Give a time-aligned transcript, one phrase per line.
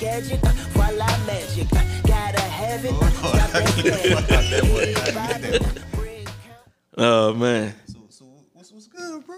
[0.00, 1.68] gadget, uh, voila magic.
[2.06, 2.94] Gotta have it.
[2.94, 5.62] Stop that gadget.
[6.96, 9.36] Oh man, So, so what's what's good, bro?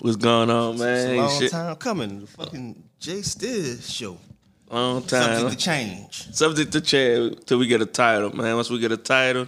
[0.00, 1.16] what's going on, It's a man?
[1.18, 2.20] long Shit, time coming.
[2.20, 4.16] The fucking Jay Stiz show.
[4.70, 5.38] long time.
[5.40, 6.34] Subject to change.
[6.34, 8.56] Subject to change till we get a title, man.
[8.56, 9.46] Once we get a title,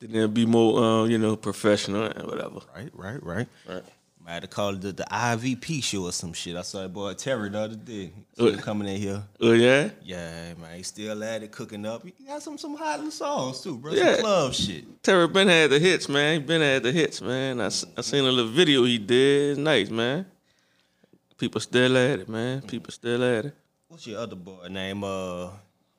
[0.00, 2.60] then it'll be more, uh, you know, professional and whatever.
[2.74, 3.46] Right, right, right.
[3.68, 3.82] Right.
[4.24, 6.56] Might have to call it the, the IVP show or some shit.
[6.56, 8.10] I saw that boy Terry the other day.
[8.38, 9.22] See him coming in here.
[9.38, 12.02] Oh yeah, Yeah, man, he still at it, cooking up.
[12.04, 13.92] He got some some hot little songs too, bro.
[13.92, 14.14] Yeah.
[14.14, 15.02] Some club shit.
[15.02, 16.40] Terry been had the hits, man.
[16.40, 17.60] He been had the hits, man.
[17.60, 19.50] I, I seen a little video he did.
[19.50, 20.24] It's nice, man.
[21.36, 22.62] People still at it, man.
[22.62, 23.54] People still at it.
[23.88, 25.04] What's your other boy name?
[25.04, 25.50] Uh,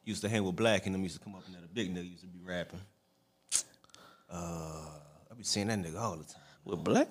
[0.03, 1.55] used to hang with Black and them used to come up and.
[1.55, 2.79] The big nigga used to be rapping.
[4.31, 4.81] Uh,
[5.29, 6.41] I be seeing that nigga all the time.
[6.63, 7.09] With Black,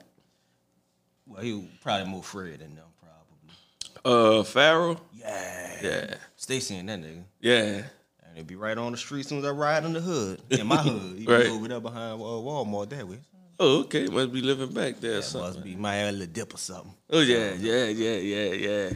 [1.26, 4.40] Well, he probably more Fred than them, probably.
[4.40, 5.00] uh, Farrell.
[5.12, 5.70] Yeah.
[5.82, 7.24] Yeah, Stay seeing that nigga.
[7.40, 7.82] yeah.
[8.28, 10.40] And it be right on the street as soon as I ride in the hood.
[10.50, 11.18] In my hood.
[11.18, 11.46] He Right.
[11.46, 13.18] over there behind uh, Walmart that way.
[13.60, 14.06] Oh, okay.
[14.06, 15.12] Must be living back there.
[15.12, 15.50] or That something.
[15.54, 16.92] must be my little dip or something.
[17.10, 18.90] Oh yeah, yeah, yeah, yeah, yeah.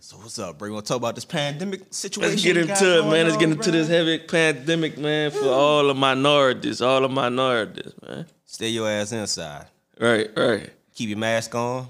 [0.00, 0.68] So what's up, bro?
[0.68, 2.30] You want to talk about this pandemic situation?
[2.30, 3.24] Let's get into it, man.
[3.26, 3.72] Let's get into bro?
[3.72, 8.26] this heavy pandemic, man, for all the minorities, all the minorities, man.
[8.44, 9.66] Stay your ass inside.
[9.98, 10.70] Right, right.
[10.94, 11.88] Keep your mask on.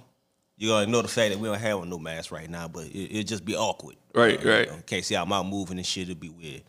[0.56, 3.10] You gotta know the fact that we don't have no mask right now, but it,
[3.10, 3.96] it'll just be awkward.
[4.14, 4.68] Right, You right.
[4.68, 6.04] know, can't see I'm out moving and shit.
[6.04, 6.62] It'd be weird.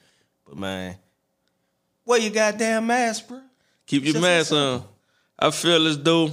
[0.48, 0.96] But man,
[2.06, 3.42] wear your goddamn mask, bro.
[3.86, 4.84] Keep your Just mask on.
[5.38, 6.32] I feel as though,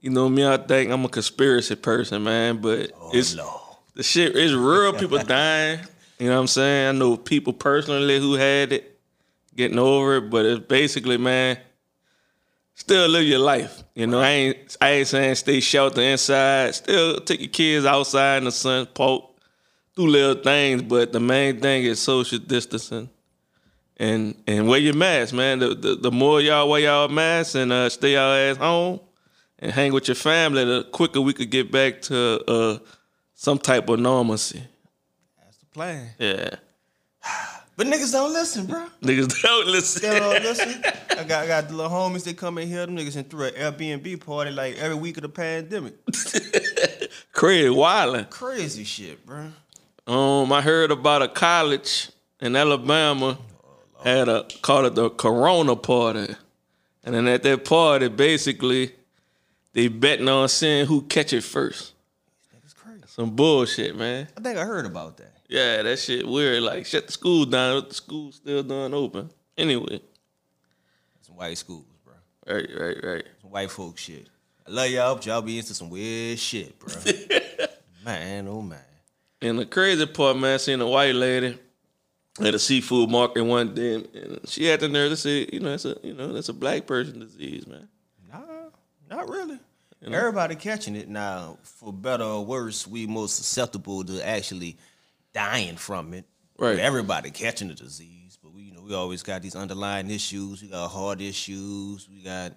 [0.00, 3.60] you know me, I think I'm a conspiracy person, man, but Oh, it's Lord.
[3.94, 4.92] the shit is real.
[4.98, 5.80] People dying.
[6.18, 6.88] You know what I'm saying?
[6.88, 8.98] I know people personally who had it,
[9.54, 11.58] getting over it, but it's basically, man,
[12.78, 13.82] still live your life.
[13.94, 16.74] You know, I ain't I ain't saying stay sheltered inside.
[16.74, 19.38] Still take your kids outside in the sun, poke,
[19.96, 23.10] do little things, but the main thing is social distancing.
[23.96, 25.58] And and wear your mask, man.
[25.58, 29.00] The, the the more y'all wear y'all masks and uh, stay y'all ass home
[29.58, 32.78] and hang with your family, the quicker we could get back to uh,
[33.34, 34.62] some type of normalcy.
[35.36, 36.10] That's the plan.
[36.18, 36.50] Yeah.
[37.78, 38.86] But niggas don't listen, bro.
[39.02, 40.02] Niggas don't listen.
[40.02, 40.82] They don't listen.
[41.16, 42.84] I got I got the little homies that come in here.
[42.84, 45.94] Them niggas and threw an Airbnb party like every week of the pandemic.
[47.32, 48.28] Crazy wildin'.
[48.30, 49.52] Crazy shit, bro.
[50.08, 53.38] Um, I heard about a college in Alabama
[54.02, 56.34] had a called it the Corona party,
[57.04, 58.90] and then at that party, basically,
[59.72, 61.92] they betting on seeing who catch it first.
[62.52, 63.04] Niggas crazy.
[63.06, 64.26] Some bullshit, man.
[64.36, 65.37] I think I heard about that.
[65.48, 66.62] Yeah, that shit weird.
[66.62, 69.30] Like shut the school down, but the school still done open.
[69.56, 70.00] Anyway,
[71.22, 72.14] Some white schools, bro.
[72.46, 73.24] right, right, right.
[73.40, 74.28] Some white folk shit.
[74.66, 76.94] I love y'all, but y'all be into some weird shit, bro.
[78.04, 78.78] man, oh man.
[79.40, 81.58] And the crazy part, man, I seen a white lady
[82.40, 85.70] at a seafood market one day, and she had the nerve to say, you know,
[85.70, 87.88] that's a, you know, that's a black person disease, man.
[88.30, 88.40] Nah,
[89.08, 89.58] not really.
[90.06, 91.58] Everybody catching it now.
[91.62, 94.76] For better or worse, we most susceptible to actually
[95.38, 96.24] dying from it.
[96.58, 96.78] Right.
[96.80, 100.60] Everybody catching the disease, but we, you know, we always got these underlying issues.
[100.60, 102.08] We got heart issues.
[102.10, 102.54] We got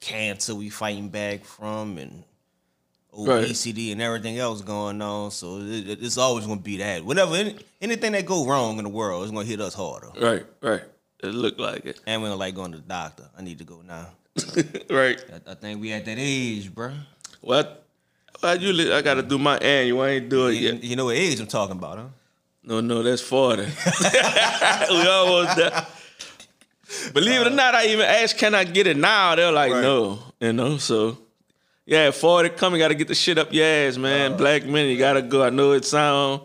[0.00, 2.22] cancer we fighting back from, and
[3.12, 3.42] Right.
[3.42, 5.32] obesity and everything else going on.
[5.32, 7.04] So it, it- it's always gonna be that.
[7.04, 10.10] Whatever, any, anything that go wrong in the world is gonna hit us harder.
[10.20, 10.82] Right, right.
[11.20, 12.00] It looked like it.
[12.06, 13.28] And we don't like going to the doctor.
[13.36, 14.06] I need to go now.
[14.88, 15.20] right.
[15.46, 16.96] I, I think we at that age, bruh.
[17.40, 17.84] What?
[18.42, 20.02] I usually I gotta do my annual.
[20.02, 20.84] I ain't do it You, yet.
[20.84, 22.04] you know what age I'm talking about, huh?
[22.62, 23.62] No, no, that's forty.
[24.90, 25.86] we almost there.
[27.14, 29.82] Believe it or not, I even asked, "Can I get it now?" They're like, Right.
[29.82, 30.76] "No," you know.
[30.78, 31.18] So,
[31.86, 34.36] yeah, forty, come, you gotta get the shit up your ass, man.
[34.36, 35.42] Black men, you gotta go.
[35.42, 36.42] I know it sound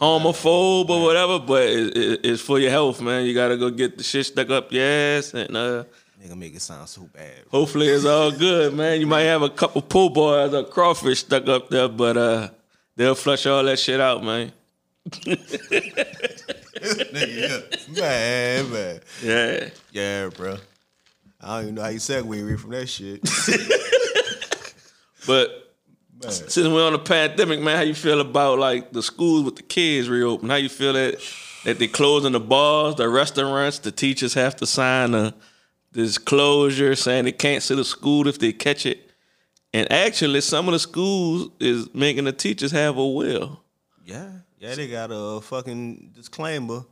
[0.00, 3.24] homophobe or whatever, but it, it, it's for your health, man.
[3.26, 5.84] You gotta go get the shit stuck up your ass, and uh,
[6.24, 7.32] Nigga make it sound so bad.
[7.50, 8.98] hopefully it's all good, man.
[8.98, 12.48] You might have a couple pool boys or crawfish stuck up there, but uh,
[12.96, 14.52] they'll flush all that shit out, man.
[17.92, 19.00] man, man.
[19.22, 19.68] Yeah.
[19.92, 20.56] Yeah, bro.
[21.40, 23.20] I don't even know how you segue away from that shit.
[25.26, 25.74] But
[26.22, 26.30] Man.
[26.30, 29.62] since we're on a pandemic, man, how you feel about like the schools with the
[29.62, 30.50] kids reopen?
[30.50, 31.18] How you feel that
[31.64, 35.32] that they closing the bars, the restaurants, the teachers have to sign a
[35.94, 39.10] disclosure saying they can't sue the school if they catch it.
[39.72, 43.60] And actually, some of the schools is making the teachers have a will.
[44.04, 46.84] Yeah, yeah, they got a fucking disclaimer.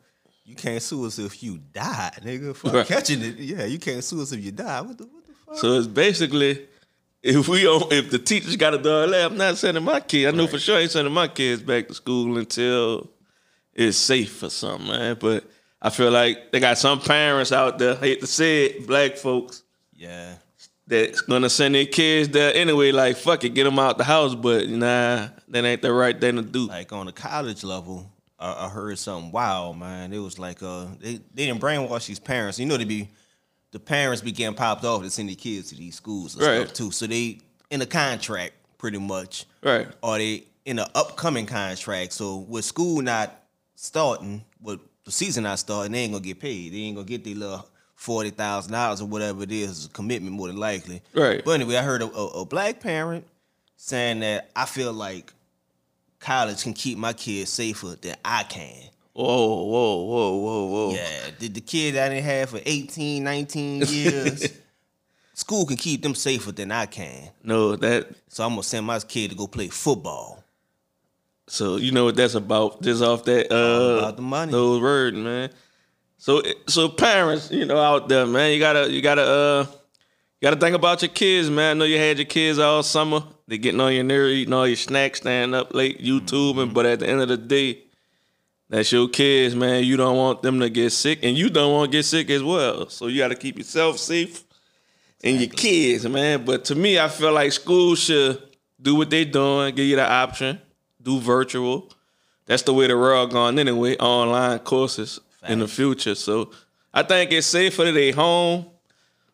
[0.45, 2.57] You can't sue us if you die, nigga.
[2.57, 2.87] For Right.
[2.87, 4.81] catching it, yeah, you can't sue us if you die.
[4.81, 5.57] What the what the fuck?
[5.59, 6.67] So it's basically
[7.23, 10.27] if we don't, if the teachers got a do all I'm not sending my kid.
[10.27, 13.11] I know for sure I ain't sending my kids back to school until
[13.73, 15.17] it's safe for something, man.
[15.21, 15.45] But
[15.83, 19.65] I feel like they got some parents out there, hate to say it, black folks,
[19.97, 20.35] Yeah.
[20.87, 22.93] that's gonna send their kids there anyway.
[22.93, 24.35] Like fuck it, get them out the house.
[24.35, 26.69] But you nah, that ain't the right thing to do.
[26.69, 28.09] Like on the college level,
[28.39, 30.13] I, I heard something wild, man.
[30.13, 32.59] It was like uh, they they didn't brainwash these parents.
[32.61, 33.09] You know, they be
[33.73, 36.61] the parents be getting popped off to send their kids to these schools and Right.
[36.63, 36.91] stuff too.
[36.93, 37.39] So they
[37.71, 39.89] in a contract pretty much, Right.
[40.03, 42.13] or they in an upcoming contract.
[42.13, 43.35] So with school not
[43.75, 46.73] starting, with the season not and they ain't gonna get paid.
[46.73, 50.35] They ain't gonna get their little forty thousand dollars or whatever it is a commitment
[50.35, 51.03] more than likely.
[51.15, 51.45] Right.
[51.45, 53.27] But anyway, I heard a, a, a black parent
[53.77, 55.33] saying that I feel like
[56.21, 58.91] college can keep my kids safer than I can.
[59.13, 60.95] Whoa, whoa, whoa, whoa, whoa.
[60.95, 64.49] Yeah, the, the kid I didn't have for 18, 19 years,
[65.35, 67.29] school can keep them safer than I can.
[67.43, 68.09] No, that.
[68.29, 70.42] So I'm gonna send my kid to go play football.
[71.49, 72.83] So you know what that's about?
[72.83, 74.53] Just off that uh, about the money.
[74.53, 75.51] those words, man.
[76.19, 79.67] So so parents, you know, out there, man, you gotta you gotta uh
[80.41, 81.77] you gotta think about your kids, man.
[81.77, 83.23] I know you had your kids all summer.
[83.49, 86.55] They getting on your nerve, eating all your snacks, staying up late, YouTubing.
[86.55, 86.73] Mm-hmm.
[86.73, 87.85] But at the end of the day,
[88.69, 89.85] that's your kids, man.
[89.85, 92.43] You don't want them to get sick, and you don't want to get sick as
[92.43, 92.89] well.
[92.89, 94.45] So you got to keep yourself safe
[95.23, 96.45] and your kids, man.
[96.45, 98.43] But to me, I feel like school should
[98.81, 100.61] do what they're doing, give you the option,
[101.03, 101.91] do virtual.
[102.47, 103.97] That's the way the world going anyway.
[103.97, 106.15] Online courses in the future.
[106.15, 106.51] So
[106.93, 108.67] I think it's safer that they home.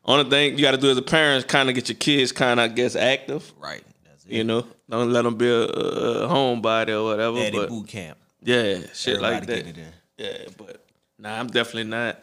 [0.04, 2.32] Only thing you got to do as a parent is kind of get your kids
[2.32, 3.52] kind of, I guess, active.
[3.58, 3.84] Right.
[4.04, 4.32] That's it.
[4.32, 7.36] You know, don't let them be a, a homebody or whatever.
[7.36, 8.16] Daddy but boot camp.
[8.42, 9.64] yeah, shit Everybody like that.
[9.66, 9.92] get it in.
[10.16, 10.82] Yeah, but
[11.18, 12.18] nah, I'm definitely not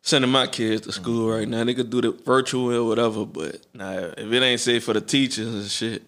[0.00, 1.38] sending my kids to school mm-hmm.
[1.38, 1.64] right now.
[1.64, 5.02] They could do the virtual or whatever, but nah, if it ain't safe for the
[5.02, 6.02] teachers and shit,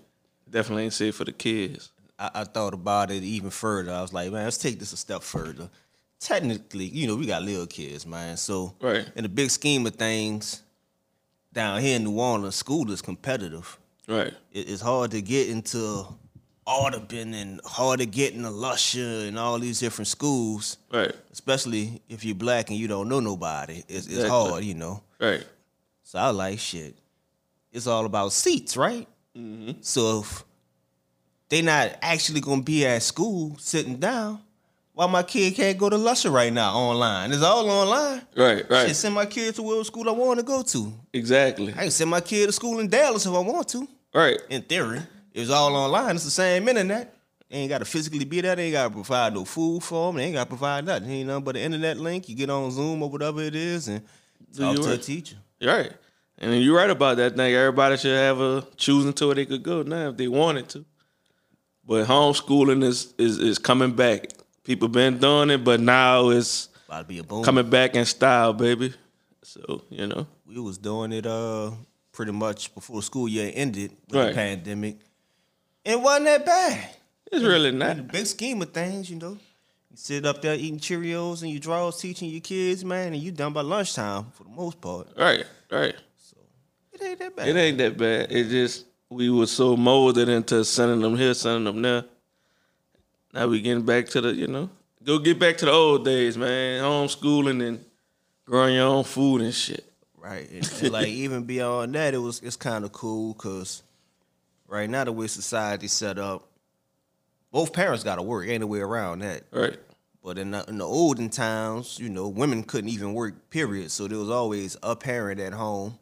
[0.48, 1.91] definitely ain't safe for the kids.
[2.22, 3.92] I, I thought about it even further.
[3.92, 5.68] I was like, man, let's take this a step further.
[6.20, 8.36] Technically, you know, we got little kids, man.
[8.36, 9.06] So Right.
[9.16, 10.62] in the big scheme of things,
[11.52, 13.78] down here in New Orleans, school is competitive.
[14.08, 14.32] Right.
[14.52, 16.06] It- it's hard to get into
[16.64, 21.12] Audubon and hard to get into Lusher and all these different schools, Right.
[21.32, 23.82] especially if you're black and you don't know nobody.
[23.88, 25.02] It's, it's hard, you know.
[25.20, 25.44] Right.
[26.04, 26.94] So I like shit.
[27.72, 29.08] It's all about seats, right?
[29.36, 29.80] Mm-hmm.
[29.80, 30.44] So if
[31.52, 34.40] they not actually gonna be at school sitting down,
[34.94, 37.30] why my kid can't go to Lusher right now online?
[37.30, 38.22] It's all online.
[38.34, 38.64] Right.
[38.70, 38.86] Right.
[38.86, 40.92] Shit, send my kid to whatever school I want to go to.
[41.12, 41.74] exactly.
[41.74, 43.86] I can send my kid to school in Dallas if I want to.
[44.14, 44.40] Right.
[44.48, 45.02] In theory,
[45.34, 46.14] it's all online.
[46.14, 47.14] It's the same internet.
[47.50, 48.56] They ain't got to physically be there.
[48.56, 50.16] They ain't got to provide no food for them.
[50.16, 51.10] They ain't got to provide nothing.
[51.10, 52.30] Ain't nothing but an internet link.
[52.30, 54.00] You get on Zoom or whatever it is and
[54.56, 55.36] talk to a teacher.
[55.62, 55.92] Right.
[56.38, 57.54] And you're right about that thing.
[57.54, 60.86] Everybody should have a choosing to where they could go now if they wanted to.
[61.86, 64.26] But homeschooling is is, is coming back.
[64.64, 67.42] People been doing it, but now it's About to be a boom.
[67.44, 68.94] coming back in style, baby.
[69.42, 70.26] So, you know.
[70.46, 71.72] we was doing it uh
[72.12, 74.28] pretty much before school year ended with Right.
[74.28, 74.98] the pandemic.
[75.84, 76.90] It wasn't that bad.
[77.32, 77.92] It's really not.
[77.92, 79.32] In the big scheme of things, you know.
[79.90, 83.32] You sit up there eating Cheerios and you draws teaching your kids, man, and you
[83.32, 85.08] done by lunchtime for the most part.
[85.18, 85.94] Right, right.
[86.18, 86.36] So
[86.92, 87.48] it ain't that bad.
[87.48, 88.30] It ain't that bad.
[88.30, 92.04] It just we were so molded into sending them here, sending them there.
[93.32, 94.70] Now we getting back to the, you know,
[95.04, 96.82] go get back to the old days, man.
[96.82, 97.84] Homeschooling and
[98.44, 99.84] growing your own food and shit.
[100.16, 100.50] Right.
[100.50, 103.82] And, and, like even beyond that, it was it's kind of cool because
[104.66, 106.48] right now the way society set up,
[107.50, 108.48] both parents got to work.
[108.48, 109.42] Ain't no way around that.
[109.50, 109.78] Right.
[110.22, 113.50] But in the, in the olden times, you know, women couldn't even work.
[113.50, 113.90] Period.
[113.90, 115.98] So there was always a parent at home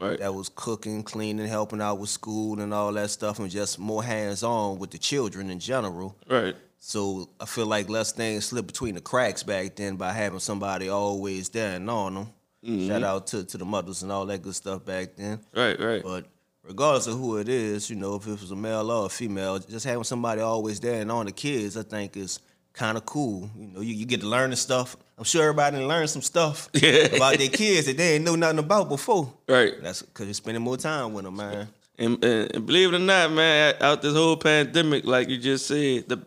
[0.00, 0.18] Right.
[0.20, 4.02] that was cooking, cleaning, helping out with school and all that stuff, and just more
[4.02, 6.16] hands on with the children in general.
[6.28, 6.54] Right.
[6.78, 10.88] So I feel like less things slipped between the cracks back then by having somebody
[10.88, 12.26] always there and on them.
[12.64, 12.88] Mm-hmm.
[12.88, 15.40] Shout out to, to the mothers and all that good stuff back then.
[15.54, 15.78] Right.
[15.78, 16.02] Right.
[16.02, 16.26] But
[16.62, 19.58] regardless of who it is, you know, if it was a male or a female,
[19.58, 22.40] just having somebody always there and on the kids, I think is
[22.78, 23.50] kind of cool.
[23.58, 24.96] You know, you, you get to learn the stuff.
[25.18, 28.88] I'm sure everybody learned some stuff about their kids that they ain't know nothing about
[28.88, 29.34] before.
[29.48, 29.74] Right.
[29.82, 31.68] That's because you're spending more time with them, man.
[31.98, 36.08] And, and, believe it or not, man, out this whole pandemic, like you just said,
[36.08, 36.24] the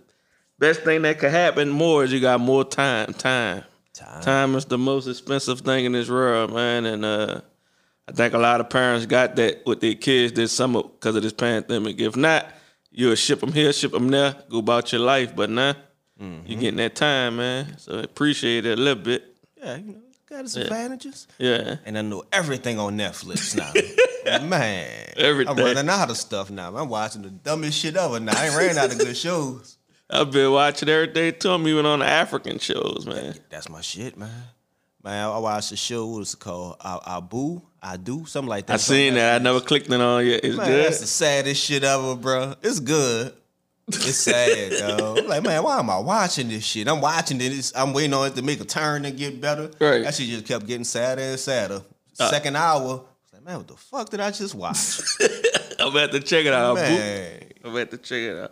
[0.60, 3.14] best thing that could happen more is you got more time.
[3.14, 3.64] Time.
[3.94, 4.22] Time.
[4.22, 6.86] Time is the most expensive thing in this world, man.
[6.86, 7.40] And uh,
[8.10, 11.24] I think a lot of parents got that with their kids this summer because of
[11.24, 12.02] this pandemic.
[12.02, 12.46] If not,
[12.92, 15.34] you'll ship them here, ship them there, go about your life.
[15.34, 15.76] But now,
[16.22, 16.46] Mm-hmm.
[16.46, 17.78] you're getting that time, man.
[17.78, 19.36] So I appreciate it a little bit.
[19.58, 20.00] Yeah, you know,
[20.30, 21.28] got its advantages.
[21.40, 21.78] Yeah.
[21.86, 23.72] And I know everything on Netflix now.
[24.48, 24.88] Man,
[25.18, 25.58] Everything.
[25.58, 26.76] I'm running out of stuff now.
[26.76, 28.34] I'm watching the dumbest shit ever now.
[28.36, 29.78] I ain't ran out of good shows.
[30.12, 31.50] I've been watching everything too.
[31.50, 33.34] I'm even on the African shows, man.
[33.50, 34.30] That's my shit, man.
[35.04, 36.06] Man, I watched a show.
[36.06, 36.76] What is it called?
[36.82, 38.74] I- Abu, I do something like that.
[38.74, 39.42] I seen that.
[39.42, 40.42] I never clicked it on yet.
[40.44, 40.86] It's Man, good.
[40.86, 42.54] that's the saddest shit ever, bro.
[42.62, 43.34] It's good.
[43.96, 45.18] It's sad, though.
[45.18, 46.88] I'm like, man, why am I watching this shit?
[46.88, 47.72] I'm watching it.
[47.76, 49.72] I'm waiting on it to make a turn and get better.
[49.80, 50.04] Right.
[50.04, 51.82] That shit just kept getting sadder and sadder.
[52.20, 52.30] Uh.
[52.30, 55.02] Second hour, I was like, man, what the fuck did I just watch?
[55.80, 56.76] I'm about to check it out.
[56.76, 58.52] Man, I'm about to check it out.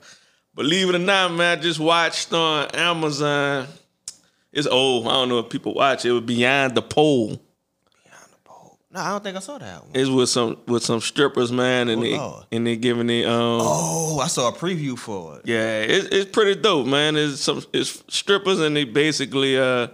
[0.55, 3.67] Believe it or not, man, I just watched on Amazon.
[4.51, 5.07] It's old.
[5.07, 6.09] I don't know if people watch it.
[6.09, 7.39] It was Beyond the Pole.
[8.91, 9.91] No, I don't think I saw that one.
[9.93, 12.45] It's with some with some strippers, man, and Oh, they Lord.
[12.51, 15.41] and they giving it um Oh, I saw a preview for it.
[15.45, 17.15] yeah, it's it's pretty dope, man.
[17.15, 19.87] It's some it's strippers and they basically uh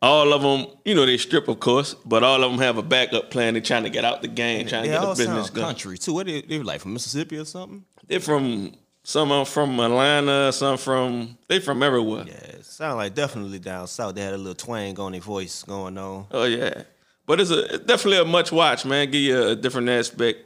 [0.00, 2.82] all of them, you know, they strip of course, but all of them have a
[2.82, 3.54] backup plan.
[3.54, 5.54] They're trying to get out the game, trying to They get a all business sound
[5.54, 5.66] going.
[5.68, 6.14] country too.
[6.14, 7.84] What they, they like from Mississippi or something?
[8.08, 8.72] They're from
[9.04, 12.24] some are from Atlanta, some from they from everywhere.
[12.26, 14.14] Yeah, it sound like definitely down south.
[14.16, 16.26] They had a little twang on their voice going on.
[16.32, 16.82] Oh yeah,
[17.26, 19.10] but it's a it's definitely a much watch, man.
[19.10, 20.40] Give you a different aspect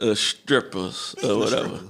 [0.00, 1.80] of strippers or whatever.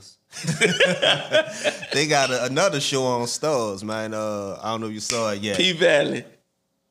[1.93, 4.15] they got a, another show on Starz, man.
[4.15, 5.57] Uh, I don't know if you saw it yet.
[5.57, 6.25] P Valley,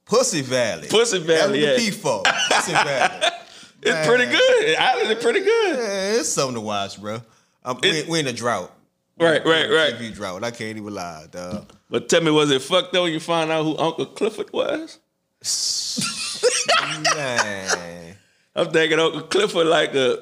[0.05, 0.87] Pussy Valley.
[0.87, 1.89] Pussy Valley, That's yeah.
[1.89, 2.23] P for.
[2.23, 3.27] Pussy Valley.
[3.81, 4.77] it's pretty good.
[4.79, 5.77] Honestly, pretty good.
[5.77, 7.21] Yeah, it's something to watch, bro.
[7.65, 8.71] Um, we, we in a drought.
[9.19, 9.93] Right, right, right.
[9.93, 10.43] TV drought.
[10.43, 11.71] I can't even lie, dog.
[11.89, 14.99] But tell me, was it fucked when you find out who Uncle Clifford was?
[17.15, 18.15] Man.
[18.55, 20.19] I'm thinking Uncle Clifford like a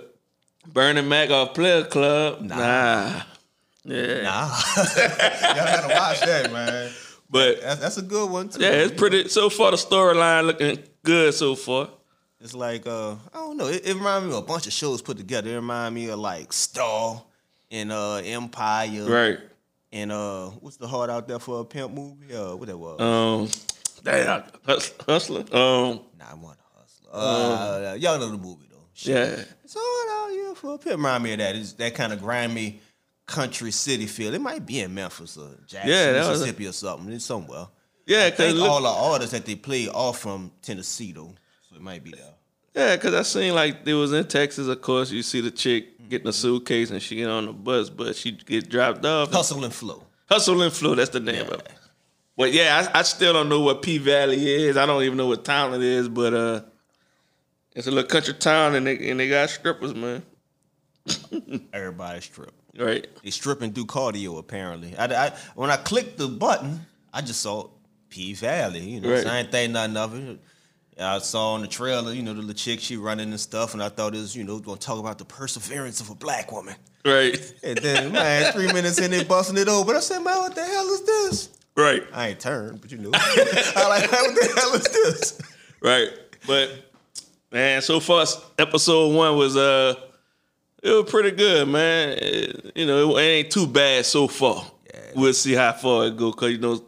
[0.68, 2.42] Bernie Mac off Player Club.
[2.42, 3.22] Nah.
[3.84, 4.22] Yeah.
[4.24, 4.58] Nah.
[4.78, 6.92] Y'all gotta watch that, man.
[7.30, 8.60] But That's, that's a good one, too.
[8.62, 9.30] yeah, it's pretty.
[9.30, 11.90] So far, the storyline looking good so far.
[12.42, 13.68] It's like uh, I don't know.
[13.68, 15.52] It, it reminds me of a bunch of shows put together.
[15.52, 17.22] It reminds me of like Star
[17.70, 19.06] and uh Empire.
[19.06, 19.40] Right.
[19.94, 22.34] And uh what's the hard out there for a pimp movie?
[22.36, 23.00] Uh what that was?
[23.00, 23.48] Um.
[24.04, 24.44] Damn.
[24.66, 25.42] Hus- Hustler.
[25.52, 26.02] Um.
[26.18, 27.10] nah, I want a hustler.
[27.12, 28.78] Uh, y'all know the movie though.
[28.94, 29.16] Shit.
[29.38, 29.44] Yeah.
[29.64, 30.98] It's hard out here for a pimp.
[30.98, 31.56] Remind me of that.
[31.56, 32.82] It's that kind of grimy
[33.26, 34.34] country city feel.
[34.34, 37.14] It might be in Memphis or Jackson, Yeah, that was a- Mississippi or something.
[37.14, 37.68] It's somewhere.
[38.08, 41.34] Yeah, I cause think all the artists that they play are from Tennessee though.
[41.70, 42.34] So it might be there.
[42.76, 44.68] yeah, cause I seen like it was in Texas.
[44.68, 47.90] Of course, you see the chick getting a suitcase and she get on the bus,
[47.90, 49.32] but she get dropped off.
[49.32, 50.04] Hustle and flow.
[50.30, 50.96] Hustle and flow.
[50.96, 51.70] That's the name of it.
[52.42, 54.76] But yeah, I, I still don't know what P Valley is.
[54.76, 56.62] I don't even know what town it is, but uh,
[57.76, 60.24] it's a little country town and they and they got strippers, man.
[61.74, 62.52] Everybody strip.
[62.76, 63.06] Right.
[63.24, 64.98] They strip and do cardio apparently.
[64.98, 66.84] I, I when I clicked the button,
[67.14, 67.70] I just saw
[68.10, 68.80] P Valley.
[68.80, 69.22] You know, Right.
[69.22, 70.40] so I ain't think nothing of it.
[71.00, 73.84] I saw on the trailer, you know, the little chick she running and stuff, and
[73.84, 76.76] I thought it was, you know, gonna talk about the perseverance of a black woman.
[77.06, 77.54] Right.
[77.64, 79.96] And then, man, three minutes in, they busting it open.
[79.96, 81.50] I said, man, what the hell is this?
[81.76, 82.04] Right.
[82.14, 85.42] I ain't turned, but you know, I like, what the hell is this?
[85.82, 86.10] Right.
[86.46, 86.72] But
[87.52, 88.26] man, so far
[88.60, 89.96] episode one was uh
[90.84, 92.18] it was pretty good, man.
[92.20, 94.66] It- you know, it ain't too bad so far.
[95.16, 96.84] We'll see how far it go, cause you know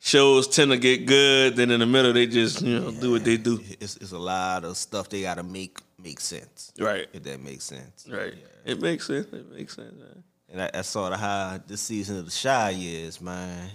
[0.00, 3.24] shows tend to get good, then in the middle they just you know do what
[3.24, 3.60] they do.
[3.80, 6.72] It's, it's a lot of stuff they gotta make make sense.
[6.78, 7.06] Right.
[7.12, 8.06] If that makes sense.
[8.10, 8.34] Right.
[8.64, 9.26] It makes sense.
[9.32, 9.94] It makes sense.
[9.96, 10.24] Man.
[10.50, 13.70] And I, that's sort of how this season of the Chi is, man.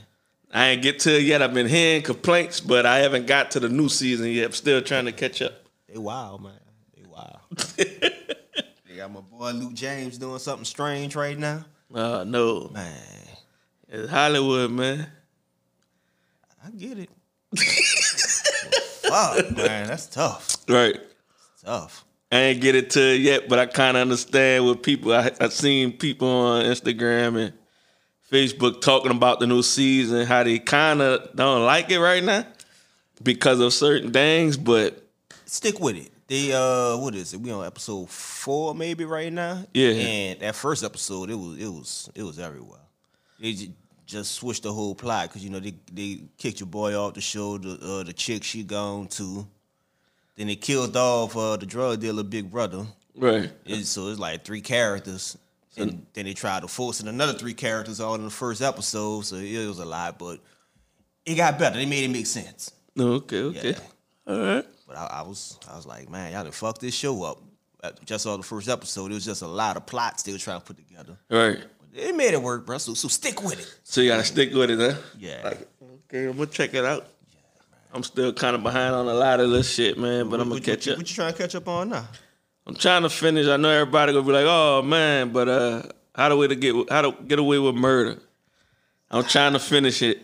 [0.53, 1.41] I ain't get to it yet.
[1.41, 4.45] I've been hearing complaints, but I haven't got to the new season yet.
[4.45, 5.53] I'm still trying to catch up.
[5.87, 6.53] They wild, man.
[6.95, 7.39] They wild.
[7.77, 11.65] they got my boy Luke James doing something strange right now.
[11.93, 12.69] Uh no.
[12.73, 12.93] Man,
[13.89, 15.07] It's Hollywood, man.
[16.65, 17.09] I get it.
[19.07, 20.57] Fuck, man, that's tough.
[20.67, 20.99] Right.
[21.63, 22.03] Tough.
[22.29, 25.13] I ain't get it to it yet, but I kind of understand what people.
[25.13, 27.53] I I seen people on Instagram and
[28.31, 32.45] Facebook talking about the new season, how they kind of don't like it right now
[33.23, 34.57] because of certain things.
[34.57, 35.03] But
[35.45, 36.11] Stick with it.
[36.27, 37.39] They uh, what is it?
[37.39, 39.63] We on episode four maybe right now.
[39.73, 39.91] Yeah.
[39.91, 42.81] And that first episode, it was it was it was everywhere.
[43.39, 43.73] They ju-
[44.05, 47.21] just switched the whole plot because you know they they kicked your boy off the
[47.21, 47.57] show.
[47.57, 49.47] The uh, the chick she gone to.
[50.35, 52.85] Then they killed off uh, the drug dealer Big Brother.
[53.15, 53.49] right,
[53.83, 55.37] so it's like three characters.
[55.77, 59.25] And then they tried to force in another three characters all in the first episode.
[59.25, 60.39] So it was a lot, but
[61.25, 61.77] it got better.
[61.77, 62.71] They made it make sense.
[62.99, 63.79] okay, okay, Yeah.
[64.33, 67.23] all right, But I, I was I was like, man, y'all done fucked this show
[67.23, 67.41] up.
[68.05, 70.59] Just on the first episode, it was just a lot of plots they were trying
[70.59, 71.17] to put together.
[71.29, 71.59] right.
[71.93, 72.77] It made it work, bro.
[72.77, 73.79] So, so stick with it.
[73.83, 74.99] So you gotta stick with it, huh?
[75.17, 75.41] Yeah.
[75.43, 75.67] Like,
[76.05, 77.07] okay, I'm gonna check it out.
[77.91, 80.29] I'm I'm still kind of behind on a lot of this shit, man.
[80.29, 80.97] But I'm gonna what, catch what, up.
[80.99, 82.05] What you trying to catch up on now?
[82.67, 83.47] I'm trying to finish.
[83.47, 85.83] I know everybody gonna be like, "Oh man," but uh,
[86.13, 88.19] how do we to get how to get away with murder?
[89.09, 90.21] I'm trying to finish it.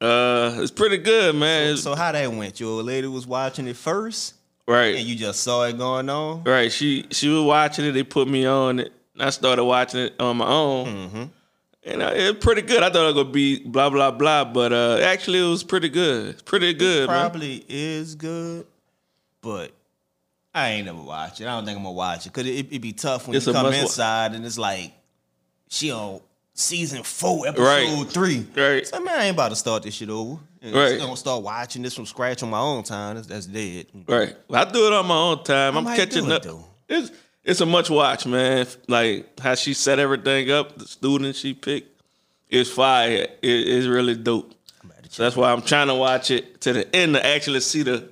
[0.00, 1.64] Uh, it's pretty good, man.
[1.72, 2.58] It's- So how that went?
[2.60, 4.34] Your lady was watching it first,
[4.66, 6.44] right, and you just saw it going on.
[6.44, 6.70] right.
[6.72, 7.92] She she was watching it.
[7.92, 8.92] They put me on it.
[9.14, 11.22] And I started watching it on my own, Mm-hmm.
[11.84, 12.82] and uh, it's pretty good.
[12.82, 15.88] I thought it was gonna be blah blah blah, but uh, actually it was pretty
[15.88, 16.42] good.
[16.46, 17.20] Pretty good, man.
[17.28, 18.66] Probably is good,
[19.42, 19.72] but
[20.54, 21.46] I ain't never watch it.
[21.46, 23.52] I don't think I'm gonna watch it because it, it, be tough when It's you
[23.52, 24.92] come wa- inside and it's like
[25.68, 26.20] she on
[26.54, 28.08] season four, episode Right.
[28.10, 28.46] three.
[28.56, 28.86] Right.
[28.86, 30.40] So man, I ain't about to start this shit over.
[30.62, 30.92] And Right.
[30.94, 33.14] I'm gonna start watching this from scratch on my own time.
[33.16, 33.86] That's, that's dead.
[34.08, 34.36] Right.
[34.48, 35.76] Well, I do it on my own time.
[35.76, 36.42] I'm catching it, up.
[36.42, 36.64] though.
[36.88, 37.10] It's
[37.44, 38.66] it's a much watch, man.
[38.88, 42.02] Like how she set everything up, the students she picked.
[42.48, 43.08] It's fire.
[43.08, 44.52] It, it's really dope.
[45.08, 48.08] So that's why I'm trying to watch it to the end to actually see the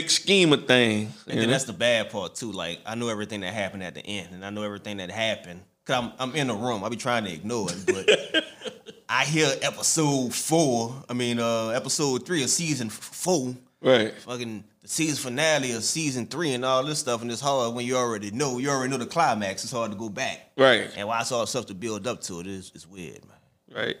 [0.00, 1.24] big scheme of things.
[1.26, 1.52] And then know?
[1.52, 2.52] that's the bad part too.
[2.52, 5.62] Like I know everything that happened at the end, and I know everything that happened.
[5.84, 6.84] Cause I'm I'm in the room.
[6.84, 8.44] I be trying to ignore it, but
[9.08, 10.94] I hear episode four.
[11.08, 13.54] I mean, uh, episode three of season four.
[13.80, 14.12] right.
[14.22, 17.86] Fucking the season finale of season three and all this stuff, and it's hard when
[17.86, 18.58] you already know.
[18.58, 19.62] You already know the climax.
[19.62, 20.50] It's hard to go back.
[20.56, 20.90] Right.
[20.96, 23.84] And watch all the stuff to build up to it is it's weird, man.
[23.84, 23.96] Right.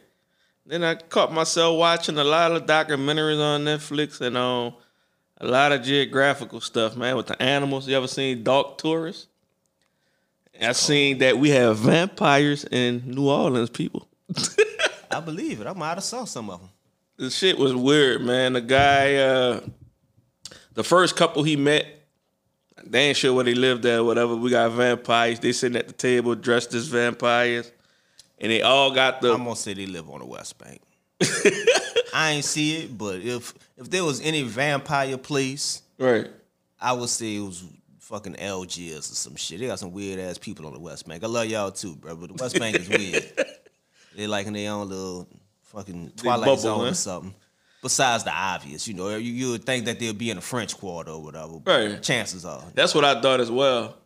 [0.68, 4.74] Then I caught myself watching a lot of documentaries on Netflix and um
[5.38, 7.88] a lot of geographical stuff, man, with the animals.
[7.88, 9.28] You ever seen Dark Tourist?
[10.60, 14.08] I seen that we have vampires in New Orleans, people.
[15.10, 15.66] I believe it.
[15.66, 16.70] I might have saw some of them.
[17.18, 18.54] The shit was weird, man.
[18.54, 19.60] The guy, uh,
[20.74, 21.86] the first couple he met,
[22.84, 24.36] they ain't sure where they lived at, or whatever.
[24.36, 25.40] We got vampires.
[25.40, 27.70] They sitting at the table dressed as vampires,
[28.38, 30.80] and they all got the I'm gonna say they live on the West Bank.
[32.14, 36.28] I ain't see it, but if if there was any vampire place, right.
[36.80, 37.64] I would say it was
[38.00, 39.60] fucking Algiers or some shit.
[39.60, 41.24] They got some weird ass people on the West Bank.
[41.24, 43.24] I love y'all too, bro, but the West Bank is weird.
[44.16, 45.28] they like in their own little
[45.64, 46.90] fucking Twilight bubble, Zone huh?
[46.90, 47.34] or something.
[47.82, 50.76] Besides the obvious, you know, you, you would think that they'll be in the French
[50.76, 51.58] Quarter or whatever.
[51.60, 52.02] but Right.
[52.02, 52.64] Chances are.
[52.74, 53.96] That's what I thought as well.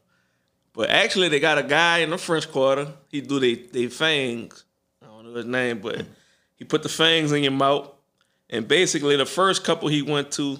[0.72, 2.88] But actually, they got a guy in the French Quarter.
[3.08, 4.64] He do they they fangs.
[5.02, 6.04] I don't know his name, but
[6.60, 7.90] he put the fangs in your mouth.
[8.50, 10.58] And basically, the first couple he went to,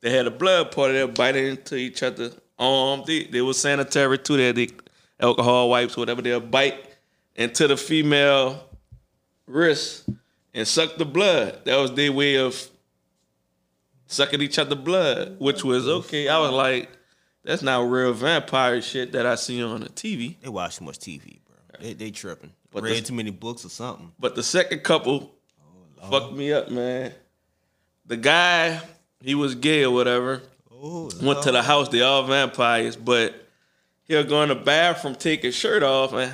[0.00, 0.94] they had a blood party.
[0.94, 3.02] They were biting into each other arm.
[3.06, 4.36] They they were sanitary too.
[4.36, 4.70] They had the
[5.18, 6.22] alcohol wipes, whatever.
[6.22, 6.86] They'll bite
[7.34, 8.62] into the female
[9.46, 10.08] wrist
[10.54, 11.64] and suck the blood.
[11.64, 12.68] That was their way of
[14.06, 16.28] sucking each other blood, which was okay.
[16.28, 16.90] I was like,
[17.42, 20.36] that's not real vampire shit that I see on the TV.
[20.40, 21.56] They watch too much TV, bro.
[21.80, 22.52] They, they tripping.
[22.70, 24.12] But Read this- too many books or something.
[24.18, 25.34] But the second couple
[26.08, 27.12] fucked me up, man.
[28.06, 28.80] The guy,
[29.20, 30.42] he was gay or whatever,
[30.82, 31.88] Oh, went to the house.
[31.88, 33.34] They all vampires, but
[34.04, 36.32] he'll go in the bathroom, take his shirt off, and,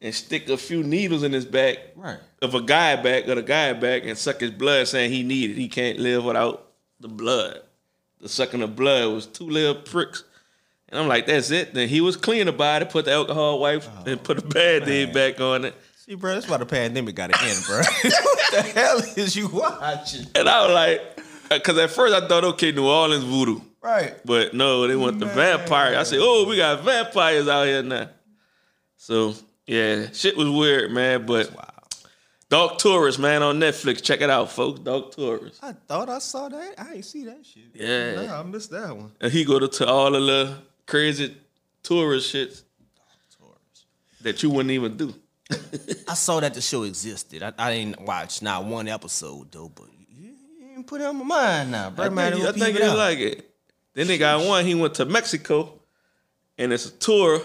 [0.00, 2.18] and stick a few needles in his back right.
[2.40, 5.58] of a guy back, of a guy back, and suck his blood, saying he needed.
[5.58, 7.60] He can't live without the blood.
[8.20, 10.24] The sucking of blood was two little pricks.
[10.88, 11.74] And I'm like, that's it.
[11.74, 15.12] Then he was clean about it, put the alcohol wipes oh, and put a band-aid
[15.12, 15.74] back on it.
[16.08, 17.76] See, bro, that's why the pandemic got to end, bro.
[18.02, 20.26] what the hell is you watching?
[20.34, 23.60] And I was like, because at first I thought, okay, New Orleans voodoo.
[23.82, 24.14] Right.
[24.24, 25.98] But no, they want the vampire.
[25.98, 28.08] I said, oh, we got vampires out here now.
[28.96, 29.34] So,
[29.66, 31.26] yeah, shit was weird, man.
[31.26, 31.74] But Wow.
[32.48, 34.02] Dark Tourist, man, on Netflix.
[34.02, 34.80] Check it out, folks.
[34.80, 35.62] Dark Tourist.
[35.62, 36.74] I thought I saw that.
[36.78, 37.64] I ain't see that shit.
[37.74, 38.22] Yeah.
[38.22, 39.12] Nah, I missed that one.
[39.20, 40.54] And he go to, to all the
[40.86, 41.36] crazy
[41.82, 42.62] tourist shits
[44.22, 45.14] that you wouldn't even do.
[46.08, 47.42] I saw that the show existed.
[47.42, 50.30] I, I didn't watch not one episode though, but you,
[50.60, 52.06] you didn't put it on my mind now, bro.
[52.06, 53.50] I Man, think, I think it you like it.
[53.94, 54.64] Then they got one.
[54.64, 55.80] He went to Mexico,
[56.58, 57.40] and it's a tour.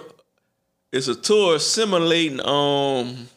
[0.91, 3.27] It's a tour simulating um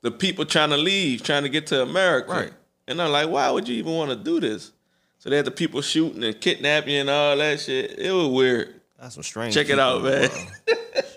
[0.00, 2.30] the people trying to leave, trying to get to America.
[2.30, 2.52] Right.
[2.86, 4.70] And I'm like, why would you even want to do this?
[5.18, 7.98] So they had the people shooting and kidnapping and all that shit.
[7.98, 8.80] It was weird.
[9.00, 9.54] That's some strange.
[9.54, 10.28] Check it out, man.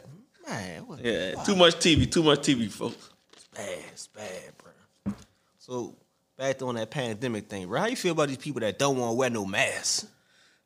[0.48, 3.10] man, Yeah, too much TV, too much TV, folks.
[3.34, 5.14] It's bad, it's bad, bro.
[5.58, 5.96] So
[6.38, 7.82] back on that pandemic thing, bro.
[7.82, 10.08] How you feel about these people that don't want to wear no mask?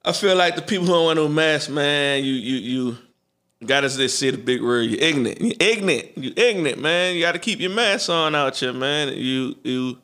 [0.03, 2.97] I feel like the people who don't wear no mask, man, you you
[3.59, 4.89] you gotta just say the big word.
[4.89, 5.39] You ignorant.
[5.39, 6.17] You ignorant.
[6.17, 7.15] You ignorant, man.
[7.15, 9.09] You gotta keep your mask on out here, man.
[9.15, 9.97] You you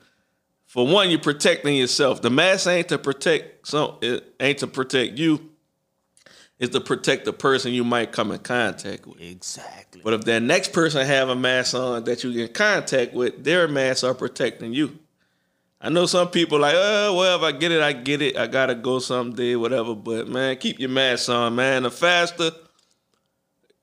[0.67, 2.21] for one, you're protecting yourself.
[2.21, 5.49] The mask ain't to protect some it ain't to protect you.
[6.59, 9.21] It's to protect the person you might come in contact with.
[9.21, 10.01] Exactly.
[10.03, 13.43] But if that next person have a mask on that you get in contact with,
[13.43, 14.97] their masks are protecting you.
[15.79, 18.35] I know some people like, oh, well, if I get it, I get it.
[18.35, 19.93] I gotta go someday, whatever.
[19.93, 21.83] But man, keep your mask on, man.
[21.83, 22.49] The faster,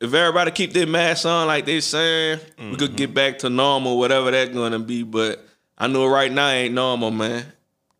[0.00, 3.14] if everybody keep their masks on, like they saying, we could get mm-hmm.
[3.14, 5.04] back to normal, whatever that's gonna be.
[5.04, 5.46] But
[5.78, 7.46] I know right now ain't normal, man.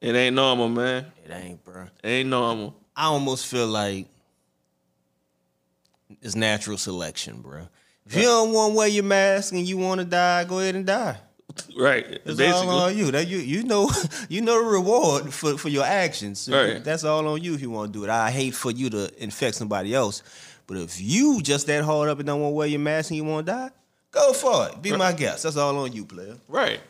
[0.00, 1.06] It ain't normal, man.
[1.24, 1.84] It ain't, bro.
[1.84, 2.74] It ain't normal.
[2.96, 4.08] I almost feel like
[6.24, 7.68] it's natural selection, bro.
[8.06, 10.74] If you don't want to wear your mask and you want to die, go ahead
[10.74, 11.18] and die.
[11.78, 12.04] Right.
[12.06, 12.68] It's Basically.
[12.68, 13.10] all on you.
[13.10, 13.90] That you you know
[14.28, 16.48] you know the reward for, for your actions.
[16.50, 16.82] Right.
[16.82, 18.10] That's all on you if you want to do it.
[18.10, 20.22] I hate for you to infect somebody else,
[20.66, 23.16] but if you just that hard up and don't want to wear your mask and
[23.18, 23.70] you want to die,
[24.10, 24.82] go for it.
[24.82, 25.44] Be my guest.
[25.44, 26.36] That's all on you, player.
[26.48, 26.80] Right.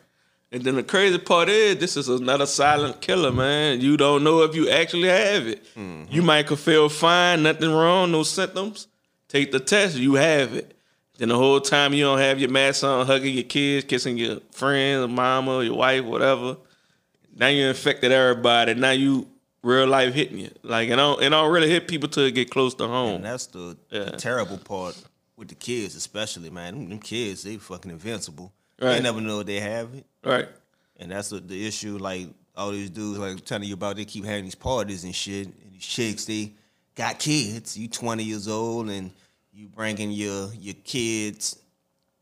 [0.53, 3.81] And then the crazy part is, this is another silent killer, man.
[3.81, 5.65] You don't know if you actually have it.
[5.75, 6.13] Mm-hmm.
[6.13, 8.87] You might could feel fine, nothing wrong, no symptoms.
[9.29, 10.77] Take the test, you have it.
[11.19, 14.41] Then the whole time you don't have your mask on, hugging your kids, kissing your
[14.51, 16.57] friends, mama, your wife, whatever.
[17.37, 18.75] Now you infected everybody.
[18.75, 19.29] Now you
[19.63, 20.51] real life hitting you.
[20.63, 23.17] Like it don't it don't really hit people till it get close to home.
[23.17, 24.05] And that's the, Yeah.
[24.07, 25.01] the terrible part
[25.37, 26.75] with the kids, especially man.
[26.75, 28.53] Them, them kids, they fucking invincible.
[28.81, 28.95] Right.
[28.95, 30.05] They never know they have it.
[30.25, 30.49] Right.
[30.99, 31.97] And that's the, the issue.
[31.99, 35.47] Like all these dudes, like telling you about, they keep having these parties and shit.
[35.47, 36.53] And these chicks, they
[36.95, 37.77] got kids.
[37.77, 39.11] You twenty years old, and
[39.53, 41.57] you bringing your your kids,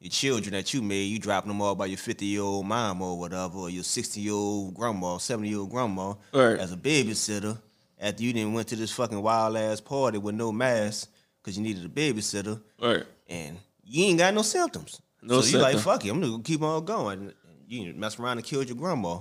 [0.00, 1.04] your children that you made.
[1.04, 4.20] You dropping them all by your fifty year old mom or whatever, or your sixty
[4.20, 6.58] year old grandma, seventy year old grandma, Right.
[6.58, 7.58] as a babysitter.
[8.00, 11.08] After you didn't went to this fucking wild ass party with no mask
[11.40, 13.04] because you needed a babysitter Right.
[13.28, 15.00] and you ain't got no symptoms.
[15.22, 17.32] No so you like, fuck it, I'm gonna keep on going.
[17.68, 19.20] You mess around and killed your grandma.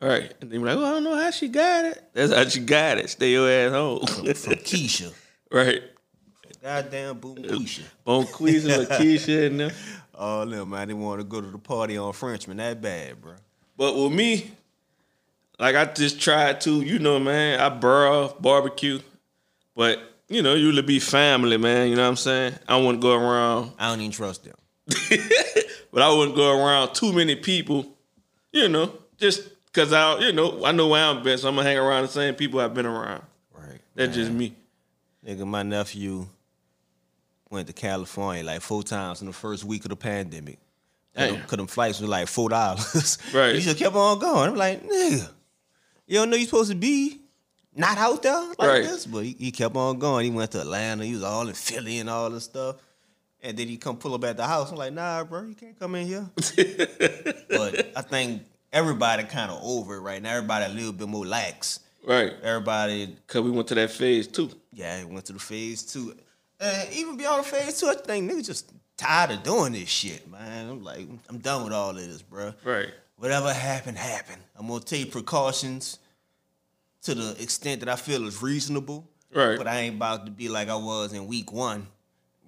[0.00, 0.32] Right.
[0.40, 2.02] And then you're like, well, I don't know how she got it.
[2.12, 3.08] That's how she got it.
[3.08, 4.00] Stay your ass home.
[4.06, 5.12] From Keisha.
[5.50, 5.82] right.
[6.62, 7.82] Goddamn boom Keisha.
[8.06, 9.70] Bonquisha, Lakeisha, and them.
[10.14, 12.56] Oh no, man, they want to go to the party on Frenchmen.
[12.56, 13.34] That bad, bro.
[13.76, 14.50] But with me,
[15.58, 19.00] like I just tried to, you know, man, I burrow, barbecue.
[19.74, 21.88] But, you know, usually be family, man.
[21.88, 22.54] You know what I'm saying?
[22.66, 24.54] I wouldn't go around, I don't even trust them.
[25.92, 27.86] but I wouldn't go around too many people,
[28.52, 31.62] you know, just because I, you know, I know where I'm been, so I'm to
[31.62, 33.22] hang around the same people I've been around.
[33.52, 33.78] Right.
[33.94, 34.54] That's just me.
[35.24, 36.26] Nigga, my nephew
[37.50, 40.58] went to California like four times in the first week of the pandemic.
[41.14, 43.18] Cause them flights was like four dollars.
[43.34, 43.54] Right.
[43.54, 44.50] He just kept on going.
[44.50, 45.28] I'm like, nigga,
[46.06, 47.20] you don't know you're supposed to be
[47.74, 48.82] not out there like Right.
[48.82, 49.04] this.
[49.04, 50.24] But he, he kept on going.
[50.24, 51.04] He went to Atlanta.
[51.04, 52.76] He was all in Philly and all this stuff.
[53.42, 54.70] And then he come pull up at the house.
[54.70, 56.28] I'm like, nah, bro, you can't come in here.
[57.50, 58.42] but I think
[58.76, 60.30] everybody kind of over it right now.
[60.36, 61.80] Everybody a little bit more lax.
[62.06, 62.32] Right.
[62.42, 64.50] Everybody Because we went to that phase too.
[64.72, 66.14] yeah, it went to the phase two.
[66.60, 70.30] And even beyond the phase two, I think niggas just tired of doing this shit,
[70.30, 70.68] man.
[70.70, 72.52] I'm like, I'm done with all of this, bro.
[72.64, 72.88] Right.
[73.16, 74.42] Whatever happened, happened.
[74.58, 75.98] I'm gonna take precautions
[77.02, 79.08] to the extent that I feel is reasonable.
[79.34, 79.58] Right.
[79.58, 81.86] But I ain't about to be like I was in week one,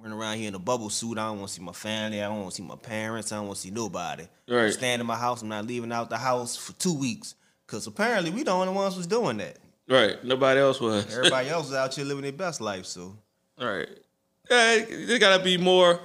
[0.01, 1.19] running around here in a bubble suit.
[1.19, 2.23] I don't want to see my family.
[2.23, 3.33] I don't want to see my parents.
[3.33, 4.27] I don't want to see nobody.
[4.49, 4.67] Right.
[4.67, 5.43] I'm staying in my house.
[5.43, 7.35] I'm not leaving out the house for two weeks.
[7.67, 9.59] Cause apparently we the only ones was doing that.
[9.89, 10.23] Right.
[10.25, 11.15] Nobody else was.
[11.15, 12.87] Everybody else was out here living their best life.
[12.87, 13.15] So
[13.61, 13.89] All right.
[14.51, 16.01] Yeah, there gotta be more.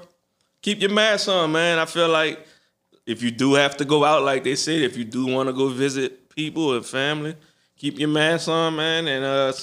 [0.61, 1.79] Keep your mask on, man.
[1.79, 2.45] I feel like
[3.05, 5.53] if you do have to go out, like they said, if you do want to
[5.53, 7.35] go visit people and family,
[7.77, 9.53] keep your mask on, man, and uh,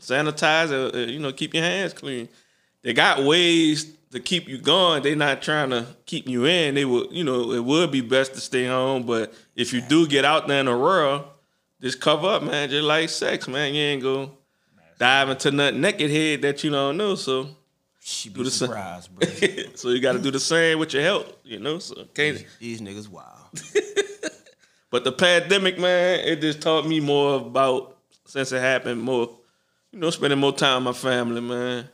[0.00, 0.70] sanitize.
[0.70, 2.28] Uh, uh, you know, keep your hands clean.
[2.86, 5.02] They got ways to keep you going.
[5.02, 6.76] They're not trying to keep you in.
[6.76, 9.02] They would, you know, it would be best to stay home.
[9.02, 11.24] But if you do get out there in the world,
[11.80, 12.70] just cover up, man.
[12.70, 13.74] Just like sex, man.
[13.74, 14.30] You ain't go
[15.00, 17.16] dive into nothing naked head that you don't know.
[17.16, 17.48] So,
[17.98, 18.68] she Do be the same.
[18.68, 19.28] bro.
[19.74, 21.80] so you got to do the same with your health, you know.
[21.80, 22.46] So can't.
[22.60, 23.26] These niggas wild.
[24.90, 29.02] But the pandemic, man, it just taught me more about since it happened.
[29.02, 29.28] More,
[29.90, 31.88] you know, spending more time with my family, man.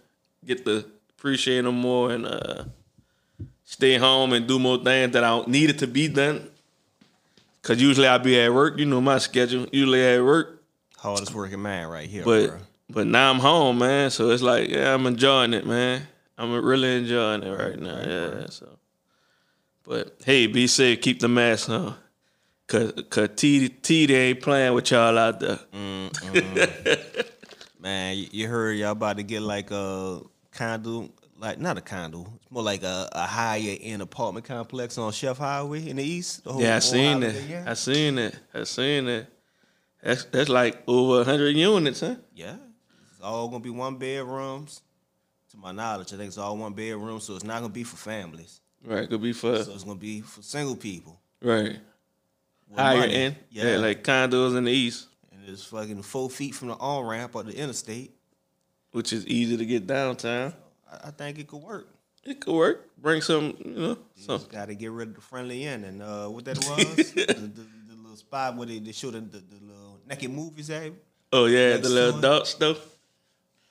[0.44, 0.84] Get to
[1.16, 2.64] appreciate them more and uh,
[3.64, 6.48] stay home and do more things that I needed to be done.
[7.62, 9.66] Cause usually I be at work, you know my schedule.
[9.70, 10.64] Usually at work,
[10.96, 12.58] Hardest working man right here, but bro.
[12.90, 14.10] but now I'm home, man.
[14.10, 16.02] So it's like, yeah, I'm enjoying it, man.
[16.36, 18.00] I'm really enjoying it right now.
[18.00, 18.46] Yeah.
[18.48, 18.68] So,
[19.84, 21.00] but hey, be safe.
[21.02, 21.94] Keep the mask on.
[22.66, 25.60] Cause, cause T T they ain't playing with y'all out there.
[27.82, 30.20] Man, you, you heard y'all about to get like a
[30.52, 32.26] condo, like not a condo.
[32.40, 36.44] It's more like a, a higher end apartment complex on Chef Highway in the east.
[36.44, 37.34] the whole- Yeah, I seen it.
[37.50, 37.68] Inn.
[37.68, 38.38] I seen it.
[38.54, 39.26] I seen it.
[40.00, 42.16] That's that's like over hundred units, huh?
[42.34, 42.56] Yeah,
[43.10, 44.82] it's all gonna be one bedrooms.
[45.50, 47.96] To my knowledge, I think it's all one bedroom, so it's not gonna be for
[47.96, 48.60] families.
[48.84, 51.20] Right, could be for So it's gonna be for single people.
[51.42, 51.78] right.
[52.76, 53.14] higher money.
[53.14, 53.36] end.
[53.50, 53.72] Yeah.
[53.72, 53.76] Yeah.
[53.78, 55.06] like condos in the east,
[55.42, 58.12] And it's fucking four feet from the on ramp or the interstate.
[58.92, 60.54] which is easy to get downtown.
[60.90, 61.88] I, I think it could work.
[62.24, 62.88] It could work.
[62.98, 64.38] Bring some, you know, some.
[64.38, 67.24] Just got to get rid of the friendly end and uh, what that was, the,
[67.26, 70.92] the, the little spot where they, they showed the, the, the little naked movies at.
[71.32, 72.78] Oh yeah, the little adult stuff.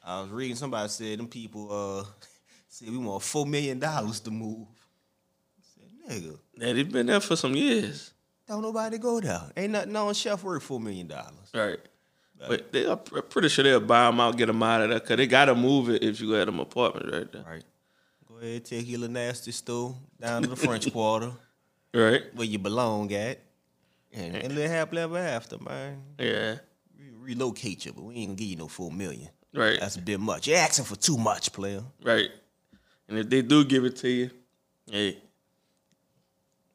[0.03, 2.03] I was reading somebody said them people uh
[2.67, 4.67] said we want four million dollars to move.
[5.60, 5.63] I
[6.10, 8.12] said, nigga, Yeah, they've been there for some years.
[8.51, 9.41] Don't nobody go there.
[9.57, 11.49] Ain't nothing on shelf worth four million dollars.
[11.53, 11.79] Right.
[12.47, 14.99] But they are I'm pretty sure they'll buy them out, get them out of there,
[14.99, 17.43] cause they gotta move it if you got them apartment right there.
[17.47, 17.63] Right.
[18.27, 21.31] Go ahead, take your little nasty stool down to the French Quarter
[21.93, 22.23] Right.
[22.33, 23.39] where you belong at,
[24.13, 26.01] and, and live happily ever after, man.
[26.17, 26.55] Yeah.
[26.97, 29.29] Re- relocate you, but we ain't gonna give you no four million.
[29.53, 29.79] Right.
[29.79, 30.47] That's a bit much.
[30.47, 31.83] You're asking for too much, player.
[32.03, 32.29] Right.
[33.07, 34.31] And if they do give it to you,
[34.89, 35.17] hey,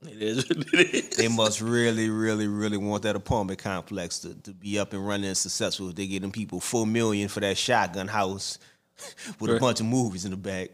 [0.03, 1.17] it is what it is.
[1.17, 5.27] They must really, really, really want that apartment complex to, to be up and running
[5.29, 5.89] and successful.
[5.91, 8.59] If they get them people four million for that shotgun house
[9.41, 10.71] with a bunch of movies in the back.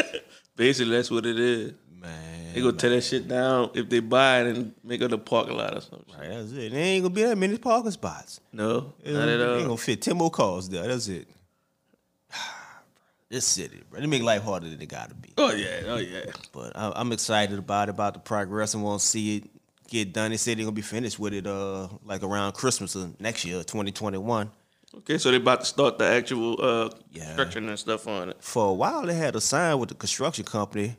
[0.56, 1.72] Basically, that's what it is.
[2.00, 2.54] Man.
[2.54, 5.56] They gonna tear that shit down if they buy it and make it a parking
[5.56, 6.14] lot or something.
[6.18, 6.72] Right, that's it.
[6.72, 8.40] There ain't gonna be that many parking spots.
[8.52, 9.62] No, It not at ain't all.
[9.62, 10.86] gonna fit ten more cars there.
[10.86, 11.28] That's it.
[13.28, 14.00] This city, bro.
[14.00, 15.30] They make life harder than it gotta be.
[15.36, 16.26] Oh yeah, oh yeah.
[16.52, 19.50] But I, I'm excited about it, about the progress, and want to see it
[19.88, 20.30] get done.
[20.30, 23.58] They said they're gonna be finished with it, uh, like around Christmas of next year,
[23.64, 24.50] 2021.
[24.98, 27.24] Okay, so they're about to start the actual uh Yeah.
[27.24, 28.36] construction and stuff on it.
[28.40, 30.96] For a while, they had a sign with the construction company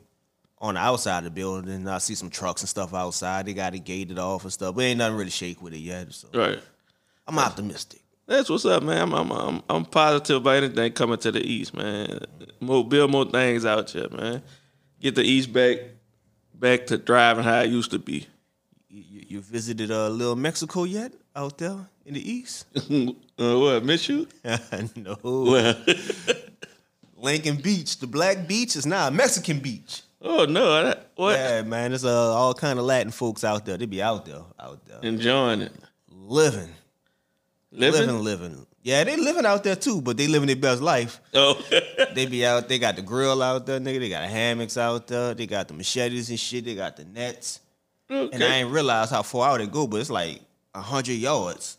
[0.58, 1.70] on the outside of the building.
[1.72, 3.46] And I see some trucks and stuff outside.
[3.46, 6.12] They got it gated off and stuff, but ain't nothing really shake with it yet.
[6.12, 6.60] So Right.
[7.26, 8.02] I'm optimistic.
[8.28, 9.00] That's what's up, man.
[9.00, 12.20] I'm I'm I'm, I'm positive about anything coming to the east, man.
[12.60, 14.42] More build more things out here, man.
[15.00, 15.78] Get the east back
[16.52, 18.26] back to driving how it used to be.
[18.90, 22.66] You, you, visited uh, Little Mexico yet out there in the east?
[22.76, 24.28] uh, what miss you?
[24.96, 25.16] no.
[25.22, 25.74] Well,
[27.16, 30.02] Lincoln Beach, the Black Beach, is not a Mexican beach.
[30.20, 31.38] oh no, that, what?
[31.38, 33.78] Yeah, man, there's uh, all kind of Latin folks out there.
[33.78, 35.72] They be out there, out there, Enjoying it,
[36.10, 36.70] living,
[37.70, 38.00] living.
[38.00, 38.66] living, living.
[38.82, 41.20] Yeah, they living out there too, but they living their best life.
[41.34, 41.60] Oh,
[42.14, 42.68] They be out.
[42.68, 44.00] They got the grill out there, nigga.
[44.00, 45.34] They got hammocks out there.
[45.34, 46.64] They got the machetes and shit.
[46.64, 47.60] They got the nets.
[48.08, 48.46] And I okay.
[48.60, 50.40] ain't realize how far out it go, but it's like
[50.74, 51.76] hundred yards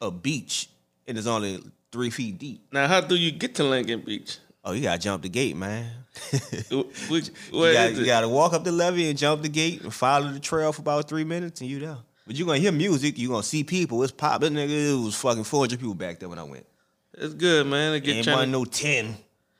[0.00, 0.68] of beach,
[1.08, 2.66] and it's only three feet deep.
[2.72, 4.38] Now, how do you get to Lincoln Beach?
[4.64, 5.90] Oh, you gotta jump the gate, man.
[6.70, 9.92] Wh- Which, you, gotta, you gotta walk up the levee and jump the gate and
[9.92, 11.96] follow the trail for about three minutes, and you there.
[12.26, 13.18] But you're gonna hear music.
[13.18, 14.02] you're gonna see people.
[14.02, 14.92] It's popping, nigga.
[14.92, 16.66] It was fucking four hundred people back there when I went.
[17.14, 17.92] It's good, man.
[17.92, 19.16] To get Ain't one no ten.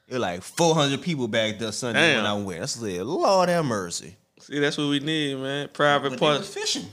[0.09, 2.62] It was like four hundred people back there Sunday when I went.
[2.62, 4.16] I said, Lord have mercy.
[4.40, 5.68] See, that's what we need, man.
[5.72, 6.85] Private But was fishing.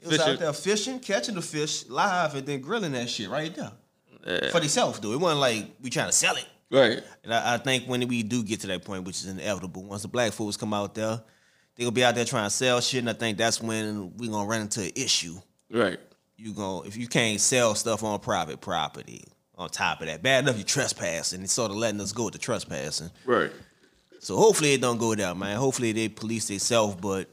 [0.00, 0.32] It was Fishing.
[0.34, 3.72] out there fishing, catching the fish live, and then grilling that shit right there.
[4.26, 4.50] Yeah.
[4.50, 5.12] For themselves, though.
[5.12, 6.46] It wasn't like we trying to sell it.
[6.70, 7.02] Right.
[7.24, 10.02] And I, I think when we do get to that point, which is inevitable, once
[10.02, 11.20] the black folks come out there,
[11.80, 14.28] they gonna be out there trying to sell shit, and I think that's when we
[14.28, 15.36] gonna run into an issue.
[15.70, 15.98] Right.
[16.36, 19.24] You gonna if you can't sell stuff on private property.
[19.56, 21.42] On top of that, bad enough you trespassing.
[21.42, 23.10] It's sort of letting us go with the trespassing.
[23.26, 23.50] Right.
[24.18, 25.56] So hopefully it don't go down, man.
[25.56, 26.96] Hopefully they police themselves.
[26.96, 27.28] But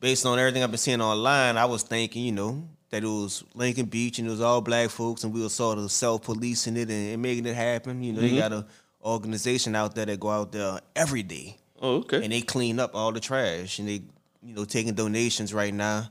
[0.00, 3.44] based on everything I've been seeing online, I was thinking, you know, that it was
[3.54, 6.76] Lincoln Beach and it was all black folks, and we were sort of self policing
[6.76, 8.02] it and, and making it happen.
[8.02, 8.38] You know, they mm-hmm.
[8.38, 8.66] got a
[9.04, 12.22] organization out there that go out there every day Oh, okay.
[12.24, 14.02] and they clean up all the trash and they,
[14.42, 16.10] you know, taking donations right now.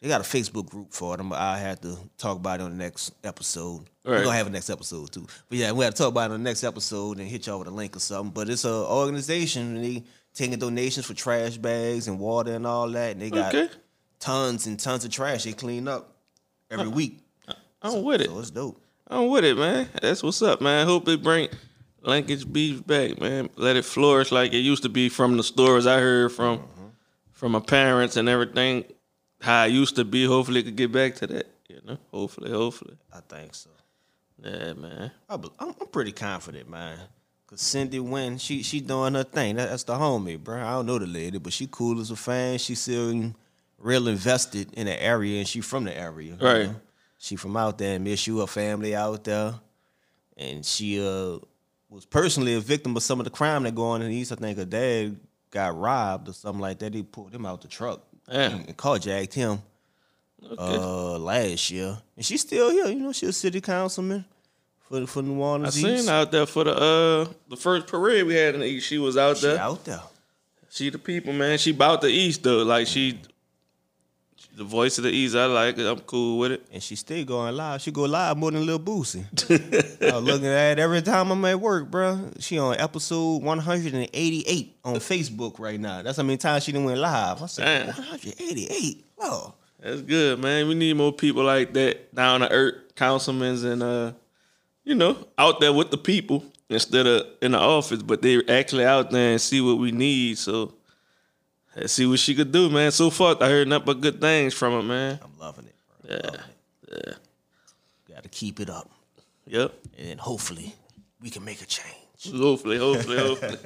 [0.00, 1.20] They got a Facebook group for it.
[1.20, 3.90] I'm, I had to talk about it on the next episode.
[4.04, 5.26] We're gonna have a next episode too.
[5.48, 7.58] But yeah, we have to talk about it on the next episode and hit y'all
[7.58, 8.30] with a link or something.
[8.32, 10.04] But it's a organization and they
[10.34, 13.12] taking donations for trash bags and water and all that.
[13.12, 13.68] And they got Okay.
[14.20, 16.14] tons and tons of trash they clean up
[16.70, 17.18] every uh, week.
[17.82, 18.28] I'm with it.
[18.28, 18.80] So it's dope.
[19.08, 19.88] I'm with it, man.
[20.00, 20.86] That's what's up, man.
[20.86, 21.48] Hope they bring
[22.02, 23.48] Lincoln Beach back, man.
[23.56, 26.62] Let it flourish like it used to be from the stories I heard from
[27.32, 28.84] from my parents and everything.
[29.40, 30.24] How it used to be.
[30.24, 31.46] Hopefully, it could get back to that.
[31.68, 32.96] You know, hopefully, hopefully.
[33.12, 33.70] I think so.
[34.42, 35.10] Yeah, man.
[35.28, 35.44] I, I'm,
[35.80, 36.98] I'm pretty confident, man.
[37.46, 39.56] Cause Cyndi Nguyen, she she doing her thing.
[39.56, 40.60] That, that's the homie, bro.
[40.60, 42.58] I don't know the lady, but she cool as a fan.
[42.58, 43.32] She still
[43.78, 46.36] real invested in the area, and she from the area.
[46.40, 46.66] you Right.
[46.66, 46.76] know?
[47.16, 49.54] She from out there and miss you, her family out there,
[50.36, 51.38] and she uh
[51.90, 54.32] was personally a victim of some of the crime that go on in the east.
[54.32, 55.16] I think her dad
[55.50, 56.92] got robbed or something like that.
[56.92, 58.50] They pulled him out the truck Yeah.
[58.50, 59.62] and carjacked him
[60.44, 60.54] Okay.
[60.76, 62.86] uh last year, and she's still here.
[62.86, 64.24] You know, she's a city councilman
[64.82, 65.74] for for New I Orleans.
[65.74, 66.08] seen East.
[66.08, 68.86] her out there for the uh the first parade we had in the East.
[68.86, 69.58] She was out She there.
[69.58, 70.02] out there.
[70.70, 71.58] She the people, man.
[71.58, 72.62] She bout the East though.
[72.62, 73.18] Like she
[74.56, 75.86] The voice of the East, I like it.
[75.86, 76.66] I'm cool with it.
[76.72, 77.80] And she still going live.
[77.80, 79.24] She go live more than Lil Boosie.
[80.02, 82.30] I was looking at it every time I'm at work, bro.
[82.40, 86.02] She on episode 188 on Facebook right now.
[86.02, 87.40] That's how many times she done went live.
[87.42, 87.94] I said, Damn.
[87.94, 89.04] 188?
[89.20, 89.54] Oh.
[89.80, 90.66] That's good, man.
[90.66, 94.12] We need more people like that down to earth, councilmen and uh,
[94.84, 98.84] you know, out there with the people instead of in the office, but they actually
[98.84, 100.38] out there and see what we need.
[100.38, 100.74] So
[101.76, 102.90] let's see what she could do, man.
[102.90, 105.20] So far, I heard nothing but good things from her, man.
[105.22, 105.74] I'm loving it.
[106.06, 106.16] Bro.
[106.16, 106.40] I'm loving
[106.88, 107.16] it.
[108.08, 108.90] Got to keep it up.
[109.46, 109.72] Yep.
[109.98, 110.74] And then hopefully
[111.20, 111.94] we can make a change.
[112.32, 113.58] Hopefully, hopefully, hopefully.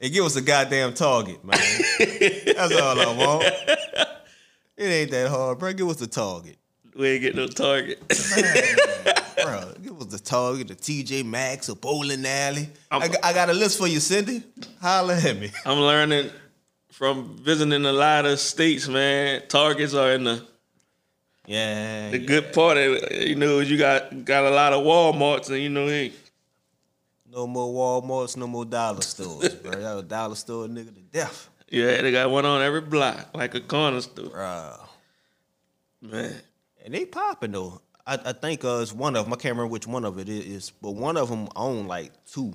[0.00, 1.58] And give us a goddamn target, man.
[1.98, 3.44] That's all I want.
[4.78, 5.72] It ain't that hard, bro.
[5.72, 6.56] Give us a target.
[6.98, 8.00] We ain't get no target.
[8.08, 12.68] Bro, it was the target, the TJ Maxx, a bowling alley.
[12.90, 14.42] I'm- I got, I got a list for you, Cyndi.
[14.82, 15.50] Holla at me.
[15.64, 16.28] I'm learning
[16.90, 19.42] from visiting a lot of states, man.
[19.48, 20.44] Targets are in the
[21.46, 22.10] Yeah.
[22.10, 23.28] the good part of it.
[23.28, 26.12] You know, you got got a lot of Walmarts, and you know, hey,
[27.30, 29.70] No more Walmarts, no more dollar stores, bro.
[29.70, 31.48] That a dollar store nigga to death.
[31.70, 34.72] yeah, they got one on every block, like a corner store, Bro.
[36.02, 36.34] man.
[36.84, 37.80] And they popping though.
[38.06, 39.32] I, I think uh, it's one of them.
[39.34, 42.54] I can't remember which one of it is, but one of them own like two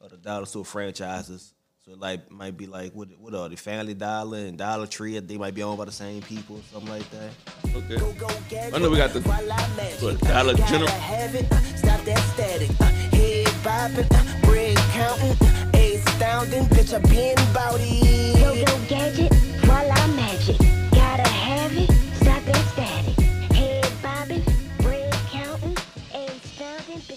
[0.00, 1.54] of the dollar store franchises.
[1.84, 3.56] So like might be like what what are they?
[3.56, 5.18] Family Dollar and Dollar Tree?
[5.18, 7.30] They might be owned by the same people, something like that.
[7.74, 7.96] Okay.
[7.96, 8.28] Go, go.
[8.72, 10.02] I know we got the While I magic.
[10.02, 10.88] what, Dollar General.
[10.90, 11.46] have it.
[11.76, 12.70] Stop that static.
[12.80, 14.06] Uh, head bopping.
[14.14, 15.36] Uh, bread counting.
[15.74, 16.64] Astounding.
[16.66, 18.38] Bitch, I been bout it.
[18.38, 20.58] Go go gadget, voila magic.
[20.92, 21.90] Gotta have it,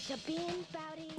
[0.07, 1.11] fountain, bitch I been bout it.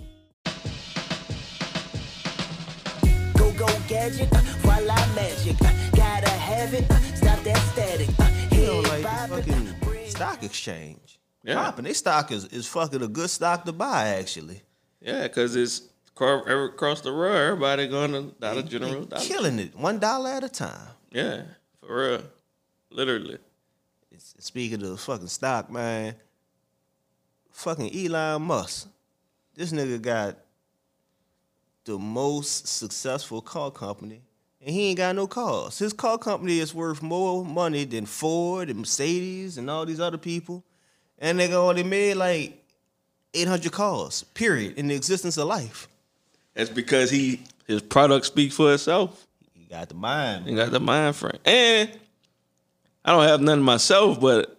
[3.38, 4.32] Go, go, gadget.
[4.32, 5.56] Uh, while I magic.
[5.62, 6.90] Uh, gotta have it.
[6.90, 8.08] Uh, stop that static.
[8.18, 11.18] Uh, You know, head like the fucking stock exchange.
[11.44, 11.54] Yeah.
[11.62, 11.84] Popping.
[11.84, 14.62] They stock is, is fucking a good stock to buy, actually.
[15.00, 15.82] Yeah, because it's
[16.18, 17.36] across the road.
[17.52, 19.04] Everybody going to Dollar General.
[19.04, 19.22] Dollar.
[19.22, 19.76] killing it.
[19.76, 20.88] One dollar at a time.
[21.12, 21.42] Yeah,
[21.80, 22.22] for real,
[22.90, 23.34] literally.
[24.10, 26.14] It's- Speaking of the fucking stock, man,
[27.56, 28.88] fucking Elon Musk,
[29.54, 30.36] this nigga got
[31.86, 34.20] the most successful car company,
[34.60, 35.78] and he ain't got no cars.
[35.78, 40.18] His car company is worth more money than Ford and Mercedes and all these other
[40.18, 40.64] people,
[41.18, 42.62] and they go, only made like
[43.32, 45.88] eight hundred cars, period, in the existence of life.
[46.54, 49.26] That's because he his product speaks for itself.
[49.54, 50.46] He got the mind.
[50.46, 51.38] He got the mind frame.
[51.44, 51.90] And
[53.04, 54.55] I don't have none myself, but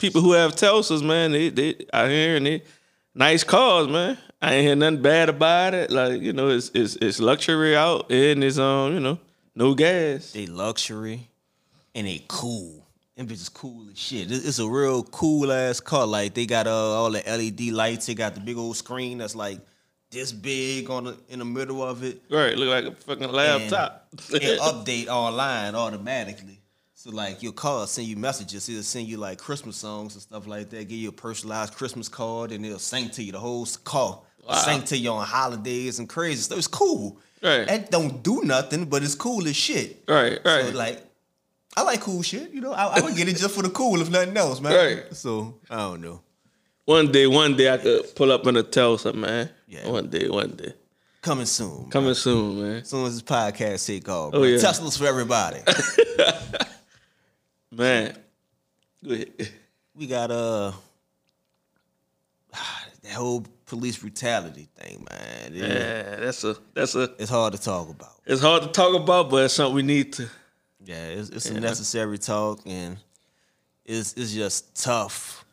[0.00, 2.62] people who have Teslas, man, they they out here and they
[3.14, 4.18] nice cars, man.
[4.42, 5.90] I ain't hear nothing bad about it.
[5.90, 9.18] Like you know, it's it's it's luxury out and it's um you know
[9.54, 10.32] no gas.
[10.32, 11.28] They luxury
[11.94, 12.86] and they cool.
[13.16, 14.30] Them bitches cool as shit.
[14.30, 16.06] It's a real cool ass car.
[16.06, 18.06] Like they got uh, all the LED lights.
[18.06, 19.60] They got the big old screen that's like
[20.10, 22.22] this big on the in the middle of it.
[22.30, 24.08] Right, look like a fucking laptop.
[24.30, 26.59] It update online automatically.
[27.02, 28.68] So like your car send you messages.
[28.68, 30.86] It'll send you like Christmas songs and stuff like that.
[30.86, 34.20] Give you a personalized Christmas card and it'll sing to you the whole car.
[34.46, 34.54] Wow.
[34.56, 36.58] Sing to you on holidays and crazy stuff.
[36.58, 37.18] It's cool.
[37.42, 37.66] Right.
[37.66, 40.04] That don't do nothing, but it's cool as shit.
[40.06, 40.66] right, right.
[40.66, 41.02] So like,
[41.74, 42.50] I like cool shit.
[42.50, 44.74] You know, I, I would get it just for the cool, if nothing else, man.
[44.74, 45.16] Right.
[45.16, 46.20] So I don't know.
[46.84, 49.48] one day, one day I could pull up in a Tesla, man.
[49.66, 49.88] Yeah.
[49.88, 50.74] One day, one day.
[51.22, 51.80] Coming soon.
[51.80, 51.90] man.
[51.90, 52.76] Coming soon, man.
[52.82, 54.34] As soon as this podcast take off.
[54.34, 54.58] Oh, yeah.
[54.58, 55.60] Tesla's for everybody.
[57.70, 58.16] Man.
[59.04, 59.32] Go ahead.
[59.94, 60.72] we got uh
[63.02, 65.54] that whole police brutality thing, man.
[65.54, 68.12] It- Yeah, that's a that's a It's hard to talk about.
[68.26, 70.28] it's hard to talk about, but it's something we need to
[70.84, 72.96] Yeah, it's, it's a necessary talk, and
[73.84, 75.44] it's it's just tough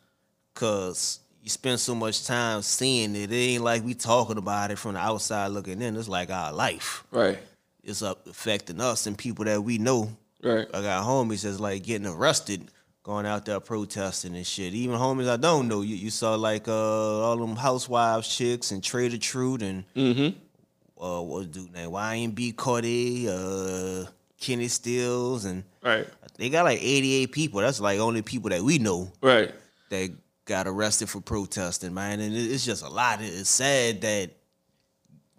[0.54, 3.32] because you spend so much time seeing it.
[3.32, 5.96] It ain't like we talking about it from the outside looking in.
[5.96, 7.04] It's like our life.
[7.12, 7.40] Right.
[7.84, 10.12] It's affecting us and people that we know.
[10.44, 10.68] Right.
[10.74, 12.70] I got homies that's like getting arrested,
[13.04, 14.74] going out there protesting and shit.
[14.74, 15.82] Even homies I don't know.
[15.82, 21.04] You, you saw like uh, all them housewives chicks and Trae tha Truth and Mm-hmm.
[21.04, 24.06] uh, what dude name YMB Cody, uh,
[24.40, 26.06] Kenny Stills, and Right.
[26.38, 27.62] they got like 88 people.
[27.62, 29.52] That's like only people that we know Right.
[29.90, 30.12] that
[30.46, 32.20] got arrested for protesting, man.
[32.20, 33.20] And it's just a lot.
[33.22, 34.32] It's sad that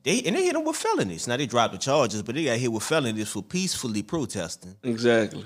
[0.08, 1.28] they and they hit them with felonies.
[1.28, 4.74] Now they dropped the charges, but they got hit with felonies for peacefully protesting.
[4.82, 5.44] Exactly.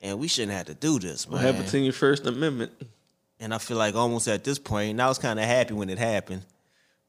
[0.00, 1.32] And we shouldn't have to do this, man.
[1.34, 2.72] What happened to your First Amendment?
[3.38, 5.90] And I feel like almost at this point, and I was kind of happy when
[5.90, 6.42] it happened,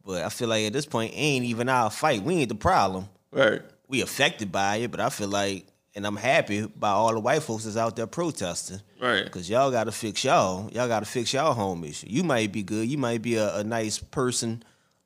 [0.05, 2.23] but I feel like at this point, it ain't even our fight.
[2.23, 3.07] We ain't the problem.
[3.31, 3.61] Right.
[3.87, 7.43] We affected by it, but I feel like and I'm happy by all the white
[7.43, 8.79] folks that's out there protesting.
[9.01, 9.25] Right.
[9.25, 10.69] Because y'all got to fix y'all.
[10.71, 12.03] Y'all got to fix y'all homies.
[12.07, 12.87] You might be good.
[12.87, 14.63] You might be a, a nice person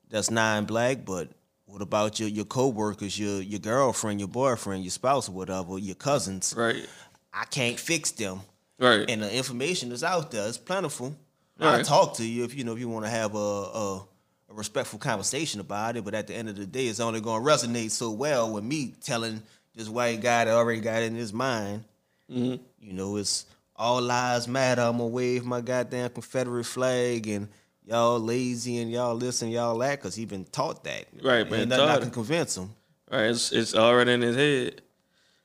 [0.09, 1.29] that's non-black, but
[1.65, 5.95] what about your your coworkers, your your girlfriend, your boyfriend, your spouse, or whatever, your
[5.95, 6.53] cousins?
[6.55, 6.85] Right.
[7.33, 8.41] I can't fix them.
[8.79, 9.09] Right.
[9.09, 10.47] And the information is out there.
[10.47, 11.15] It's plentiful.
[11.59, 11.75] Right.
[11.75, 14.53] I'll talk to you if you know if you want to have a, a a
[14.53, 16.05] respectful conversation about it.
[16.05, 18.63] But at the end of the day, it's only going to resonate so well with
[18.63, 19.41] me telling
[19.73, 21.83] this white guy that already got it in his mind.
[22.31, 22.61] Mm-hmm.
[22.79, 23.45] You know, it's
[23.75, 24.81] all lives matter.
[24.81, 27.49] I'm gonna wave my goddamn Confederate flag and.
[27.87, 31.05] Y'all lazy and y'all listen, y'all that, cause he been taught that.
[31.21, 32.71] Right, man, nothing I can convince him.
[33.11, 34.81] Right, it's, it's already in his head.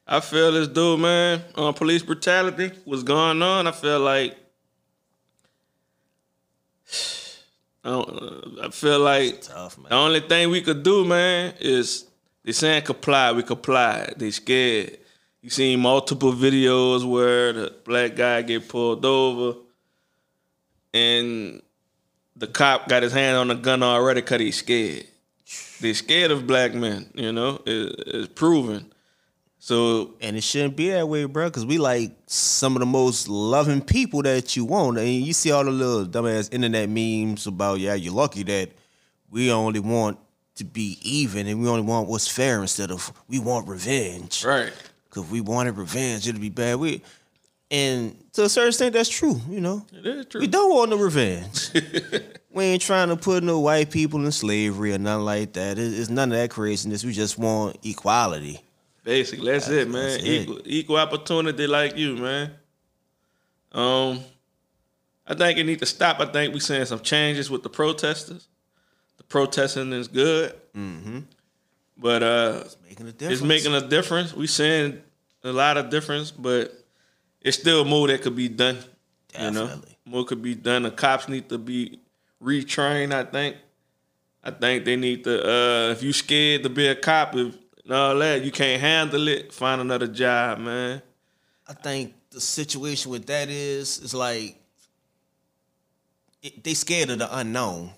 [0.07, 3.66] I feel this dude, man, on police brutality, what's going on.
[3.66, 4.36] I feel like,
[7.84, 9.91] I, don't, uh, I feel like Tough, man.
[9.91, 12.07] the only thing we could do, man, is
[12.43, 13.32] they saying comply.
[13.32, 14.12] We comply.
[14.16, 14.99] They scared.
[15.43, 19.59] You seen multiple videos where the black guy get pulled over,
[20.93, 21.62] and
[22.41, 25.07] the cop got his hand on the gun already because he's scared.
[25.80, 27.11] They're scared of black men.
[27.14, 28.93] You know, it, it's proven.
[29.59, 33.28] So And it shouldn't be that way, bro, because we like some of the most
[33.28, 34.99] loving people that you want.
[34.99, 38.70] And you see all the little dumbass internet memes about, yeah, you're lucky that
[39.30, 40.18] we only want
[40.57, 44.45] to be even and we only want what's fair instead of we want revenge.
[44.45, 44.72] right,
[45.09, 46.76] Because we wanted revenge, it'd be bad.
[46.76, 47.03] We
[47.71, 49.87] and to a certain extent, that's true, you know.
[49.93, 50.41] it is true.
[50.41, 51.71] We don't want no revenge.
[52.53, 55.79] we ain't trying to put no white people in slavery or nothing like that.
[55.79, 57.05] It's none of that craziness.
[57.05, 58.61] We just want equality.
[59.05, 60.11] Basically, that's, it, man.
[60.11, 60.27] that's it.
[60.27, 62.51] equal, equal opportunity, like you, man.
[63.73, 64.21] Um,
[65.27, 66.18] I think it need to stop.
[66.21, 68.49] I think we seeing some changes with the protesters.
[69.16, 71.21] The protesting is good, mm-hmm.
[71.97, 73.41] but uh, Making a difference.
[73.41, 74.35] it's making a difference.
[74.35, 75.01] We seeing
[75.45, 76.80] a lot of difference, but
[77.41, 78.78] it's still more that could be done.
[79.38, 80.82] You know, more could be done.
[80.82, 82.01] The cops need to be
[82.43, 83.12] retrained.
[83.12, 83.57] I think.
[84.43, 85.43] I think they need to.
[85.43, 87.55] Uh, if you scared to be a cop, if
[87.91, 89.53] and all that, you can't handle it.
[89.53, 91.03] Find another job, man.
[91.66, 94.57] I think the situation with that is is like
[96.41, 97.91] it, they scared of the unknown.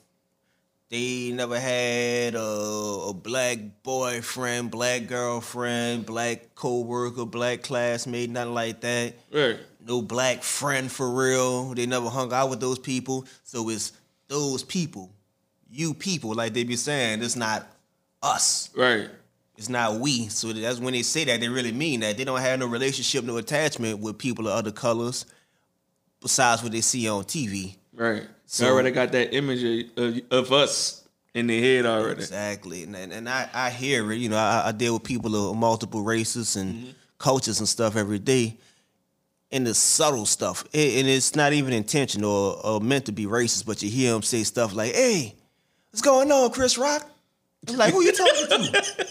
[0.93, 8.83] They never had a, a black boyfriend, black girlfriend, black coworker, black classmate, nothing like
[8.83, 9.15] that.
[9.33, 9.59] Right.
[9.87, 11.73] No black friend for real.
[11.73, 13.25] They never hung out with those people.
[13.43, 13.93] So it's
[14.29, 15.11] those people,
[15.71, 17.23] you people, like they be saying.
[17.23, 17.67] It's not
[18.23, 18.69] us.
[18.77, 19.09] Right.
[19.57, 20.29] It's not we.
[20.29, 22.19] So that's when they say that, they really mean that.
[22.19, 25.25] They don't have no relationship, no attachment with people of other colors
[26.21, 27.77] besides what they see on TV.
[27.95, 28.27] Right.
[28.53, 32.21] So- they already got that image of, of us in their head already.
[32.21, 32.83] Exactly.
[32.83, 34.19] And, and, and I, I hear it.
[34.19, 36.91] You know, I, I deal with people of multiple races and mm-hmm.
[37.17, 38.59] cultures and stuff every day.
[39.53, 40.65] And the subtle stuff.
[40.75, 44.13] It- and it's not even intentional or, or meant to be racist, but you hear
[44.13, 45.35] them say stuff like, hey,
[45.91, 47.11] what's going on, Chris Rock?
[47.67, 49.07] I'm like, who you talking to?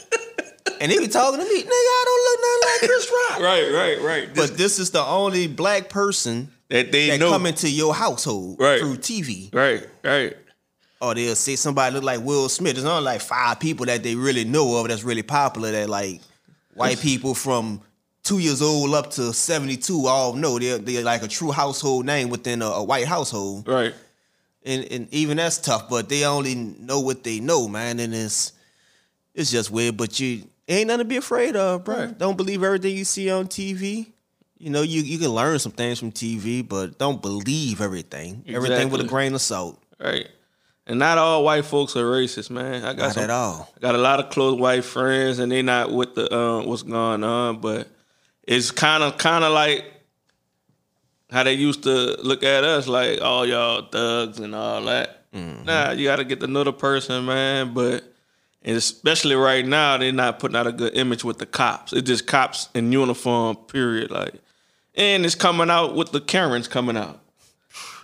[0.81, 3.39] and they be talking to me, nigga, I don't look nothing like Chris Rock.
[3.41, 3.73] Right.
[3.73, 4.01] Right.
[4.01, 4.35] Right.
[4.35, 7.29] But this is the only black person that they that know.
[7.31, 8.79] come into your household Right.
[8.79, 9.53] through TV.
[9.53, 9.87] right.
[10.03, 10.37] Right.
[10.99, 12.75] Or they'll say somebody look like Will Smith.
[12.75, 16.21] There's only like five people that they really know of that's really popular that like
[16.75, 17.81] white people from
[18.23, 20.59] two years old up to 72 all know.
[20.59, 23.67] They're, they're like a true household name within a, a white household.
[23.67, 23.95] Right.
[24.63, 27.99] And, and even that's tough, but they only know what they know, man.
[27.99, 28.53] And it's
[29.33, 29.97] it's just weird.
[29.97, 31.95] But you ain't nothing to be afraid of, bro.
[32.05, 32.17] Right.
[32.17, 34.10] Don't believe everything you see on TV.
[34.61, 38.43] You know, you, you can learn some things from TV, but don't believe everything.
[38.47, 39.81] Everything with a grain of salt.
[39.99, 40.27] Right.
[40.85, 42.83] And not all white folks are racist, man.
[42.83, 43.71] I got Not some, at all.
[43.75, 46.83] I got a lot of close white friends, and they not with the uh, what's
[46.83, 47.87] going on, but
[48.43, 49.85] it's kind of kind of like
[51.31, 55.25] how they used to look at us, like all y'all thugs and all that.
[55.33, 57.73] Nah, you got to get to know the person, man.
[57.73, 58.03] But
[58.63, 61.93] and especially right now, they're not putting out a good image with the cops.
[61.93, 64.11] It's just cops in uniform, period.
[64.11, 64.35] Like,
[64.95, 67.19] and it's coming out with the Karens coming out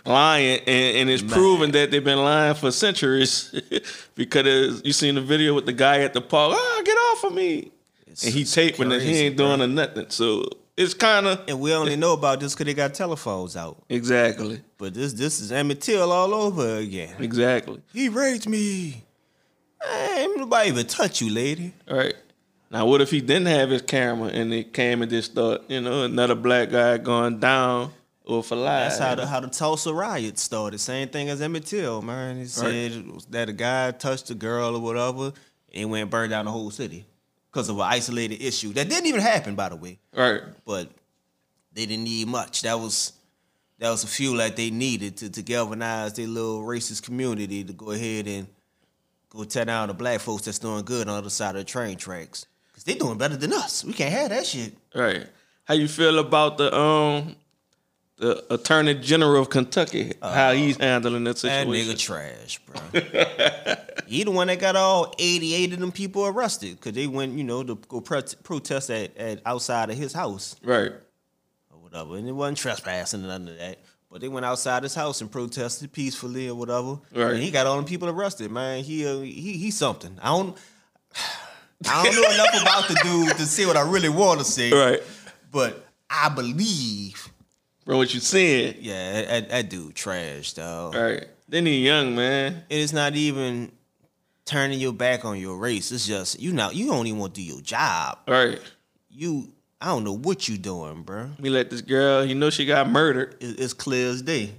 [0.06, 3.54] lying, and, and it's proven that they've been lying for centuries
[4.14, 6.54] because you seen the video with the guy at the park.
[6.56, 7.70] Ah, get off of me!
[8.06, 9.02] and he taping it.
[9.02, 10.06] He ain't doing a nothing.
[10.08, 13.82] So it's kind of And we only know about this because they got telephones out.
[13.88, 17.14] exactly, But this this is Emmett Till all over again.
[17.18, 17.80] exactly.
[17.92, 19.04] He raped me.
[19.88, 21.72] Ain't nobody even touch you, lady.
[21.88, 22.14] All right.
[22.70, 25.80] Now, what if he didn't have his camera and it came and just thought, you
[25.80, 27.92] know, another black guy going down
[28.24, 28.98] or for lies?
[28.98, 30.78] That's how the how the Tulsa riot started.
[30.78, 32.36] Same thing as Emmett Till, man.
[32.36, 32.92] He said
[33.30, 35.34] that a guy touched a girl or whatever, and
[35.72, 37.06] he went and burned down the whole city.
[37.50, 39.98] because of an isolated issue that didn't even happen, by the way.
[40.14, 40.42] Right.
[40.66, 40.90] But
[41.72, 42.62] they didn't need much.
[42.62, 43.14] That was
[43.78, 47.72] that was a fuel that they needed to, to galvanize their little racist community to
[47.72, 48.46] go ahead and
[49.30, 51.64] go tear down the black folks that's doing good on the other side of the
[51.64, 52.46] train tracks.
[52.88, 53.84] They doing better than us.
[53.84, 54.72] We can't have that shit.
[54.94, 55.26] Right.
[55.64, 57.36] How you feel about the um
[58.16, 60.14] the Attorney General of Kentucky?
[60.22, 61.70] how he's handling that situation?
[61.70, 62.80] That nigga trash, bro.
[64.06, 67.44] he the one that got all 88 of them people arrested because they went, you
[67.44, 70.90] know, to go pro- protest at, at outside of his house Right.
[71.70, 72.16] or whatever.
[72.16, 73.80] And it wasn't trespassing and none of that.
[74.10, 77.00] But they went outside his house and protested peacefully or whatever.
[77.14, 77.34] Right.
[77.34, 78.82] And he got all them people arrested, man.
[78.82, 80.18] He uh, he he's something.
[80.22, 80.56] I don't
[81.88, 84.72] I don't know enough about the dude to say what I really want to say.
[84.72, 85.02] Right.
[85.52, 87.28] But I believe,
[87.84, 88.76] From what you said.
[88.80, 90.90] yeah, that, that dude trash, though.
[90.94, 91.26] Right.
[91.48, 92.64] Then he young, man.
[92.68, 93.72] it's not even
[94.44, 95.92] turning your back on your race.
[95.92, 98.18] It's just you know you don't even want to do your job.
[98.26, 98.60] Right.
[99.10, 99.50] You
[99.80, 101.30] I don't know what you doing, bro.
[101.38, 103.36] We let this girl, you know she got murdered.
[103.40, 104.52] It- It's clear as day.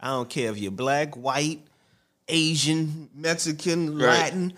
[0.00, 1.60] I don't care if you're black, white,
[2.28, 4.06] Asian, Mexican, Right.
[4.06, 4.52] Latin.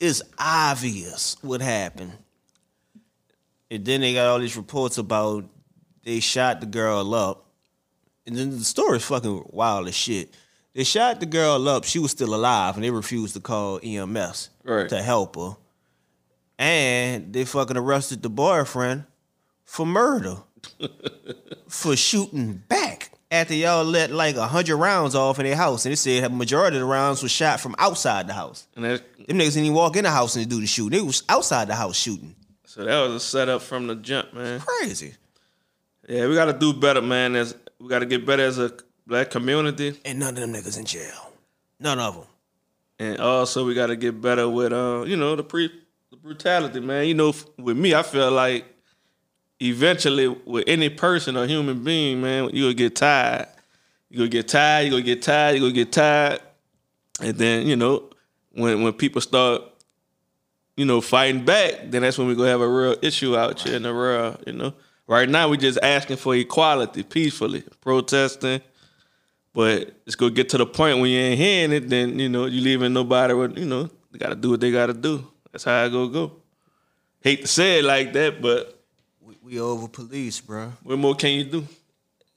[0.00, 2.12] It's obvious what happened.
[3.70, 5.44] And then they got all these reports about
[6.04, 7.44] they shot the girl up.
[8.26, 10.34] And then the story's fucking wild as shit.
[10.74, 11.84] They shot the girl up.
[11.84, 14.88] She was still alive, and they refused to call EMS Right.
[14.88, 15.56] to help her.
[16.58, 19.04] And they fucking arrested the boyfriend
[19.64, 20.38] for murder,
[21.68, 22.97] for shooting back
[23.30, 26.30] after y'all let like a hundred rounds off in their house, and they said a
[26.30, 28.66] majority of the rounds was shot from outside the house.
[28.76, 30.98] And that Them niggas didn't even walk in the house and do the shooting.
[30.98, 32.34] They was outside the house shooting.
[32.64, 34.60] so that was a setup from the jump, man.
[34.60, 35.14] Crazy.
[36.08, 37.36] Yeah, we gotta do better, man.
[37.36, 38.72] As we gotta get better as a
[39.06, 39.98] black community.
[40.04, 41.32] And none of them niggas in jail.
[41.80, 42.24] None of them.
[42.98, 45.70] And also we gotta get better with uh, you know, the pre
[46.10, 47.06] the brutality, man.
[47.06, 48.64] You know, with me, I feel like
[49.60, 53.46] eventually with any person or human being, man, you'll get tired.
[54.10, 56.40] You're gonna get tired, you're gonna get tired, you're gonna get tired.
[57.20, 58.10] And then, you know,
[58.52, 59.62] when when people start,
[60.76, 63.76] you know, fighting back, then that's when we gonna have a real issue out here
[63.76, 64.72] in the world, you know.
[65.06, 68.60] Right now we just asking for equality peacefully, protesting.
[69.54, 72.46] But it's gonna get to the point when you ain't hearing it, then you know
[72.46, 75.26] you leaving nobody with you know they gotta do what they gotta do.
[75.50, 76.32] That's how I go go.
[77.20, 78.77] Hate to say it like that, but
[79.28, 80.72] We, we over police, bro.
[80.82, 81.68] what more can you do?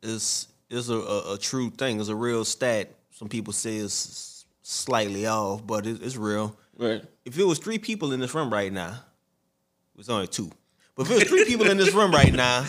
[0.03, 2.01] It's it's a, a, a true thing.
[2.01, 2.89] It's a real stat.
[3.11, 6.53] Some people say it's slightly off, but it, it's real.
[6.77, 7.01] Right.
[7.23, 10.51] If it was three people in this room right now, it was only two.
[10.95, 12.65] But if it was three people in this room right now,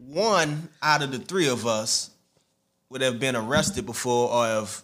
[0.00, 2.10] one out of the three of us
[2.90, 4.82] would have been arrested before or have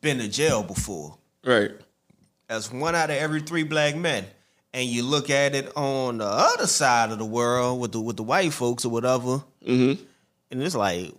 [0.00, 1.16] been to jail before.
[1.44, 1.70] Right.
[2.48, 4.24] That's one out of every three black men.
[4.74, 8.16] And you look at it on the other side of the world with the with
[8.16, 10.02] the white folks or whatever, Mm-hmm.
[10.50, 11.12] and it's like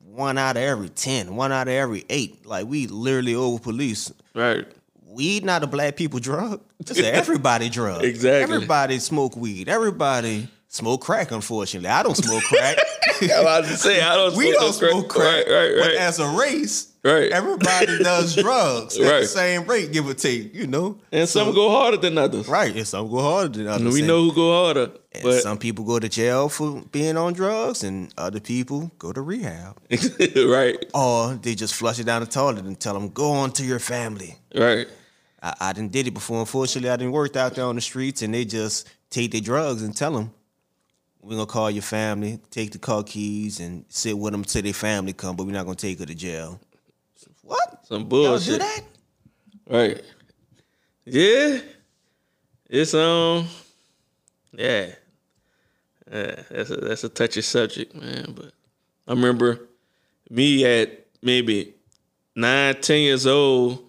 [0.00, 2.44] one out of every ten, one out of every eight.
[2.44, 4.12] Like we literally over police.
[4.34, 4.66] Right.
[5.06, 6.60] Weed not a black people drug.
[6.80, 8.02] It's everybody drug.
[8.04, 8.54] Exactly.
[8.54, 9.68] Everybody smoke weed.
[9.68, 11.30] Everybody smoke crack.
[11.30, 12.78] Unfortunately, I don't smoke crack.
[13.22, 14.34] I'm about to say I don't.
[14.36, 15.46] we smoke don't no smoke crack.
[15.46, 15.54] Right.
[15.54, 15.74] Right.
[15.78, 15.96] But Right.
[15.98, 17.30] as a race, Right.
[17.30, 20.54] everybody does drugs at the same rate, give or take.
[20.54, 20.98] You know.
[21.12, 22.48] and some go harder than others.
[22.48, 23.82] Right, and some go harder than others.
[23.82, 26.82] And we and- know who go harder, and but some people go to jail for
[26.92, 29.76] being on drugs, and other people go to rehab,
[30.36, 30.84] right.
[30.92, 33.78] or they just flush it down the toilet and tell them go on to your
[33.78, 34.36] family.
[34.54, 34.88] Right.
[35.42, 36.40] I, I didn't did it before.
[36.40, 39.82] Unfortunately, I didn't work out there on the streets, and they just take their drugs
[39.82, 40.32] and tell them,
[41.22, 44.72] "We're gonna call your family, take the car keys, and sit with them till their
[44.72, 46.58] family come, but we're not gonna take her to jail."
[47.48, 47.86] What?
[47.86, 48.46] Some bullshit.
[48.46, 48.82] Y'all do that?
[49.66, 50.02] Right.
[51.06, 51.60] Yeah.
[52.68, 53.46] It's um.
[54.52, 54.92] Yeah.
[56.12, 56.42] Yeah.
[56.50, 58.34] That's a that's a touchy subject, man.
[58.36, 58.52] But
[59.06, 59.60] I remember
[60.28, 61.74] me at maybe
[62.36, 63.82] nine, ten years old,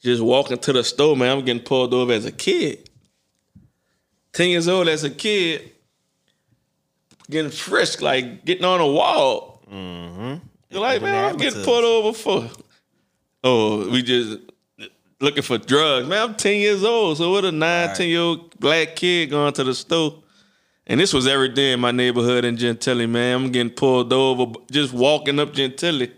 [0.00, 1.36] just walking to the store, man.
[1.36, 2.88] I'm getting pulled over as a kid.
[4.32, 5.70] Ten years old as a kid,
[7.30, 9.62] getting frisked, like getting on a wall.
[10.74, 12.50] You're like, man, I'm getting pulled over for.
[13.44, 14.40] Oh, we just
[15.20, 16.08] looking for drugs.
[16.08, 17.16] Man, I'm 10 years old.
[17.18, 20.22] So what a nine, 10 year old black kid going to the store.
[20.88, 23.36] And this was every day in my neighborhood in Gentilly, man.
[23.36, 26.10] I'm getting pulled over just walking up Gentilly.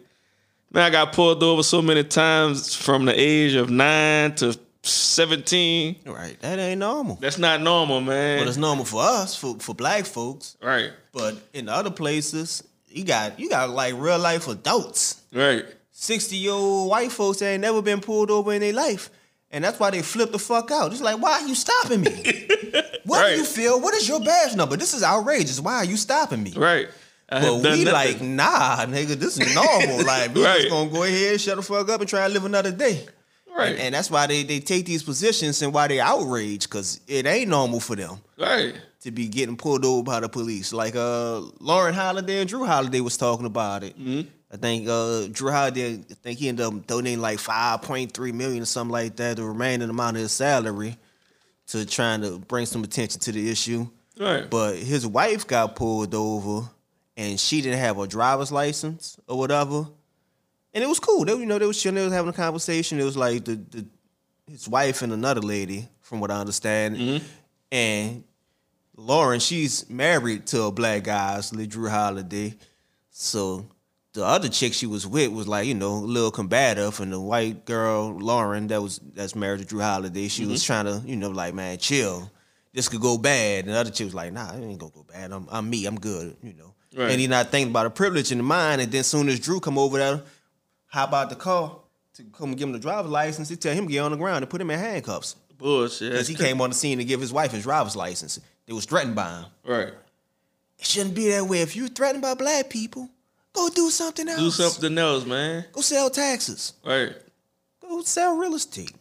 [0.72, 5.96] Man, I got pulled over so many times from the age of nine to 17.
[6.06, 6.40] Right.
[6.40, 7.16] That ain't normal.
[7.16, 8.38] That's not normal, man.
[8.38, 10.56] But it's normal for us, for for black folks.
[10.62, 12.62] right, But in other places,
[12.96, 15.22] you got you got like real life adults.
[15.32, 15.64] right.
[15.98, 19.08] 60 year old white folks that ain't never been pulled over in their life.
[19.50, 20.92] And that's why they flip the fuck out.
[20.92, 22.46] It's like, why are you stopping me?
[23.04, 23.32] What Right.
[23.34, 23.80] do you feel?
[23.80, 24.76] What is your badge number?
[24.76, 25.60] This is outrageous.
[25.60, 26.52] Why are you stopping me?
[26.56, 26.88] Right.
[27.30, 27.84] I But we nothing.
[27.86, 30.04] like, nah, nigga, this is normal.
[30.12, 30.56] like, we Right.
[30.62, 33.06] just gonna go ahead, shut the fuck up, and try to live another day.
[33.56, 37.00] right, And, and that's why they, they take these positions and why they outraged, because
[37.06, 38.74] it ain't normal for them right,
[39.06, 40.72] to be getting pulled over by the police.
[40.72, 43.98] Like uh Lauren Holiday and Jrue Holiday was talking about it.
[43.98, 44.28] Mm-hmm.
[44.52, 48.32] I think uh Jrue Holiday, I think he ended up donating like five point three
[48.32, 50.96] million or something like that, the remaining amount of his salary,
[51.68, 53.88] to trying to bring some attention to the issue.
[54.18, 54.50] right.
[54.50, 56.68] But his wife got pulled over,
[57.16, 59.86] and she didn't have a driver's license or whatever.
[60.74, 61.24] And it was cool.
[61.24, 63.00] They, you know, they was chilling, they was having a conversation.
[63.00, 63.86] It was like the, the
[64.50, 67.22] his wife and another lady, from what I understand.
[67.72, 68.24] And
[68.96, 72.54] Lauren, she's married to a black guy, so Jrue Holiday.
[73.10, 73.66] So
[74.14, 77.20] the other chick she was with was like, you know, a little combative, and the
[77.20, 80.66] white girl, Lauren, that was that's married to Jrue Holiday, she was mm-hmm.
[80.66, 82.30] trying to, you know, like, man, chill.
[82.72, 83.64] This could go bad.
[83.64, 85.32] And the other chick was like, nah, it ain't gonna go bad.
[85.32, 86.74] I'm, I'm me, I'm good, you know.
[86.94, 87.10] Right.
[87.10, 88.82] And he not thinking about the privilege in the mind.
[88.82, 90.22] And then soon as Jrue come over there,
[90.86, 91.78] hop out the car
[92.16, 94.42] to come give him the driver's license, he tell him to get on the ground
[94.42, 95.36] and put him in handcuffs.
[95.58, 96.12] Bullshit.
[96.12, 98.40] Because he came on the scene to give his wife his driver's license.
[98.66, 99.44] They was threatened by him.
[99.64, 99.92] Right.
[100.78, 101.60] It shouldn't be that way.
[101.62, 103.08] If you're threatened by black people,
[103.52, 104.38] go do something else.
[104.40, 105.64] Do something else, man.
[105.72, 106.74] Go sell taxes.
[106.84, 107.14] Right.
[107.80, 108.92] Go sell real estate.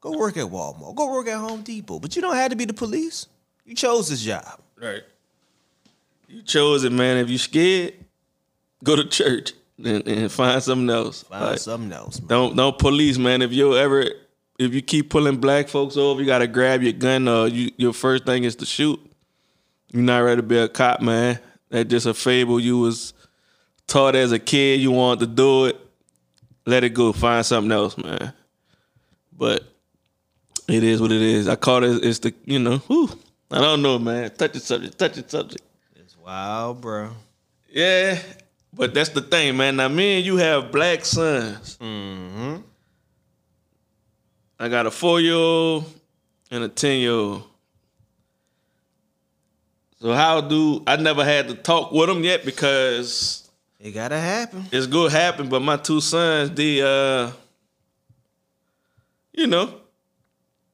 [0.00, 0.94] Go work at Walmart.
[0.96, 1.98] Go work at Home Depot.
[2.00, 3.26] But you don't have to be the police.
[3.64, 4.60] You chose this job.
[4.80, 5.02] Right.
[6.26, 7.18] You chose it, man.
[7.18, 7.94] If you scared,
[8.82, 11.22] go to church and, and find something else.
[11.24, 12.20] Find Like, something else.
[12.20, 12.28] Man.
[12.28, 13.42] Don't don't police, man.
[13.42, 14.06] If you ever
[14.60, 17.26] if you keep pulling black folks over, you gotta grab your gun.
[17.26, 19.00] Or you your first thing is to shoot.
[19.90, 21.40] You're not ready to be a cop, man.
[21.70, 22.60] That's just a fable.
[22.60, 23.14] You was
[23.86, 24.80] taught as a kid.
[24.80, 25.80] You wanted to do it.
[26.66, 27.12] Let it go.
[27.14, 28.34] Find something else, man.
[29.32, 29.64] But
[30.68, 31.48] it is what it is.
[31.48, 32.04] I call it.
[32.04, 32.78] It's the you know.
[32.78, 33.08] Whew,
[33.50, 34.30] I don't know, man.
[34.30, 34.98] Touch the subject.
[34.98, 35.62] Touch the subject.
[35.96, 37.12] It's wild, bro.
[37.70, 38.18] Yeah,
[38.74, 39.76] but that's the thing, man.
[39.76, 41.78] Now, me and you have black sons.
[41.80, 42.56] Mm-hmm.
[44.60, 45.86] I got a four year old
[46.50, 47.44] and a 10 year old.
[50.02, 54.66] So, how do I never had to talk with them yet because It gotta happen.
[54.70, 57.32] it's good happen, but my two sons, the, uh,
[59.32, 59.74] you know,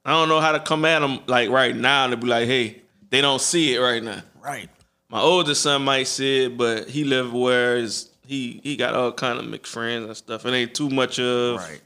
[0.05, 2.80] I don't know how to come at them like right now to be like, hey,
[3.11, 4.22] they don't see it right now.
[4.41, 4.68] Right.
[5.09, 9.12] My oldest son might see it, but he live where is he he got all
[9.12, 10.45] kind of mixed friends and stuff.
[10.47, 11.80] It ain't too much of Right.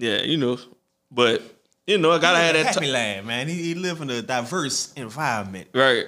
[0.00, 0.58] Yeah, you know.
[1.10, 1.42] But
[1.86, 3.48] you know, I gotta have that happy t- land, man.
[3.48, 5.68] He, he live in a diverse environment.
[5.74, 6.06] right.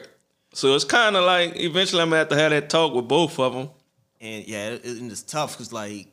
[0.55, 3.38] So it's kind of like eventually I'm gonna have to have that talk with both
[3.38, 3.70] of them.
[4.20, 6.09] And yeah, it, it- it's tough because like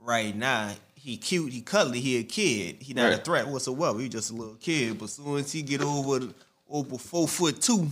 [0.00, 2.76] right now he cute, he cuddly, he a kid.
[2.80, 3.98] He not a threat whatsoever.
[4.00, 4.98] He just a little kid.
[4.98, 6.28] But soon as he get over
[6.68, 7.88] over four foot two,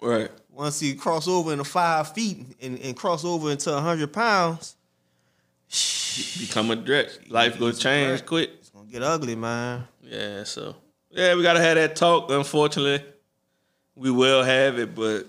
[0.00, 0.30] Right.
[0.50, 4.76] once he cross over into five feet and, and cross over into hundred pounds,
[6.38, 7.18] Become a threat.
[7.28, 8.50] Life gonna change quick.
[8.58, 9.86] it's gonna get ugly, man.
[10.02, 10.44] Yeah.
[10.44, 10.76] So
[11.10, 12.30] yeah, we gotta have that talk.
[12.30, 13.04] Unfortunately,
[13.96, 15.26] we will have it, but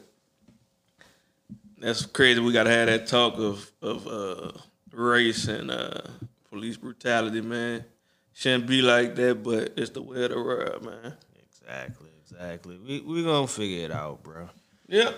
[1.80, 2.40] that's crazy.
[2.40, 4.52] We gotta have that talk of of uh,
[4.92, 6.02] race and uh,
[6.50, 7.86] police brutality, man.
[8.34, 11.14] Shouldn't be like that, but it's the way of the world, man.
[11.48, 12.78] Exactly, exactly.
[12.78, 14.50] We we gonna figure it out, bro.
[14.88, 15.12] Yeah.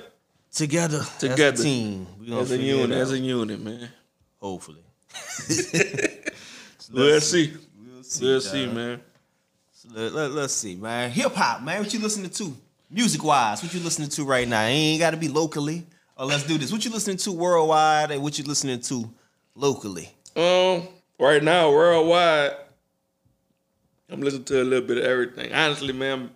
[0.51, 1.53] Together, Together.
[1.53, 3.89] as a team, we gonna As a unit, as a unit, man.
[4.41, 4.83] Hopefully,
[6.91, 7.53] We'll see.
[7.85, 8.25] we'll see.
[8.25, 9.01] We'll see, man.
[9.93, 11.11] Let, let, us see, man.
[11.11, 11.79] Hip hop, man.
[11.79, 12.55] What you listening to?
[12.89, 14.63] Music wise, what you listening to right now?
[14.63, 15.85] It ain't got to be locally.
[16.15, 16.71] Or let's do this.
[16.71, 19.09] What you listening to worldwide and what you listening to
[19.55, 20.09] locally?
[20.35, 20.87] Um,
[21.19, 22.51] right now, worldwide,
[24.09, 25.53] I'm listening to a little bit of everything.
[25.53, 26.31] Honestly, man,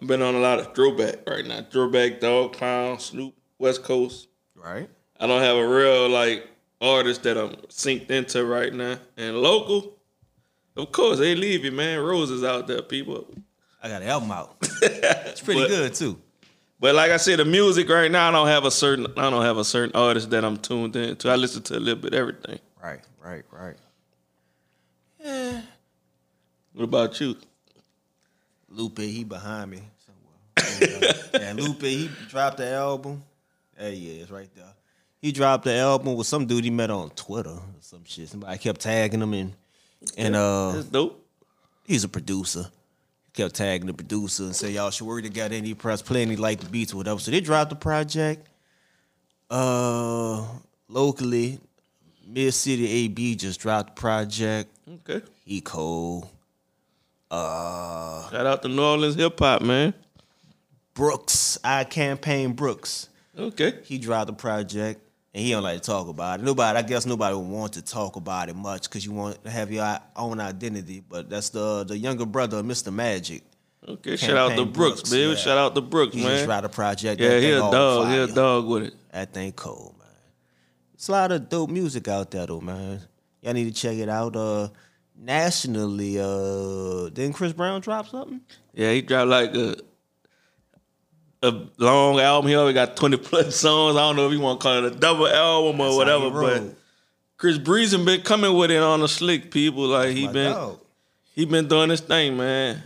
[0.00, 1.66] I've been on a lot of throwback right now.
[1.70, 4.28] Throwback, Dog Pound, Snoop, West Coast.
[4.54, 4.88] Right.
[5.18, 6.48] I don't have a real like
[6.80, 8.98] artist that I'm synced into right now.
[9.16, 9.94] And local,
[10.76, 12.00] of course, they leave you, man.
[12.00, 13.26] Roses out there, people.
[13.82, 14.56] I got an album out.
[14.82, 16.20] it's pretty But- good too.
[16.78, 19.42] But like I said, the music right now, I don't have a certain, I don't
[19.42, 21.30] have a certain artist that I'm tuned into.
[21.30, 22.58] I listen to a little bit everything.
[22.82, 23.76] Right, right, right.
[25.24, 25.62] Yeah.
[26.74, 27.34] What about you?
[28.68, 31.14] Lupe, he behind me somewhere.
[31.40, 33.22] yeah, Lupe, he dropped the album.
[33.78, 34.66] There he is, right there.
[35.26, 38.28] He dropped the album with some dude he met on Twitter or some shit.
[38.28, 39.54] Somebody kept tagging him and
[40.16, 41.20] and uh That's dope.
[41.84, 42.62] he's a producer.
[43.24, 46.22] He kept tagging the producer and said y'all should work together and he pressed play
[46.22, 47.18] and he liked the beats or whatever.
[47.18, 48.46] So they dropped the project.
[49.50, 50.44] Uh
[50.88, 51.58] locally,
[52.24, 54.70] Mid City AB just dropped the project.
[55.08, 55.26] Okay.
[55.44, 56.28] He cold.
[57.32, 59.92] Uh, Shout out to New Orleans hip hop, man.
[60.94, 63.08] Brooks, I campaign Brooks.
[63.36, 63.80] Okay.
[63.82, 65.00] He dropped the project,
[65.36, 66.44] and he don't like to talk about it.
[66.44, 69.50] Nobody, I guess, nobody would want to talk about it much because you want to
[69.50, 71.02] have your own identity.
[71.06, 72.90] But that's the the younger brother of Mr.
[72.90, 73.42] Magic.
[73.86, 74.16] Okay.
[74.16, 75.28] Shout out to Brooks, Brooks, baby.
[75.28, 75.34] yeah.
[75.36, 76.44] Shout out to Brooks, He just man.
[76.46, 77.20] dropped a project.
[77.20, 78.08] Yeah, he a dog.
[78.08, 78.94] He a dog with it.
[79.12, 80.08] That thing cold, man.
[80.94, 83.02] It's a lot of dope music out there though, man.
[83.42, 84.34] Y'all need to check it out.
[84.34, 84.68] Uh
[85.30, 88.40] nationally, uh didn't Chris Brown drop something?
[88.74, 89.76] Yeah, he dropped like a
[91.42, 92.48] a long album.
[92.48, 93.96] He already got 20 plus songs.
[93.96, 96.30] I don't know if you want to call it a double album or That's whatever,
[96.30, 96.74] but.
[97.38, 99.84] Chris Breezen been coming with it on the slick people.
[99.88, 100.80] Like he been dog.
[101.34, 102.82] he been doing this thing, man.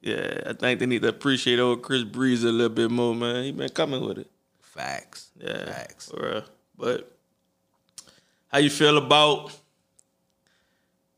[0.00, 3.44] Yeah, I think they need to appreciate old Chris Breeze a little bit more, man.
[3.44, 4.30] He been coming with it.
[4.60, 5.30] Facts.
[5.40, 6.10] Yeah, Facts.
[6.10, 6.44] for real.
[6.76, 7.16] But
[8.48, 9.52] how you feel about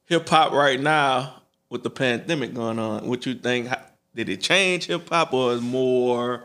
[0.04, 1.34] hip hop right now
[1.70, 3.06] with the pandemic going on?
[3.08, 3.68] What you think?
[3.68, 6.44] How- Did it change hip hop, or is more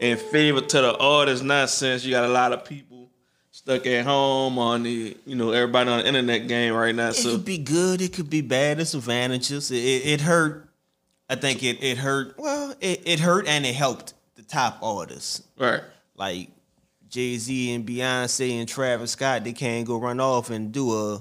[0.00, 1.44] in favor to the artists?
[1.44, 3.10] Not since you got a lot of people
[3.50, 7.08] stuck at home on the, you know, everybody on the internet game right now.
[7.10, 8.80] It So could be good, it could be bad.
[8.80, 9.70] It's advantages.
[9.70, 10.68] It, it, it hurt.
[11.30, 12.34] I think it, it hurt.
[12.36, 15.42] Well, it, it hurt and it helped the top artists.
[15.56, 15.80] right,
[16.16, 16.50] Like
[17.08, 21.14] Jay Z and Beyonce and Travis Scott, they can't go run off and do a,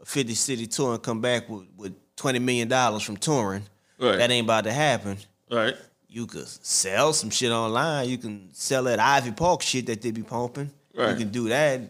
[0.00, 3.62] a 50 city tour and come back with, with $20 million from touring.
[3.98, 4.18] Right.
[4.18, 5.16] That ain't about to happen.
[5.50, 5.76] Right,
[6.08, 8.08] You could sell some shit online.
[8.08, 10.70] You can sell that Ivy Park shit that they be pumping.
[10.94, 11.10] Right.
[11.10, 11.80] You can do that.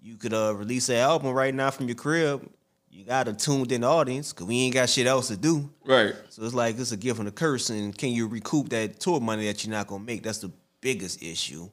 [0.00, 2.48] You could uh, release an album right now from your crib.
[2.90, 5.68] You got a tuned in audience because we ain't got shit else to do.
[5.84, 6.14] right.
[6.28, 7.70] So it's like it's a gift and a curse.
[7.70, 10.22] And can you recoup that tour money that you're not gonna make?
[10.22, 11.68] That's the biggest issue.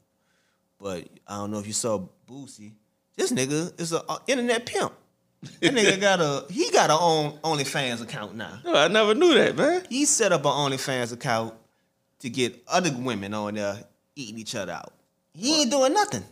[0.79, 2.71] But I don't know if you saw Boosie.
[3.15, 4.93] This nigga is a uh, internet pimp.
[5.41, 8.59] That nigga got a he got a own OnlyFans account now.
[8.63, 9.83] No, I never knew that, man.
[9.89, 11.55] He set up an OnlyFans account
[12.19, 13.83] to get other women on there
[14.15, 14.93] eating each other out.
[15.33, 16.23] He ain't doing nothing.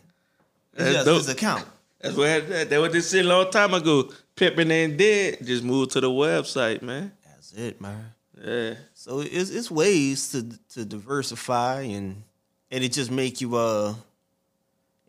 [0.74, 1.18] It's That's just dope.
[1.18, 1.66] his account.
[2.01, 4.12] That's what that, that what they said a long time ago.
[4.36, 5.39] Pimping ain't dead.
[5.43, 7.12] Just move to the website, man.
[7.26, 8.14] That's it, man.
[8.41, 8.76] Yeah.
[8.93, 12.24] So it's it's ways to to diversify and
[12.72, 13.95] and it just make you uh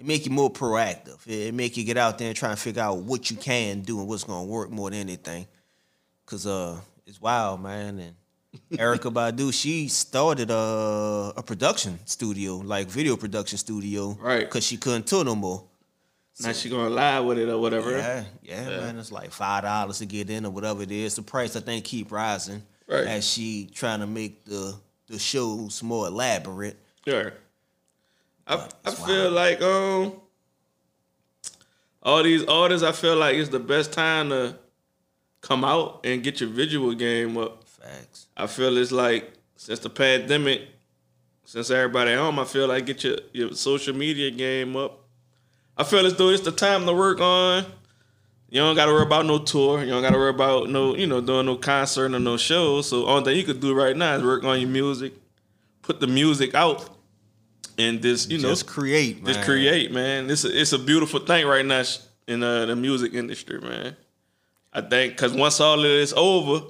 [0.01, 1.19] it make you more proactive.
[1.27, 3.99] It, make you get out there and try and figure out what you can do
[4.01, 5.47] and what's gonna work more than anything.
[6.27, 7.99] Cause uh it's wild, man.
[7.99, 8.15] And
[8.73, 14.49] Erykah Badu, she started a a production studio, like video production studio, Right.
[14.49, 15.65] Cause she couldn't tour no more.
[16.43, 17.91] Now she gonna lie with it or whatever.
[17.91, 18.99] Yeah, yeah, man.
[18.99, 21.15] It's like five dollars to get in or whatever it is.
[21.17, 23.07] The price I think keep rising Right.
[23.07, 24.75] as she trying to make the
[25.09, 26.77] the shows more elaborate.
[27.07, 27.35] Sure.
[28.51, 30.15] I, I feel like um
[32.03, 34.57] all these artists, I feel like it's the best time to
[35.41, 37.63] come out and get your visual game up.
[37.65, 38.27] Facts.
[38.37, 40.63] I feel it's like since the pandemic,
[41.45, 44.99] since everybody at home, I feel like get your, your social media game up.
[45.77, 47.65] I feel as though it's the time to work on.
[48.49, 49.81] You don't gotta worry about no tour.
[49.85, 52.89] You don't gotta worry about no, you know, doing no concert or no shows.
[52.89, 55.13] So only thing you could do right now is work on your music,
[55.83, 57.00] put the music out,
[57.81, 59.33] and just you know Just create, man.
[59.33, 60.31] just create, man.
[60.31, 61.83] It's a, it's a beautiful thing right now
[62.27, 63.97] in uh, the music industry, man.
[64.73, 66.67] I think because once all of this over,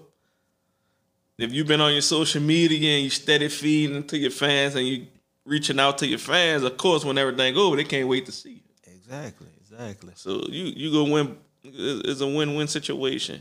[1.39, 4.87] if you've been on your social media and you steady feeding to your fans and
[4.87, 5.07] you
[5.45, 8.53] reaching out to your fans, of course, when everything over, they can't wait to see
[8.53, 8.61] you.
[8.95, 10.13] Exactly, exactly.
[10.17, 11.37] So you you go win.
[11.63, 13.41] It's a win win situation.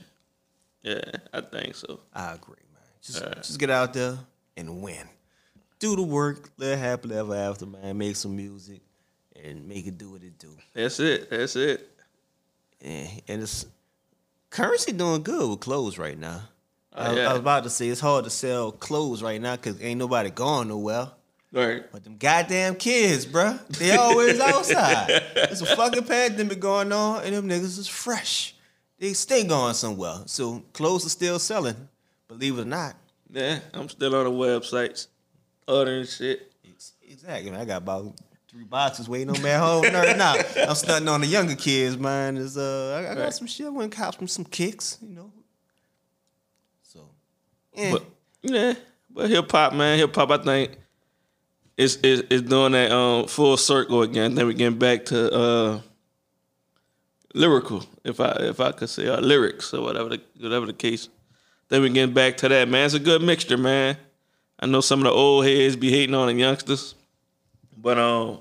[0.83, 1.01] Yeah,
[1.33, 1.99] I think so.
[2.13, 2.83] I agree, man.
[3.01, 4.17] Just just get out there
[4.57, 5.07] and win.
[5.79, 7.97] Do the work, live happily ever after, man.
[7.97, 8.81] Make some music
[9.43, 10.49] and make it do what it do.
[10.73, 11.29] That's it.
[11.29, 11.89] That's it.
[12.81, 13.65] And, and it's
[14.49, 16.41] currency doing good with clothes right now.
[16.93, 17.29] Oh, I, Oh, yeah.
[17.29, 20.29] I was about to say it's hard to sell clothes right now because ain't nobody
[20.29, 21.07] going nowhere.
[21.51, 21.83] Right.
[21.91, 25.07] But them goddamn kids, bruh, they always outside.
[25.33, 28.53] There's a fucking pandemic going on, and them niggas is fresh.
[28.99, 30.17] They stay going somewhere.
[30.25, 31.87] So clothes are still selling,
[32.27, 32.95] believe it or not.
[33.31, 35.07] Yeah, I'm still on the websites,
[35.69, 36.51] ordering shit.
[37.07, 37.51] Exactly.
[37.51, 37.61] Man.
[37.61, 38.13] I got about
[38.49, 40.35] three boxes waiting on me at home right now.
[40.67, 42.37] I'm stunting on the younger kids, man.
[42.37, 43.33] Is uh, I, I got Right.
[43.33, 43.65] some shit.
[43.67, 45.31] I went and cop some kicks, you know.
[46.83, 47.09] So,
[47.75, 47.91] yeah.
[47.91, 48.03] But
[48.41, 48.73] yeah,
[49.09, 50.77] but hip hop, man, hip hop, I think
[51.77, 54.35] it's, is is doing that um full circle again.
[54.35, 55.81] Then we getting back to uh
[57.33, 61.09] lyrical, if I if I could say uh, lyrics or whatever the whatever the case.
[61.69, 62.85] Then we getting back to that, man.
[62.85, 63.97] It's a good mixture, man.
[64.59, 66.95] I know some of the old heads be hating on the youngsters,
[67.77, 68.39] but um,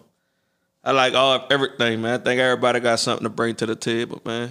[0.82, 2.20] I like all everything, man.
[2.20, 4.50] I think everybody got something to bring to the table, man.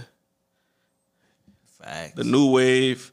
[1.81, 2.13] Facts.
[2.15, 3.11] The new wave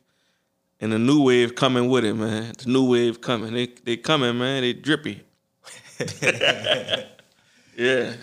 [0.81, 2.53] and the new wave coming with it, man.
[2.59, 3.55] The new wave coming.
[3.55, 4.63] They they coming, man.
[4.63, 5.23] They drippy.
[7.77, 8.15] yeah.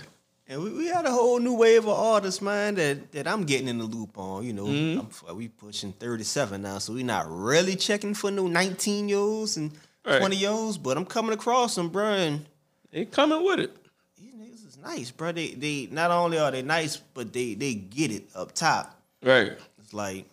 [0.48, 3.70] And we, we had a whole new wave of artists, man, that, that I'm getting
[3.70, 4.44] in the loop on.
[4.44, 5.30] You know, Mm-hmm.
[5.30, 9.56] I'm, we pushing 37 now, so we not really checking for new 19 year olds
[9.56, 9.72] and
[10.06, 10.20] Right.
[10.20, 12.06] 20 year but I'm coming across them, bro.
[12.14, 12.46] And
[12.92, 13.76] They coming with it.
[14.20, 15.32] these niggas is nice, bro.
[15.32, 19.00] They they not only are they nice, but they they get it up top.
[19.24, 19.54] Right.
[19.80, 20.26] It's like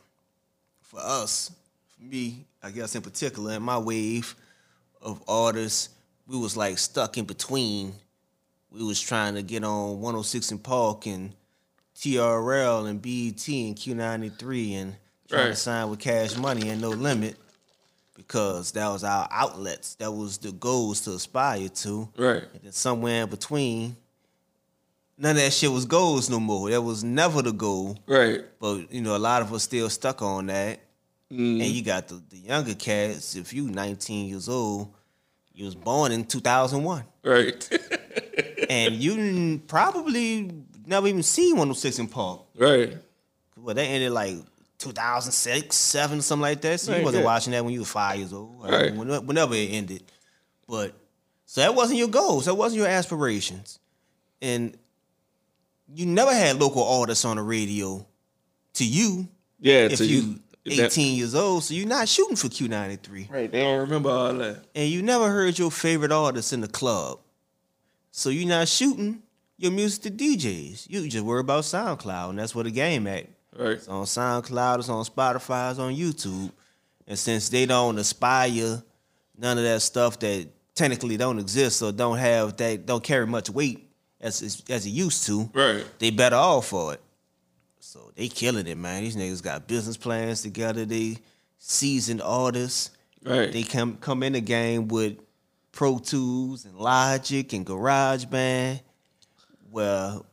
[0.83, 1.51] for us,
[1.97, 4.35] for me, I guess in particular, in my wave
[5.03, 5.91] of artists,
[6.27, 7.93] we was like stuck in between.
[8.71, 11.33] We was trying to get on 106 and Park and
[11.97, 14.97] TRL and BET and Q93 and
[15.29, 17.37] trying to sign with Cash Money and No Limit
[18.19, 19.95] because that was our outlets.
[19.95, 22.09] That was the goals to aspire to.
[22.19, 22.43] Right.
[22.53, 23.97] And then somewhere in between,
[25.17, 26.69] none of that shit was goals no more.
[26.69, 27.97] That was never the goal.
[28.07, 28.45] Right.
[28.61, 30.81] But you know, a lot of us still stuck on that.
[31.33, 31.61] Mm-hmm.
[31.61, 33.37] And you got the, the younger cats.
[33.37, 34.93] If you 19 years old,
[35.55, 37.69] you was born in 2001, Right.
[38.71, 40.51] and you probably
[40.87, 42.43] never even seen 106 and Park.
[42.57, 42.97] right.
[43.57, 44.37] Well, they ended like
[44.79, 46.81] 2006, seven, something like that.
[46.81, 47.27] So you wasn't yeah.
[47.27, 48.95] watching that when you were five years old, Right.
[48.95, 50.05] when- whenever it ended.
[50.69, 50.95] But
[51.47, 52.45] so that wasn't your goals.
[52.47, 53.79] That wasn't your aspirations,
[54.41, 54.77] and
[55.93, 58.07] you never had local artists on the radio
[58.75, 59.87] to you Yeah.
[59.87, 63.27] if to you 18 years old, so you're not shooting for Q93.
[63.31, 63.51] right.
[63.51, 64.65] They don't remember all that.
[64.75, 67.21] And you never heard your favorite artist in the club.
[68.11, 69.23] So you're not shooting
[69.57, 70.87] your music to DJs.
[70.91, 73.27] You just worry about SoundCloud, and that's where the game at.
[73.59, 73.73] Right.
[73.73, 76.53] It's on SoundCloud, it's on Spotify, it's on YouTube.
[77.07, 78.83] And since they don't aspire
[79.37, 83.51] none of that stuff that technically don't exist or don't have that don't carry much
[83.51, 83.91] weight
[84.21, 85.85] as as it used to, Right.
[85.99, 87.01] they better off for it.
[87.81, 89.03] So they killing it, man.
[89.03, 90.85] These niggas got business plans together.
[90.85, 91.19] They
[91.59, 92.91] seasoned artists.
[93.25, 93.51] Right.
[93.51, 95.17] They come come in the game with
[95.73, 98.81] Pro Tools and Logic and Garage Band.
[99.71, 100.25] Well,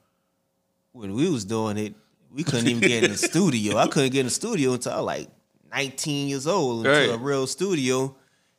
[0.91, 1.95] when we was doing it,
[2.35, 3.77] we couldn't even get in the studio.
[3.77, 5.27] I couldn't get in the studio until I was like
[5.71, 8.15] 19 years old into a real studio.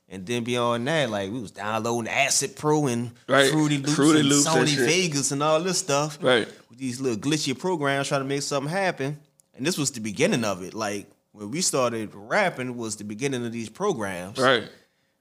[0.08, 3.50] And then beyond that, like we was downloading Acid Pro and Right.
[3.50, 4.86] Fruity Loops Fruity and Loops and Sony shit.
[4.86, 6.46] Vegas and all this stuff Right.
[6.70, 9.18] with these little glitchy programs trying to make something happen.
[9.56, 10.74] And this was the beginning of it.
[10.74, 14.38] Like when we started rapping was the beginning of these programs.
[14.38, 14.68] Right.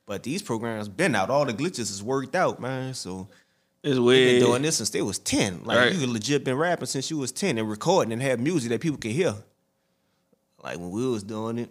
[0.06, 1.32] But these programs been out.
[1.32, 2.93] All the glitches is worked out, man.
[2.93, 3.28] So
[3.86, 4.40] It's weird.
[4.42, 5.64] been doing this since they was 10.
[5.64, 5.94] Like Right.
[5.96, 8.98] you legit been rapping since you was 10 and recording and have music that people
[8.98, 9.36] can hear.
[10.64, 11.70] Like when we was doing it,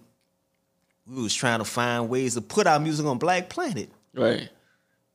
[1.07, 3.91] we was trying to find ways to put our music on Black Planet.
[4.15, 4.49] Right.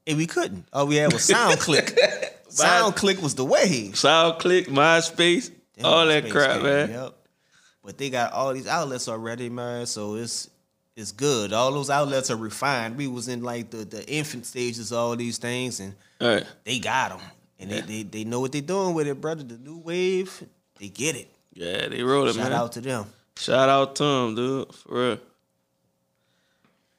[0.05, 0.65] And we couldn't.
[0.73, 1.97] All we had was SoundClick.
[2.49, 3.93] SoundClick was the wave.
[3.93, 6.89] SoundClick, MySpace, Damn, all that crap, Game, man.
[6.91, 7.15] Yep.
[7.85, 9.85] But they got all these outlets already, man.
[9.85, 10.49] So it's
[10.99, 11.53] it's good.
[11.53, 12.97] All those outlets are refined.
[12.97, 16.45] We was in like the, the infant stages of all these things, and Right.
[16.65, 17.21] they got them,
[17.59, 19.43] and they, they they know what they're doing with it, brother.
[19.43, 20.43] The new wave,
[20.79, 21.29] they get it.
[21.53, 22.53] Yeah, they rolled it, Shout man.
[22.53, 23.05] out to them.
[23.37, 24.73] Shout out to him, dude.
[24.75, 25.19] For real.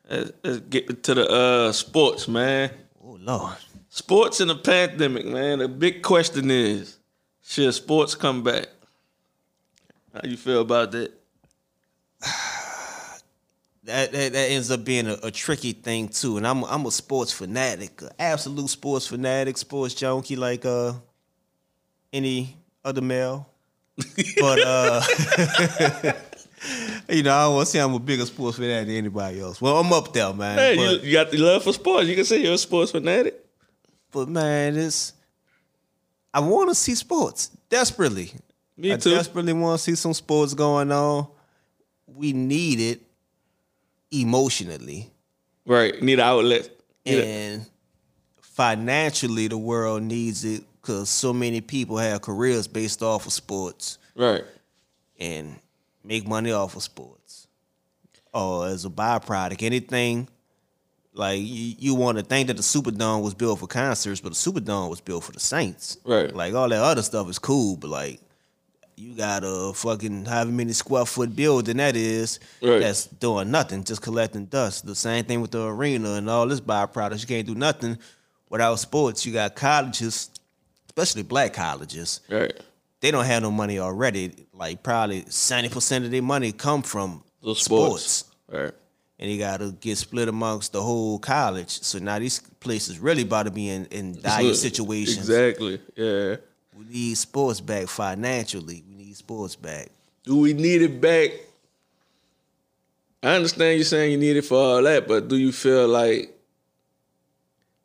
[0.09, 2.71] Let's, let's get to the uh, sports, man.
[3.05, 3.57] Oh Lord,
[3.91, 5.59] Sports in the pandemic, man.
[5.59, 6.99] The big question is,
[7.43, 8.67] should sports come back?
[10.15, 11.13] How you feel about that?
[13.91, 16.36] that that, that ends up being a, a tricky thing too.
[16.36, 20.95] And I'm I'm a sports fanatic, absolute sports fanatic, sports junkie, like uh
[22.12, 23.49] any other male.
[24.41, 25.03] but uh
[27.09, 29.61] you know, I don't want to say I'm a bigger sports fanatic than anybody else.
[29.61, 30.59] Well, I'm up there, man.
[30.59, 32.09] Hey, but, you, you got the love for sports.
[32.09, 33.45] You can say you're a sports fanatic.
[34.11, 35.12] but man, it's
[36.32, 38.32] I want to see sports desperately.
[38.76, 39.11] Me I too.
[39.11, 41.26] desperately want to see some sports going on.
[42.07, 43.10] We need it
[44.11, 45.11] emotionally.
[45.67, 46.01] Right.
[46.03, 46.69] Need an outlet.
[47.07, 47.67] Need a- and
[48.41, 53.99] financially the world needs it because so many people have careers based off of sports
[54.15, 54.45] Right.
[55.19, 55.57] and
[56.05, 57.47] make money off of sports
[58.35, 60.29] or as a byproduct anything
[61.15, 64.35] like you, you want to think that the superdome was built for concerts but the
[64.35, 66.35] superdome was built for the saints Right.
[66.35, 68.21] like all that other stuff is cool but like
[69.01, 72.81] you got a fucking however many square foot building that is Right.
[72.81, 74.85] that's doing nothing, just collecting dust.
[74.87, 77.21] The same thing with the arena and all this byproducts.
[77.23, 77.99] You can't do nothing
[78.49, 79.25] without sports.
[79.25, 80.31] You got colleges,
[80.87, 82.21] especially black colleges.
[82.29, 82.53] Right.
[83.01, 84.33] They don't have no money already.
[84.53, 88.03] Like probably seventy percent of their money come from Those sports.
[88.05, 88.37] sports.
[88.49, 88.73] Right.
[89.19, 91.81] And you got to get split amongst the whole college.
[91.83, 95.19] So now these places really about to be in, in dire situations.
[95.29, 95.81] Exactly.
[95.97, 96.37] Yeah.
[96.77, 98.83] We need sports back financially.
[99.11, 99.89] Need sports back.
[100.23, 101.33] Do we need it back
[103.25, 106.33] I understand you saying you need it for all that, but do you feel like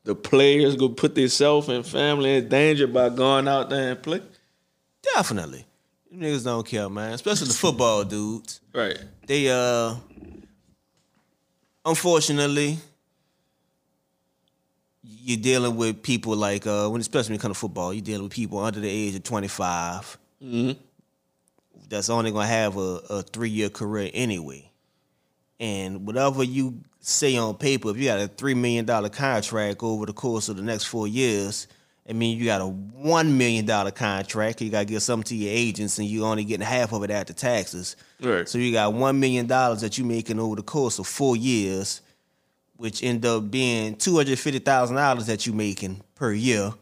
[0.04, 4.22] the players go put themselves and family in danger by going out there and play?
[5.16, 5.66] Definitely.
[6.12, 7.14] Them niggas don't care, man.
[7.14, 8.62] Especially the football dudes.
[8.72, 9.00] Right.
[9.26, 9.96] They uh
[11.84, 12.78] unfortunately
[15.02, 18.26] you're dealing with people like uh when especially when it comes to football, you're dealing
[18.26, 20.20] with people under the age of 25
[21.90, 24.72] that's only gonna have a, a three year career anyway.
[25.60, 30.06] And whatever you say on paper, if you got a three million dollar contract over
[30.06, 31.68] the course of the next four years,
[32.08, 34.62] I mean you got a one million dollar contract.
[34.62, 37.34] You gotta give something to your agents, and you're only getting half of it after
[37.34, 37.96] taxes.
[38.22, 38.48] Right.
[38.48, 42.02] So you got one million dollars that you're making over the course of four years,
[42.78, 46.74] which end up being two hundred fifty thousand dollars that you're making per year,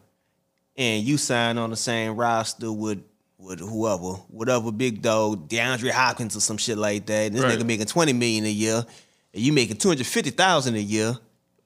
[0.77, 3.03] and you sign on the same roster with
[3.43, 7.27] with whoever, whatever big dog, DeAndre Hopkins or some shit like that.
[7.27, 7.59] And this Right.
[7.59, 8.85] nigga making twenty million a year,
[9.33, 11.17] and you making two hundred fifty thousand a year,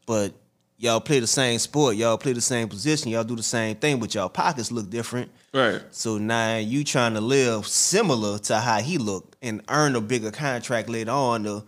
[0.06, 0.34] but
[0.78, 4.00] y'all play the same sport, y'all play the same position, y'all do the same thing,
[4.00, 5.30] but y'all pockets look different.
[5.54, 5.82] Right.
[5.92, 10.32] So now you trying to live similar to how he looked and earn a bigger
[10.32, 11.64] contract later on to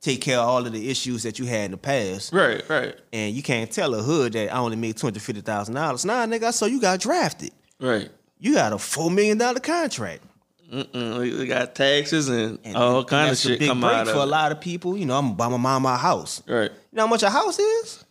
[0.00, 2.32] take care of all of the issues that you had in the past.
[2.32, 2.62] Right.
[2.68, 2.94] Right.
[3.12, 6.04] And you can't tell a hood that I only made two hundred fifty thousand dollars.
[6.04, 7.52] Nah, nigga, I saw you got drafted.
[7.80, 8.10] Right.
[8.38, 10.22] You got a four million dollar contract.
[10.72, 13.92] Mm, we- got taxes and, And all kind of that's a shit big come break
[13.92, 14.96] out for a lot of people.
[14.96, 16.42] You know, I'm gonna buy my mom a house.
[16.48, 16.70] Right.
[16.70, 18.04] You know how much a house is?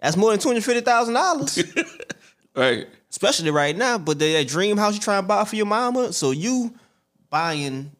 [0.00, 1.62] That's more than two hundred fifty thousand dollars.
[2.56, 2.88] Right.
[3.08, 3.96] especially right now.
[3.98, 6.74] But that that dream house you trying to buy for your mama, so you
[7.30, 7.92] buying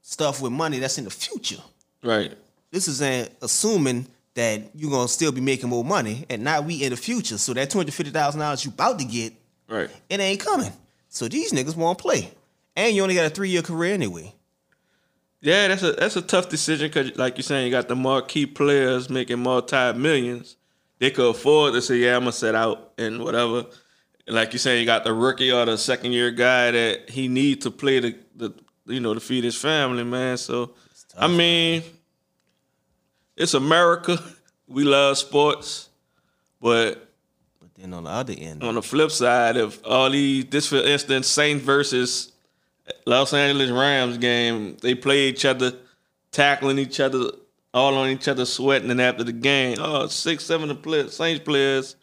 [0.00, 1.60] stuff with money that's in the future.
[2.02, 2.32] Right.
[2.70, 6.82] This is an assuming that you're gonna still be making more money, and now we
[6.82, 7.36] in the future.
[7.38, 9.34] So that two hundred fifty thousand dollars you about to get,
[9.68, 9.90] Right.
[10.08, 10.72] it ain't coming.
[11.14, 12.32] So these niggas won't play,
[12.74, 14.34] and you only got a three year career anyway.
[15.40, 18.46] Yeah, that's a that's a tough decision because, like you're saying, you got the marquee
[18.46, 20.56] players making multi millions.
[20.98, 23.66] They could afford to say, "Yeah, I'm gonna set out and whatever."
[24.26, 27.62] Like you're saying, you got the rookie or the second year guy that he need
[27.62, 28.52] to play the, the
[28.86, 30.36] you know to feed his family, man.
[30.36, 30.74] So
[31.16, 31.84] I mean,
[33.36, 34.18] it's America.
[34.66, 35.90] We love sports,
[36.58, 37.03] but
[37.84, 41.26] Then on the other end, on the flip side, if all these, this for instance,
[41.26, 42.32] Saints versus
[43.04, 45.74] Los Angeles Rams game, they play each other,
[46.32, 47.32] tackling each other,
[47.74, 51.14] all on each other, sweating, and after the game, oh, six, seven of the players,
[51.14, 51.96] Saints players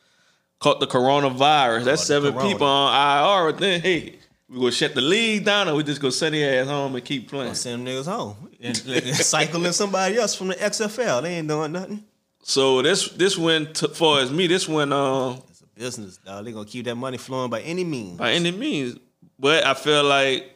[0.60, 1.86] caught the coronavirus.
[1.86, 2.48] That's seven corona.
[2.48, 3.52] people on IR.
[3.54, 4.20] Then hey,
[4.50, 7.04] we gonna shut the league down, or we just gonna send their ass home and
[7.04, 7.56] keep playing.
[7.56, 11.24] send them niggas home and cycling somebody else from the XFL.
[11.24, 12.04] They ain't doing nothing.
[12.44, 14.46] So this this went to, far as me.
[14.46, 15.42] This went um
[15.82, 16.46] business, dog.
[16.46, 18.18] They gonna keep that money flowing by any means.
[18.18, 18.98] by any means.
[19.40, 20.52] But I feel like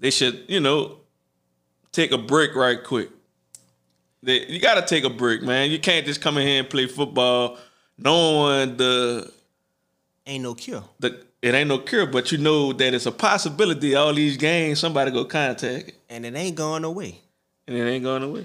[0.00, 0.96] they should, you know,
[1.92, 3.10] take a break right quick.
[4.22, 5.70] They, you got to take a break, man.
[5.70, 7.56] You can't just come in here and play football
[7.96, 9.32] knowing the
[10.26, 10.84] Ain't no cure.
[10.98, 13.94] the it ain't no cure, but you know that it's a possibility.
[13.94, 17.18] All these games, somebody go contact and it ain't going away.
[17.66, 18.44] and it ain't going away.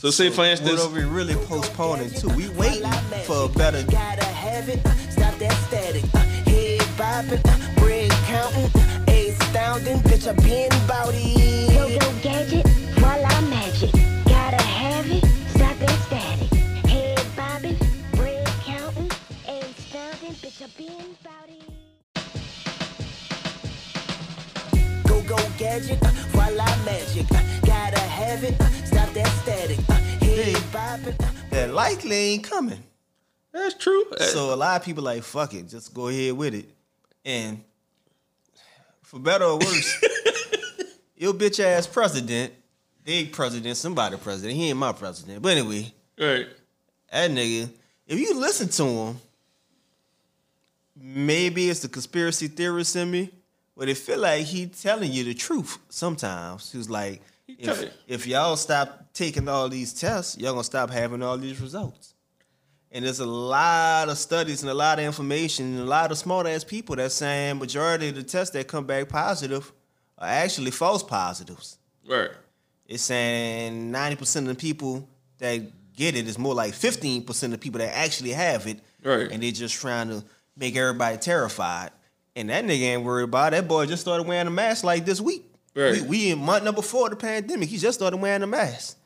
[0.00, 2.28] So, say for instance, What are we really postponing too?
[2.30, 2.90] We waiting
[3.26, 3.82] for a better.
[3.82, 4.80] Gotta have it.
[5.10, 6.02] Stop that static.
[6.14, 7.42] uh, Head bopping.
[7.46, 8.70] uh, Bread counting.
[8.74, 9.98] uh, Astounding.
[9.98, 11.74] Bitch, I been bout it.
[11.74, 13.92] Go go gadget, voila magic.
[14.24, 16.50] Gotta have it, stop that static.
[16.88, 17.76] Head bobbing,
[18.16, 19.10] bread counting,
[19.46, 19.76] ain't
[20.40, 21.60] bitch, I been bout it.
[25.06, 26.02] Go go gadget.
[26.02, 27.26] uh, Voila magic.
[28.00, 28.54] Gotta have it.
[28.86, 29.78] Stop that static.
[29.80, 31.50] Head bopping.
[31.50, 32.82] That likely ain't coming.
[33.52, 34.06] that's true.
[34.20, 36.70] So a lot of people like fuck it, just go ahead with it.
[37.26, 37.62] And
[39.02, 40.04] for better or worse,
[41.18, 42.54] your bitch ass president,
[43.04, 44.56] big president, somebody president.
[44.56, 46.46] He ain't my president, but anyway, right,
[47.12, 47.68] that nigga.
[48.06, 49.20] If you listen to him,
[50.96, 53.30] maybe it's the conspiracy theorist in me,
[53.76, 56.72] but it feel like he telling you the truth sometimes.
[56.72, 61.22] He's like, tell if, if y'all stop taking all these tests, y'all gonna stop having
[61.22, 62.14] all these results.
[62.92, 66.18] And there's a lot of studies and a lot of information and a lot of
[66.18, 69.72] smart ass people that saying majority of the tests that come back positive
[70.18, 71.78] are actually false positives.
[72.08, 72.30] right,
[72.86, 75.62] It's saying 90% of the people that
[75.94, 78.80] get it is more like 15% of the people that actually have it.
[79.04, 79.30] Right.
[79.30, 80.24] And they're just trying to
[80.56, 81.90] make everybody terrified.
[82.34, 83.56] And that nigga ain't worried about it.
[83.56, 85.44] That boy just started wearing a mask like this week.
[85.74, 86.02] Right.
[86.02, 87.68] We, we in month number four of the pandemic.
[87.68, 88.98] He just started wearing a mask.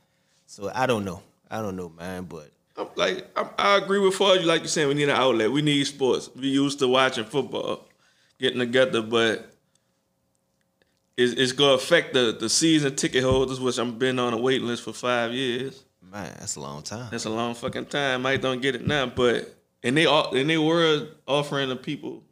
[0.47, 1.23] So I don't know.
[1.51, 2.25] I don't know, man.
[2.25, 4.41] But I'm like I'm, I agree with you.
[4.43, 5.53] Like you're saying, we need an outlet.
[5.53, 6.31] We need sports.
[6.35, 7.87] We used to watching football,
[8.39, 9.51] getting together, but
[11.17, 14.67] it's, it's gonna affect the the season ticket holders, which I've been on a waiting
[14.67, 15.85] list for five years.
[16.03, 17.09] Man, that's a long time.
[17.11, 18.23] That's a long fucking time.
[18.23, 22.24] Mike don't get it now, but and they all and they were offering the people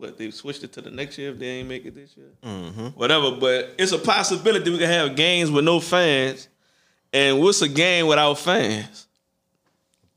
[0.00, 2.28] what they switched it to the next year if they ain't make it this year.
[2.44, 2.86] Mm-hmm.
[2.88, 6.48] Whatever, but it's a possibility we can have games with no fans.
[7.12, 9.06] And what's a game without fans?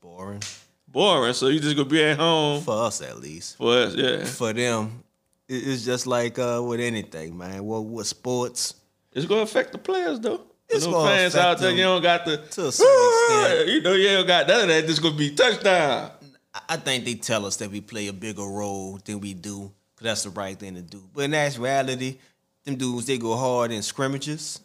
[0.00, 0.42] Boring
[0.88, 1.32] Boring.
[1.34, 3.56] So you just gonna be at home for us, at least.
[3.56, 4.24] for us, yeah.
[4.24, 5.04] For them,
[5.48, 7.64] it's just like uh, with anything, man.
[7.64, 8.74] Well, with sports,
[9.12, 10.42] It's gonna affect the players though.
[10.68, 13.68] It's no fans out there, you don't got the to a certain extent.
[13.68, 14.86] You know, you ain't got none of that.
[14.86, 16.10] Just gonna be touchdown.
[16.68, 20.04] I- think they tell us that we play a bigger role than we do, because
[20.04, 21.02] that's the right thing to do.
[21.14, 22.18] But in actuality,
[22.64, 24.60] them dudes they go hard in scrimmages.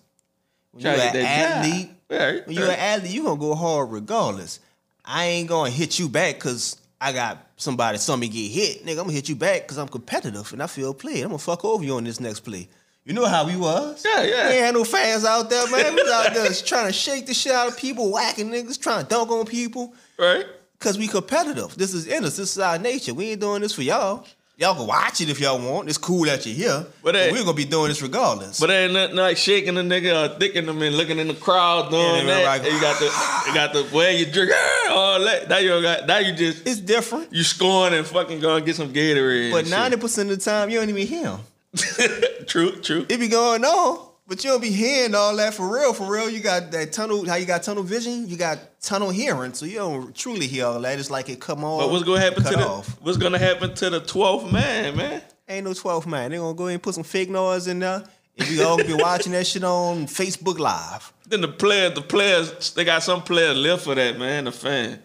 [0.71, 1.65] When you're an get that job.
[1.65, 4.59] athlete, Right, when you're an athlete, you gonna go hard regardless.
[5.03, 8.85] I ain't gonna hit you back because I got somebody saw me get hit.
[8.85, 11.23] Nigga, I'm gonna hit you back because I'm competitive and I feel played.
[11.23, 12.67] I'm gonna fuck over you on this next play.
[13.05, 14.03] You know how we was?
[14.03, 14.47] Yeah, yeah.
[14.49, 15.93] We ain't had no fans out there, man.
[15.93, 19.03] We was out there trying to shake the shit out of people, whacking niggas, trying
[19.03, 19.93] to dunk on people.
[20.17, 20.45] Right?
[20.85, 21.75] Cause we competitive.
[21.75, 22.37] This is in us.
[22.37, 23.11] This is our nature.
[23.15, 24.23] We ain't doing this for y'all.
[24.57, 25.89] Y'all can watch it if y'all want.
[25.89, 26.85] It's cool that you're here.
[27.03, 28.59] But, But, we're gonna be doing this regardless.
[28.59, 31.89] But ain't nothing like shaking a nigga or thicking them and looking in the crowd
[31.89, 32.45] doing Yeah, that.
[32.45, 33.05] like- and you got the
[33.47, 34.51] you got the way you drink
[34.91, 35.49] all that.
[35.49, 37.33] Now you got now you just it's different.
[37.33, 39.51] you scoring and fucking going get some Gatorade.
[39.51, 41.37] But ninety percent of the time you don't even hear
[42.45, 43.05] true, true.
[43.09, 45.93] It be going on, but you don't be hearing all that for real.
[45.93, 47.27] For real, you got that tunnel.
[47.27, 48.27] How you got tunnel vision?
[48.27, 50.99] You got tunnel hearing, so you don't truly hear all that.
[50.99, 51.79] It's like it come on.
[51.79, 53.01] But what's gonna happen to the off.
[53.01, 55.21] what's gonna happen to the twelfth man, man?
[55.47, 56.31] Ain't no 12th man.
[56.31, 58.03] They gonna go ahead and put some fake noise in there.
[58.37, 61.13] And we all be watching that shit on Facebook Live.
[61.27, 64.45] Then the players, the players, they got some players left for that, man.
[64.45, 64.99] The fan,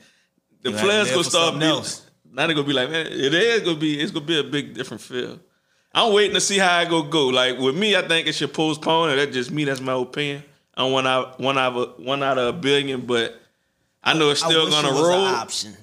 [0.62, 1.60] the You players gonna start be,
[2.32, 4.74] now they gonna be like, man, it is gonna be, it's gonna be a big
[4.74, 5.38] different feel.
[5.92, 7.26] I'm waiting to see how it go go.
[7.28, 9.16] Like with me, I think it should postpone it.
[9.16, 9.64] That's just me.
[9.64, 10.44] That's my opinion.
[10.74, 13.40] I'm one out, one out of a, one out of a billion, but
[14.02, 15.26] I know it's still gonna it roll.
[15.26, 15.76] an option,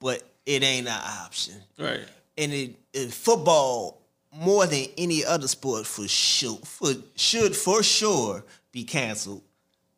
[0.00, 1.54] but it ain't an option.
[1.78, 2.00] Right.
[2.36, 4.02] and it, it football
[4.34, 9.42] more than any other sport for sure for should for sure be canceled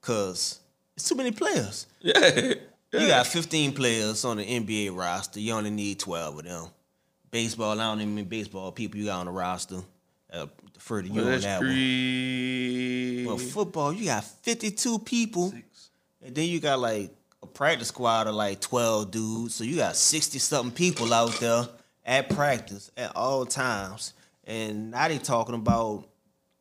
[0.00, 0.60] because
[0.96, 1.86] it's too many players.
[2.00, 3.00] Yeah.
[3.00, 5.40] You got 15 players on the NBA roster.
[5.40, 6.66] You only need 12 of them.
[7.34, 9.80] Baseball, I don't even mean baseball people you got on the roster.
[10.32, 13.24] Uh, defer to you Well, on that's that one.
[13.26, 15.52] But football, you got 52 people,
[16.24, 17.10] and then you got like
[17.42, 19.56] a practice squad of like 12 dudes.
[19.56, 21.66] So you got 60 something people out there
[22.04, 24.14] at practice at all times.
[24.44, 26.06] And now they talking about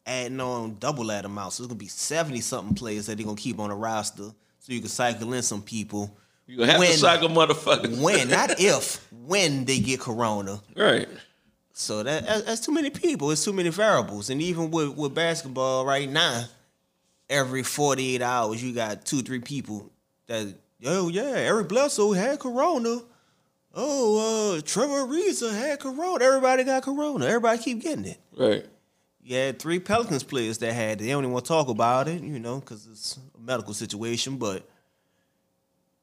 [0.07, 1.53] adding on double that amount.
[1.53, 4.31] So it's gonna be 70 something players that they're gonna keep on the roster.
[4.57, 6.17] So you can cycle in some people.
[6.47, 6.99] You have when- to.
[8.01, 10.61] When, not if, when they get corona.
[10.75, 11.07] Right.
[11.73, 13.31] So that that's, too many people.
[13.31, 14.29] It's too many variables.
[14.29, 16.45] And even with, with basketball right now,
[17.29, 19.91] every 48 hours you got two, three people
[20.27, 20.53] that,
[20.85, 23.01] oh yeah, Eric Bledsoe had corona.
[23.73, 26.23] Oh, uh, Trevor Ariza had corona.
[26.23, 27.25] Everybody got corona.
[27.25, 28.19] Everybody keep getting it.
[28.37, 28.65] Right.
[29.23, 31.05] You had three Pelicans players that had it.
[31.05, 34.37] They don't even want to talk about it, you know, because it's a medical situation.
[34.37, 34.69] But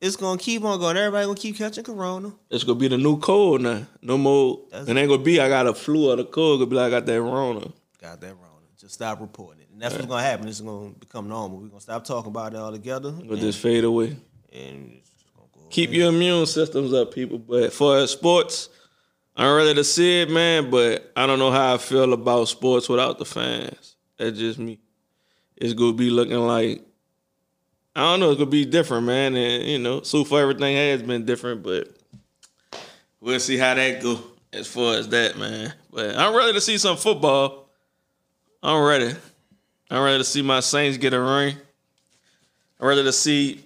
[0.00, 0.96] it's gonna keep on going.
[0.96, 2.32] Everybody gonna keep catching corona.
[2.50, 3.86] It's gonna be the new cold now.
[4.02, 4.60] No more.
[4.70, 6.60] That's- it ain't gonna be I got a flu or the cold.
[6.60, 7.72] It's gonna be like I got that Rona.
[8.00, 8.46] Got that wrong.
[8.78, 9.68] Just stop reporting it.
[9.72, 10.48] And that's what's gonna happen.
[10.48, 11.58] It's gonna become normal.
[11.58, 13.10] We're gonna stop talking about it altogether.
[13.10, 14.16] It'll and, just fade away.
[14.52, 15.98] and it's just gonna go Keep away.
[15.98, 17.38] your immune systems up, people.
[17.38, 18.70] But for sports,
[19.36, 20.70] I'm ready to see it, man.
[20.70, 23.96] But I don't know how I feel about sports without the fans.
[24.16, 24.78] That's just me.
[25.56, 26.82] It's gonna be looking like
[27.94, 28.30] I don't know.
[28.30, 29.36] It's gonna be different, man.
[29.36, 31.88] And you know, so far everything has been different, but
[33.20, 34.20] we'll see how that go
[34.52, 35.72] as far as that, man.
[35.92, 37.68] But I'm ready to see some football.
[38.62, 39.14] I'm ready.
[39.90, 41.56] I'm ready to see my Saints get a ring.
[42.78, 43.64] I'm ready to see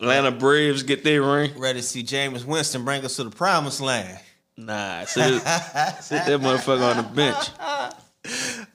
[0.00, 1.52] Atlanta Braves get their ring.
[1.56, 4.18] ready to see Jameis Winston bring us to the promised land.
[4.56, 7.48] Nah, sit, sit that motherfucker on the bench.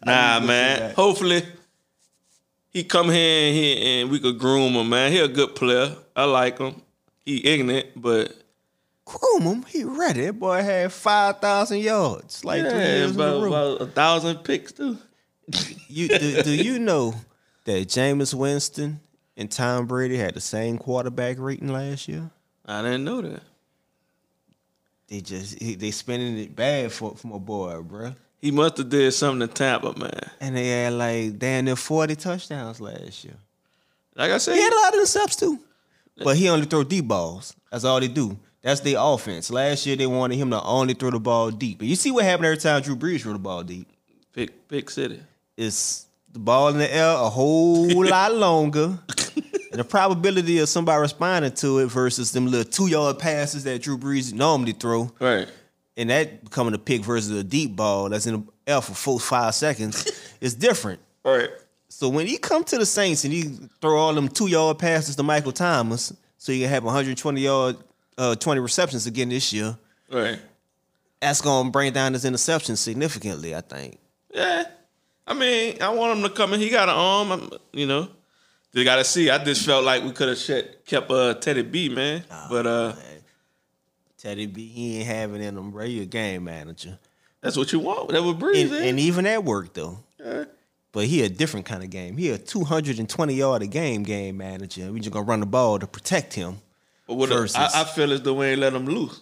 [0.06, 0.94] Nah, man.
[0.94, 1.42] Hopefully,
[2.78, 5.12] he come here and, he, and we could groom him, man.
[5.12, 5.96] He a good player.
[6.16, 6.82] I like him.
[7.26, 8.34] He ignorant, but
[9.08, 9.64] Groom him.
[9.70, 10.26] He ready.
[10.26, 12.44] That boy had five thousand yards.
[12.44, 13.48] Like three yeah, years in a about, row.
[13.48, 14.98] about a thousand picks too.
[15.88, 17.16] You do, do you know
[17.64, 19.00] that Jameis Winston
[19.38, 22.30] and Tom Brady had the same quarterback rating last year?
[22.66, 23.44] I didn't know that.
[25.08, 28.14] They just they spending it bad for for my boy, bruh.
[28.40, 30.30] He must have did something to Tampa, man.
[30.40, 33.36] And they had like damn near forty touchdowns last year.
[34.16, 35.60] Like I said, He had a lot of intercepts too.
[36.24, 37.56] But he only throw deep balls.
[37.72, 38.38] That's all they do.
[38.64, 39.52] That's their offense.
[39.52, 41.80] Last year they wanted him to only throw the ball deep.
[41.82, 43.88] And you see what happened every time Drew Brees threw the ball deep.
[44.34, 45.20] pick pick city.
[45.56, 48.98] It's the ball in the air a whole lot longer.
[49.72, 53.82] And the probability of somebody responding to it versus them little two yard passes that
[53.82, 55.48] Drew Brees normally throw, Right.
[55.98, 59.20] And that becoming a pick versus a deep ball that's in the air for four
[59.20, 60.10] five seconds
[60.42, 61.00] is different.
[61.26, 61.50] Right.
[61.90, 63.44] So when he come to the Saints and he
[63.82, 67.78] throw all them two yard passes to Michael Thomas, so he can have 120 yard,
[68.18, 69.78] uh, 20 receptions again this year,
[70.12, 70.40] Right.
[71.20, 73.56] that's gonna bring down his interceptions significantly.
[73.56, 73.98] I think.
[74.34, 74.66] Yeah.
[75.26, 76.60] I mean, I want him to come in.
[76.62, 78.10] He got an arm, I'm- you know.
[78.74, 79.30] They got to see.
[79.30, 82.24] I just felt like we could have kept uh, Teddy B, man.
[82.50, 82.94] but uh,
[84.18, 85.86] Teddy B, he ain't having in him, bro.
[85.86, 86.98] You a game manager,
[87.42, 88.10] that's what you want.
[88.10, 90.00] That would breeze, and, and even that worked though.
[90.92, 92.18] But he a different kind of game.
[92.18, 94.92] He a 220 yard a game game manager.
[94.92, 96.58] We just gonna run the ball to protect him.
[97.06, 99.22] But what versus- I, I feel as though we ain't let him loose.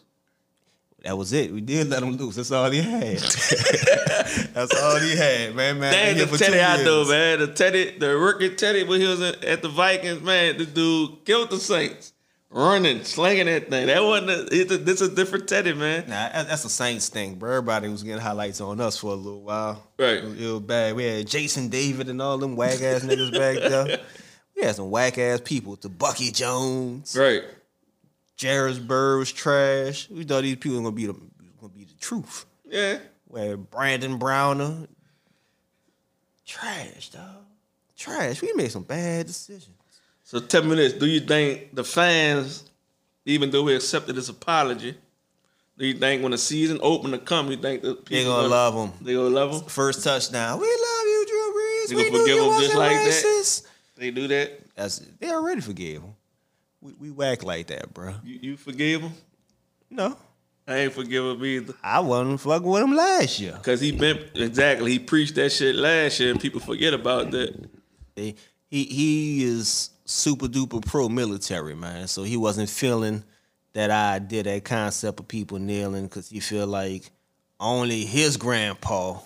[1.04, 1.52] That was it.
[1.52, 2.36] We did let him loose.
[2.36, 3.18] That's all he had.
[4.54, 5.80] That's all he had, man.
[5.80, 7.10] Man, Dang, the Teddy out years.
[7.10, 7.40] man.
[7.40, 11.24] The Teddy, the rookie Teddy, when he was at at the Vikings, man, the dude
[11.24, 12.14] killed the Saints,
[12.50, 13.88] running, slinging that thing.
[13.88, 14.30] That wasn't.
[14.30, 16.10] A, it's a, this a different Teddy, man.
[16.10, 17.52] Nah, that's a Saints thing, bro.
[17.52, 19.84] Everybody was getting highlights on us for a little while.
[20.00, 20.18] Right.
[20.18, 20.96] It was, it was bad.
[20.96, 24.00] We had Jason David and all them whack ass niggas back there.
[24.56, 25.76] We had some whack ass people.
[25.76, 27.44] Tebucky Jones, Right.
[28.42, 30.10] Jairus Byrd was trash.
[30.10, 31.14] We thought these people were gonna be the
[31.60, 32.46] gonna be the truth.
[32.64, 33.00] Yeah.
[33.28, 34.88] Where Brandon Browner,
[36.46, 37.44] trash, dog,
[37.98, 38.42] trash.
[38.42, 39.75] We made some bad decisions.
[40.36, 42.66] So tell me this: Do you think the fans,
[43.24, 44.94] even though we accepted his apology,
[45.78, 48.48] do you think when the season open to come, you think the people They gonna
[48.50, 48.92] love him.
[49.00, 49.70] They gonna love him.
[49.70, 50.60] First touchdown.
[50.60, 51.92] We love you, Drew Brees.
[51.92, 53.62] You we gonna forgive him just like that?
[53.96, 54.76] They do that.
[54.76, 56.14] That's they already forgave him.
[56.82, 58.16] We we whack like that, bro.
[58.26, 59.14] You, you forgive him.
[59.90, 60.18] No,
[60.68, 61.76] I ain't forgive him either.
[61.82, 63.58] I wasn't fucking with him last year.
[63.64, 67.70] Cause he been exactly he preached that shit last year and people forget about that.
[68.18, 68.36] He,
[68.70, 73.24] he is super duper pro military man, so he wasn't feeling
[73.74, 77.10] that I did that concept of people kneeling because he feel like
[77.60, 79.20] only his grandpa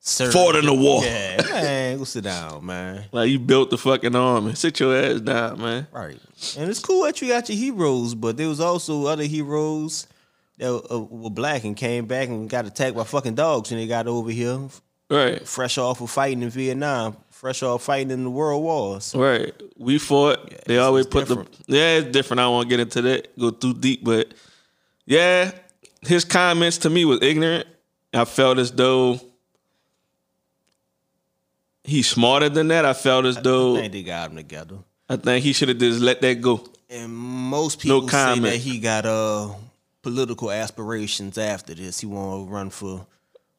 [0.00, 0.32] served.
[0.32, 1.02] Fought in the war.
[1.04, 3.04] Yeah, man, go sit down, man.
[3.12, 4.54] Like you built the fucking army.
[4.54, 5.86] Sit your ass down, man.
[5.92, 6.18] Right.
[6.56, 10.06] And it's cool that you got your heroes, but there was also other heroes
[10.58, 13.86] that uh, were black and came back and got attacked by fucking dogs and they
[13.86, 14.58] got over here,
[15.10, 15.46] Right.
[15.46, 19.14] fresh off of fighting in Vietnam, fresh off fighting in the World Wars.
[19.14, 19.54] Right.
[19.76, 20.64] We fought.
[20.66, 21.52] they always put different.
[21.66, 22.40] the Yeah, it's different.
[22.40, 24.32] I don't want to get into that, go too deep, but
[25.04, 25.52] yeah,
[26.00, 27.66] his comments to me was ignorant.
[28.14, 29.20] I felt as though
[31.84, 32.84] he's smarter than that.
[32.84, 34.76] I felt as I though think they got them together.
[35.08, 36.64] I think he should have just let that go.
[36.90, 38.42] And most No people say comment.
[38.52, 39.50] that he got uh
[40.02, 42.00] political aspirations after this.
[42.00, 43.06] He want to run for.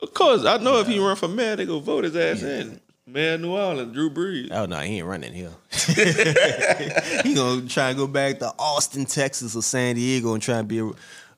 [0.01, 2.79] Of course, I know if he run for mayor, they go vote his ass in.
[3.07, 4.49] Mayor of New Orleans, Drew Brees.
[4.51, 5.51] Oh no, he ain't running here.
[7.23, 10.67] he gonna try and go back to Austin, Texas, or San Diego and try and
[10.67, 10.85] be a,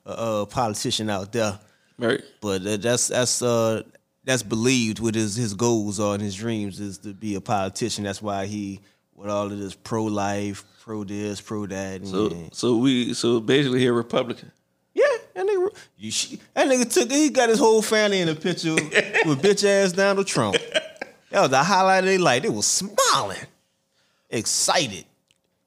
[0.04, 1.58] a, a politician out there.
[1.96, 2.20] Right.
[2.40, 3.84] But uh, that's that's uh
[4.24, 8.02] that's believed what his his goals are and his dreams is to be a politician.
[8.02, 8.80] That's why he
[9.14, 12.04] with all of this pro life, pro this, pro that.
[12.04, 12.48] So yeah.
[12.52, 14.50] so we so basically he a Republican.
[14.92, 18.34] yeah, that nigga, you, sh- that nigga took he got his whole family in a
[18.34, 18.74] picture
[19.24, 20.56] with bitch ass Donald Trump.
[21.30, 22.42] That was the highlight of their life.
[22.42, 23.38] They was smiling,
[24.28, 25.04] excited.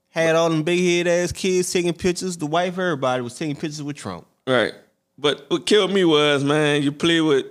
[0.10, 2.38] Had all them big head ass kids taking pictures.
[2.38, 4.26] The wife, everybody was taking pictures with Trump.
[4.46, 4.74] Right.
[5.18, 7.46] But what killed me was, man, you play with,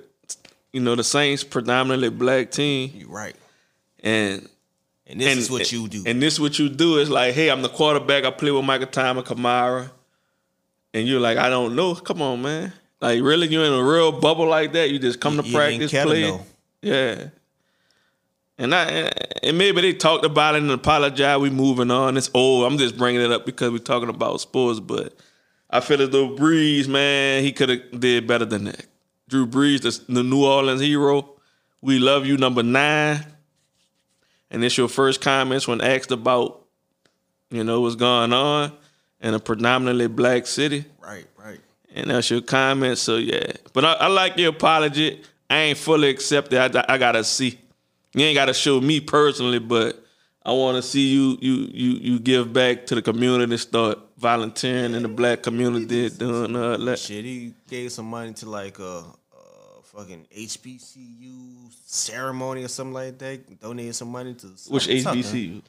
[0.73, 3.35] you know, the Saints predominantly black team, You right.
[4.01, 4.49] and
[5.07, 6.05] And this and, is what you do.
[6.07, 8.25] And this what you do is like, hey, I'm the quarterback.
[8.25, 9.91] I play with Michael Thomas, Kamara,
[10.95, 11.95] and you're like, I don't know.
[11.95, 12.73] Come on, man.
[13.01, 14.91] Like, really, you're in a real bubble like that.
[14.91, 16.23] You just come to You- you practice, play.
[16.23, 16.47] know.
[16.81, 17.29] Yeah.
[18.63, 19.11] And I
[19.43, 21.43] and maybe they talked about it and apologized.
[21.43, 22.17] We moving on.
[22.17, 22.65] It's old.
[22.65, 24.79] I'm just bringing it up because we're talking about sports.
[24.79, 25.17] But
[25.69, 28.87] I feel as though Brees, man, he could have did better than that.
[29.29, 31.29] Drew Brees, the, the New Orleans hero.
[31.81, 33.27] We love you, number nine.
[34.49, 36.65] And it's your first comments when asked about,
[37.51, 38.71] you know, what's going on
[39.21, 40.85] in a predominantly black city.
[41.01, 41.59] right, right.
[41.97, 42.99] And that's your comment.
[42.99, 45.21] So yeah, but I, I like your apology.
[45.51, 46.77] I ain't fully accepted.
[46.77, 47.59] I, I gotta see.
[48.15, 50.05] You ain't gotta show me personally, but
[50.45, 53.57] I want to see you you you you give back to the community.
[53.57, 56.99] Start volunteering in the black community, doing uh, that.
[56.99, 63.19] Shit, he gave some money to like a, a fucking HBCU ceremony or something like
[63.19, 63.61] that.
[63.61, 64.89] Donated some money to Which.
[64.89, 65.63] HBCU?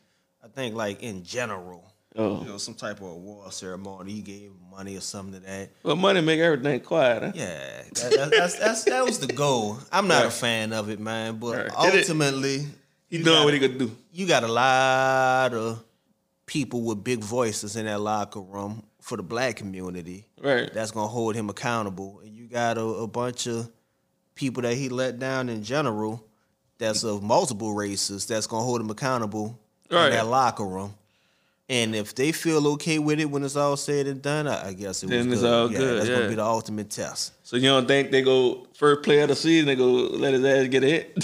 [0.43, 1.89] I think like in general.
[2.15, 2.41] Oh.
[2.41, 4.11] You know, some type of award ceremony.
[4.11, 5.69] He gave money or something to that.
[5.83, 7.23] Well, money make everything quiet.
[7.23, 7.31] Huh?
[7.35, 9.77] Yeah, that, that, that's, that's that was the goal.
[9.91, 11.71] I'm not a fan of it, man, but Right.
[11.75, 12.65] Ultimately,
[13.09, 13.91] He doing what he could do.
[14.11, 15.83] you got a lot of
[16.45, 20.25] people with big voices in that locker room for the black community.
[20.41, 20.73] Right.
[20.73, 22.19] That's gonna hold him accountable.
[22.23, 23.69] And you got a, a bunch of
[24.35, 26.25] people that he let down in general
[26.79, 29.59] that's of multiple races that's gonna hold him accountable
[29.91, 30.07] Right.
[30.07, 30.95] in that locker room.
[31.69, 34.73] And if they feel okay with it when it's all said and done, I, I
[34.73, 35.53] guess it Then was it's good.
[35.53, 36.15] all yeah, good, That's yeah.
[36.17, 37.33] gonna be the ultimate test.
[37.43, 39.67] So you don't think they go first player of the season?
[39.67, 41.17] They go let his ass get hit.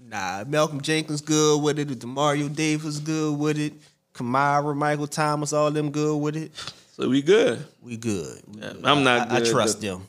[0.00, 1.88] Nah, Malcolm Jenkins good with it.
[1.88, 3.74] Demario Davis good with it.
[4.14, 6.50] Kamara, Michael Thomas, all them good with it.
[6.92, 7.64] so we good.
[7.82, 8.42] We good.
[8.46, 8.80] We good.
[8.84, 10.08] I'm not I, I trust them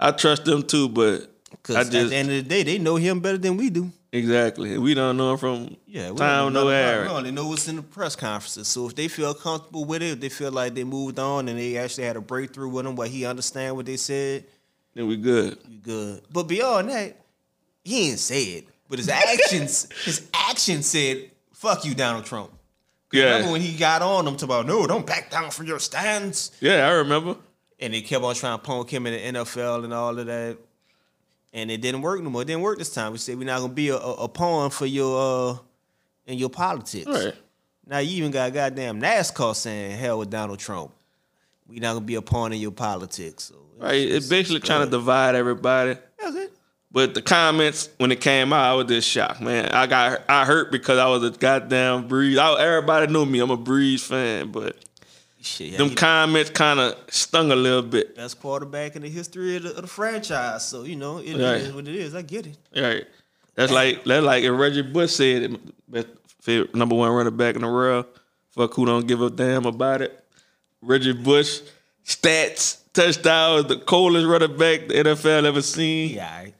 [0.00, 3.20] I trust them too, but because at the end of the day, they know him
[3.20, 3.90] better than we do.
[4.12, 4.78] Exactly.
[4.78, 7.76] We don't know him from Yeah, we time no about We only know what's in
[7.76, 8.68] the press conferences.
[8.68, 11.58] So if they feel comfortable with it, if they feel like they moved on and
[11.58, 14.44] they actually had a breakthrough with him, where he understand what they said,
[14.94, 15.58] Then we good.
[15.68, 16.22] you good.
[16.32, 17.16] But beyond that,
[17.84, 18.68] he ain't say it.
[18.88, 22.52] But his actions, his actions said, "Fuck you, Donald Trump."
[23.12, 23.24] Yeah.
[23.34, 26.50] Remember when he got on them to about no, don't back down from your stance.
[26.60, 27.36] yeah, I remember.
[27.80, 30.56] and they kept on trying to punk him in the NFL and all of that,
[31.56, 32.42] and it didn't work no more.
[32.42, 33.12] It didn't work this time.
[33.12, 35.58] We said we're not gonna be a, a, pawn for your uh
[36.26, 37.06] in your politics.
[37.06, 37.34] Right.
[37.86, 40.92] Now you even got a goddamn NASCAR saying hell with Donald Trump.
[41.66, 43.44] We're not gonna be a pawn in your politics.
[43.44, 43.94] So Right.
[43.94, 45.98] It's basically trying to divide everybody.
[46.18, 46.52] that's it.
[46.92, 49.70] But the comments when it came out, I was just shocked, man.
[49.70, 52.38] I got I hurt because I was a goddamn Brees.
[52.38, 53.40] I, everybody knew me.
[53.40, 54.76] I'm a Brees fan, but
[55.46, 58.16] Shit, them comments kind of stung a little bit.
[58.16, 60.66] best quarterback in the history of the, of the franchise.
[60.66, 61.74] So you know it is Right.
[61.74, 62.14] what it is.
[62.14, 62.56] I get it.
[62.76, 63.06] Right.
[63.54, 65.56] That's like that's like if Reggie Bush said
[65.88, 66.08] best
[66.40, 68.06] favorite, number one running back in the world.
[68.50, 70.24] Fuck who don't give a damn about it.
[70.82, 71.60] Reggie Bush
[72.04, 76.10] stats touchdowns the coldest running back the NFL ever seen.
[76.14, 76.54] Yeah, right.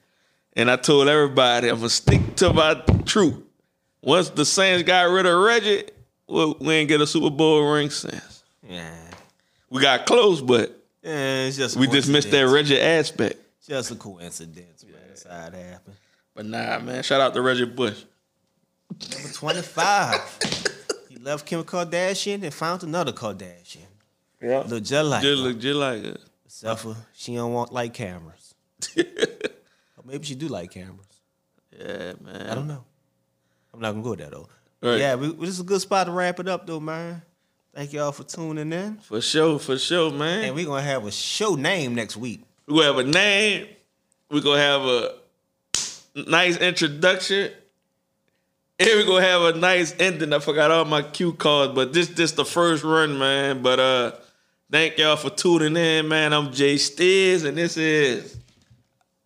[0.55, 3.37] And I told everybody I'm gonna stick to my truth.
[4.03, 5.85] Once the Saints got rid of Reggie,
[6.29, 8.36] we ain't get a Super Bowl ring since.
[8.69, 9.11] Yeah.
[9.71, 12.43] We got close, but Yeah, it's just we just missed that.
[12.43, 13.37] Reggie aspect.
[13.67, 14.95] Just a coincidence, man.
[15.09, 15.97] That's how it happened.
[16.35, 17.03] But nah, man.
[17.03, 18.05] Shout out to Reggie Bush.
[19.13, 20.39] Number 25.
[21.09, 23.87] he left Kim Kardashian and found another Kardashian.
[24.41, 24.63] Yeah.
[24.67, 26.21] Look just like Just look just like it.
[26.45, 28.55] Except for she don't want like cameras.
[28.99, 29.05] or
[30.05, 31.21] maybe she do like cameras.
[31.77, 32.49] Yeah, man.
[32.49, 32.85] I don't know.
[33.75, 34.49] I'm not gonna go there though.
[34.83, 34.99] Right.
[35.01, 37.23] Yeah, we, this is a good spot to wrap it up though, man.
[37.77, 38.97] Thank y'all for tuning in.
[39.03, 40.45] For sure, for sure, man.
[40.45, 42.43] And we're gonna have a show name next week.
[42.67, 43.67] We're gonna have a name.
[44.31, 45.15] We're gonna have a
[46.15, 47.51] nice introduction.
[48.79, 50.33] And we're gonna have a nice ending.
[50.33, 53.61] I forgot all my cue cards, but this this the first run, man.
[53.61, 54.13] But uh
[54.71, 56.33] thank y'all for tuning in, man.
[56.33, 58.39] I'm Jay Steers, and this is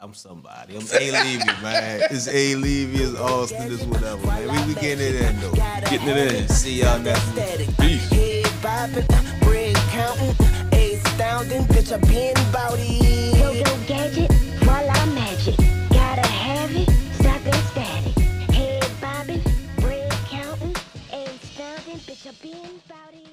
[0.00, 0.74] I'm somebody.
[0.74, 2.00] I'm A Levy, man.
[2.10, 4.66] It's A Levy, it's Austin, it's whatever, man.
[4.66, 5.52] We, we getting it in though.
[5.52, 6.48] getting it in.
[6.48, 8.19] See y'all next week
[8.80, 9.06] popping,
[9.40, 10.34] bread counting,
[10.72, 13.38] astounding, bitch, I been bout it.
[13.38, 14.32] Yo, yo, gadget,
[14.64, 15.56] while I'm magic,
[15.90, 18.16] gotta have it, stop that static.
[18.54, 19.42] Head bobbing,
[19.80, 20.74] bread counting,
[21.12, 23.29] astounding, bitch, I been bout it.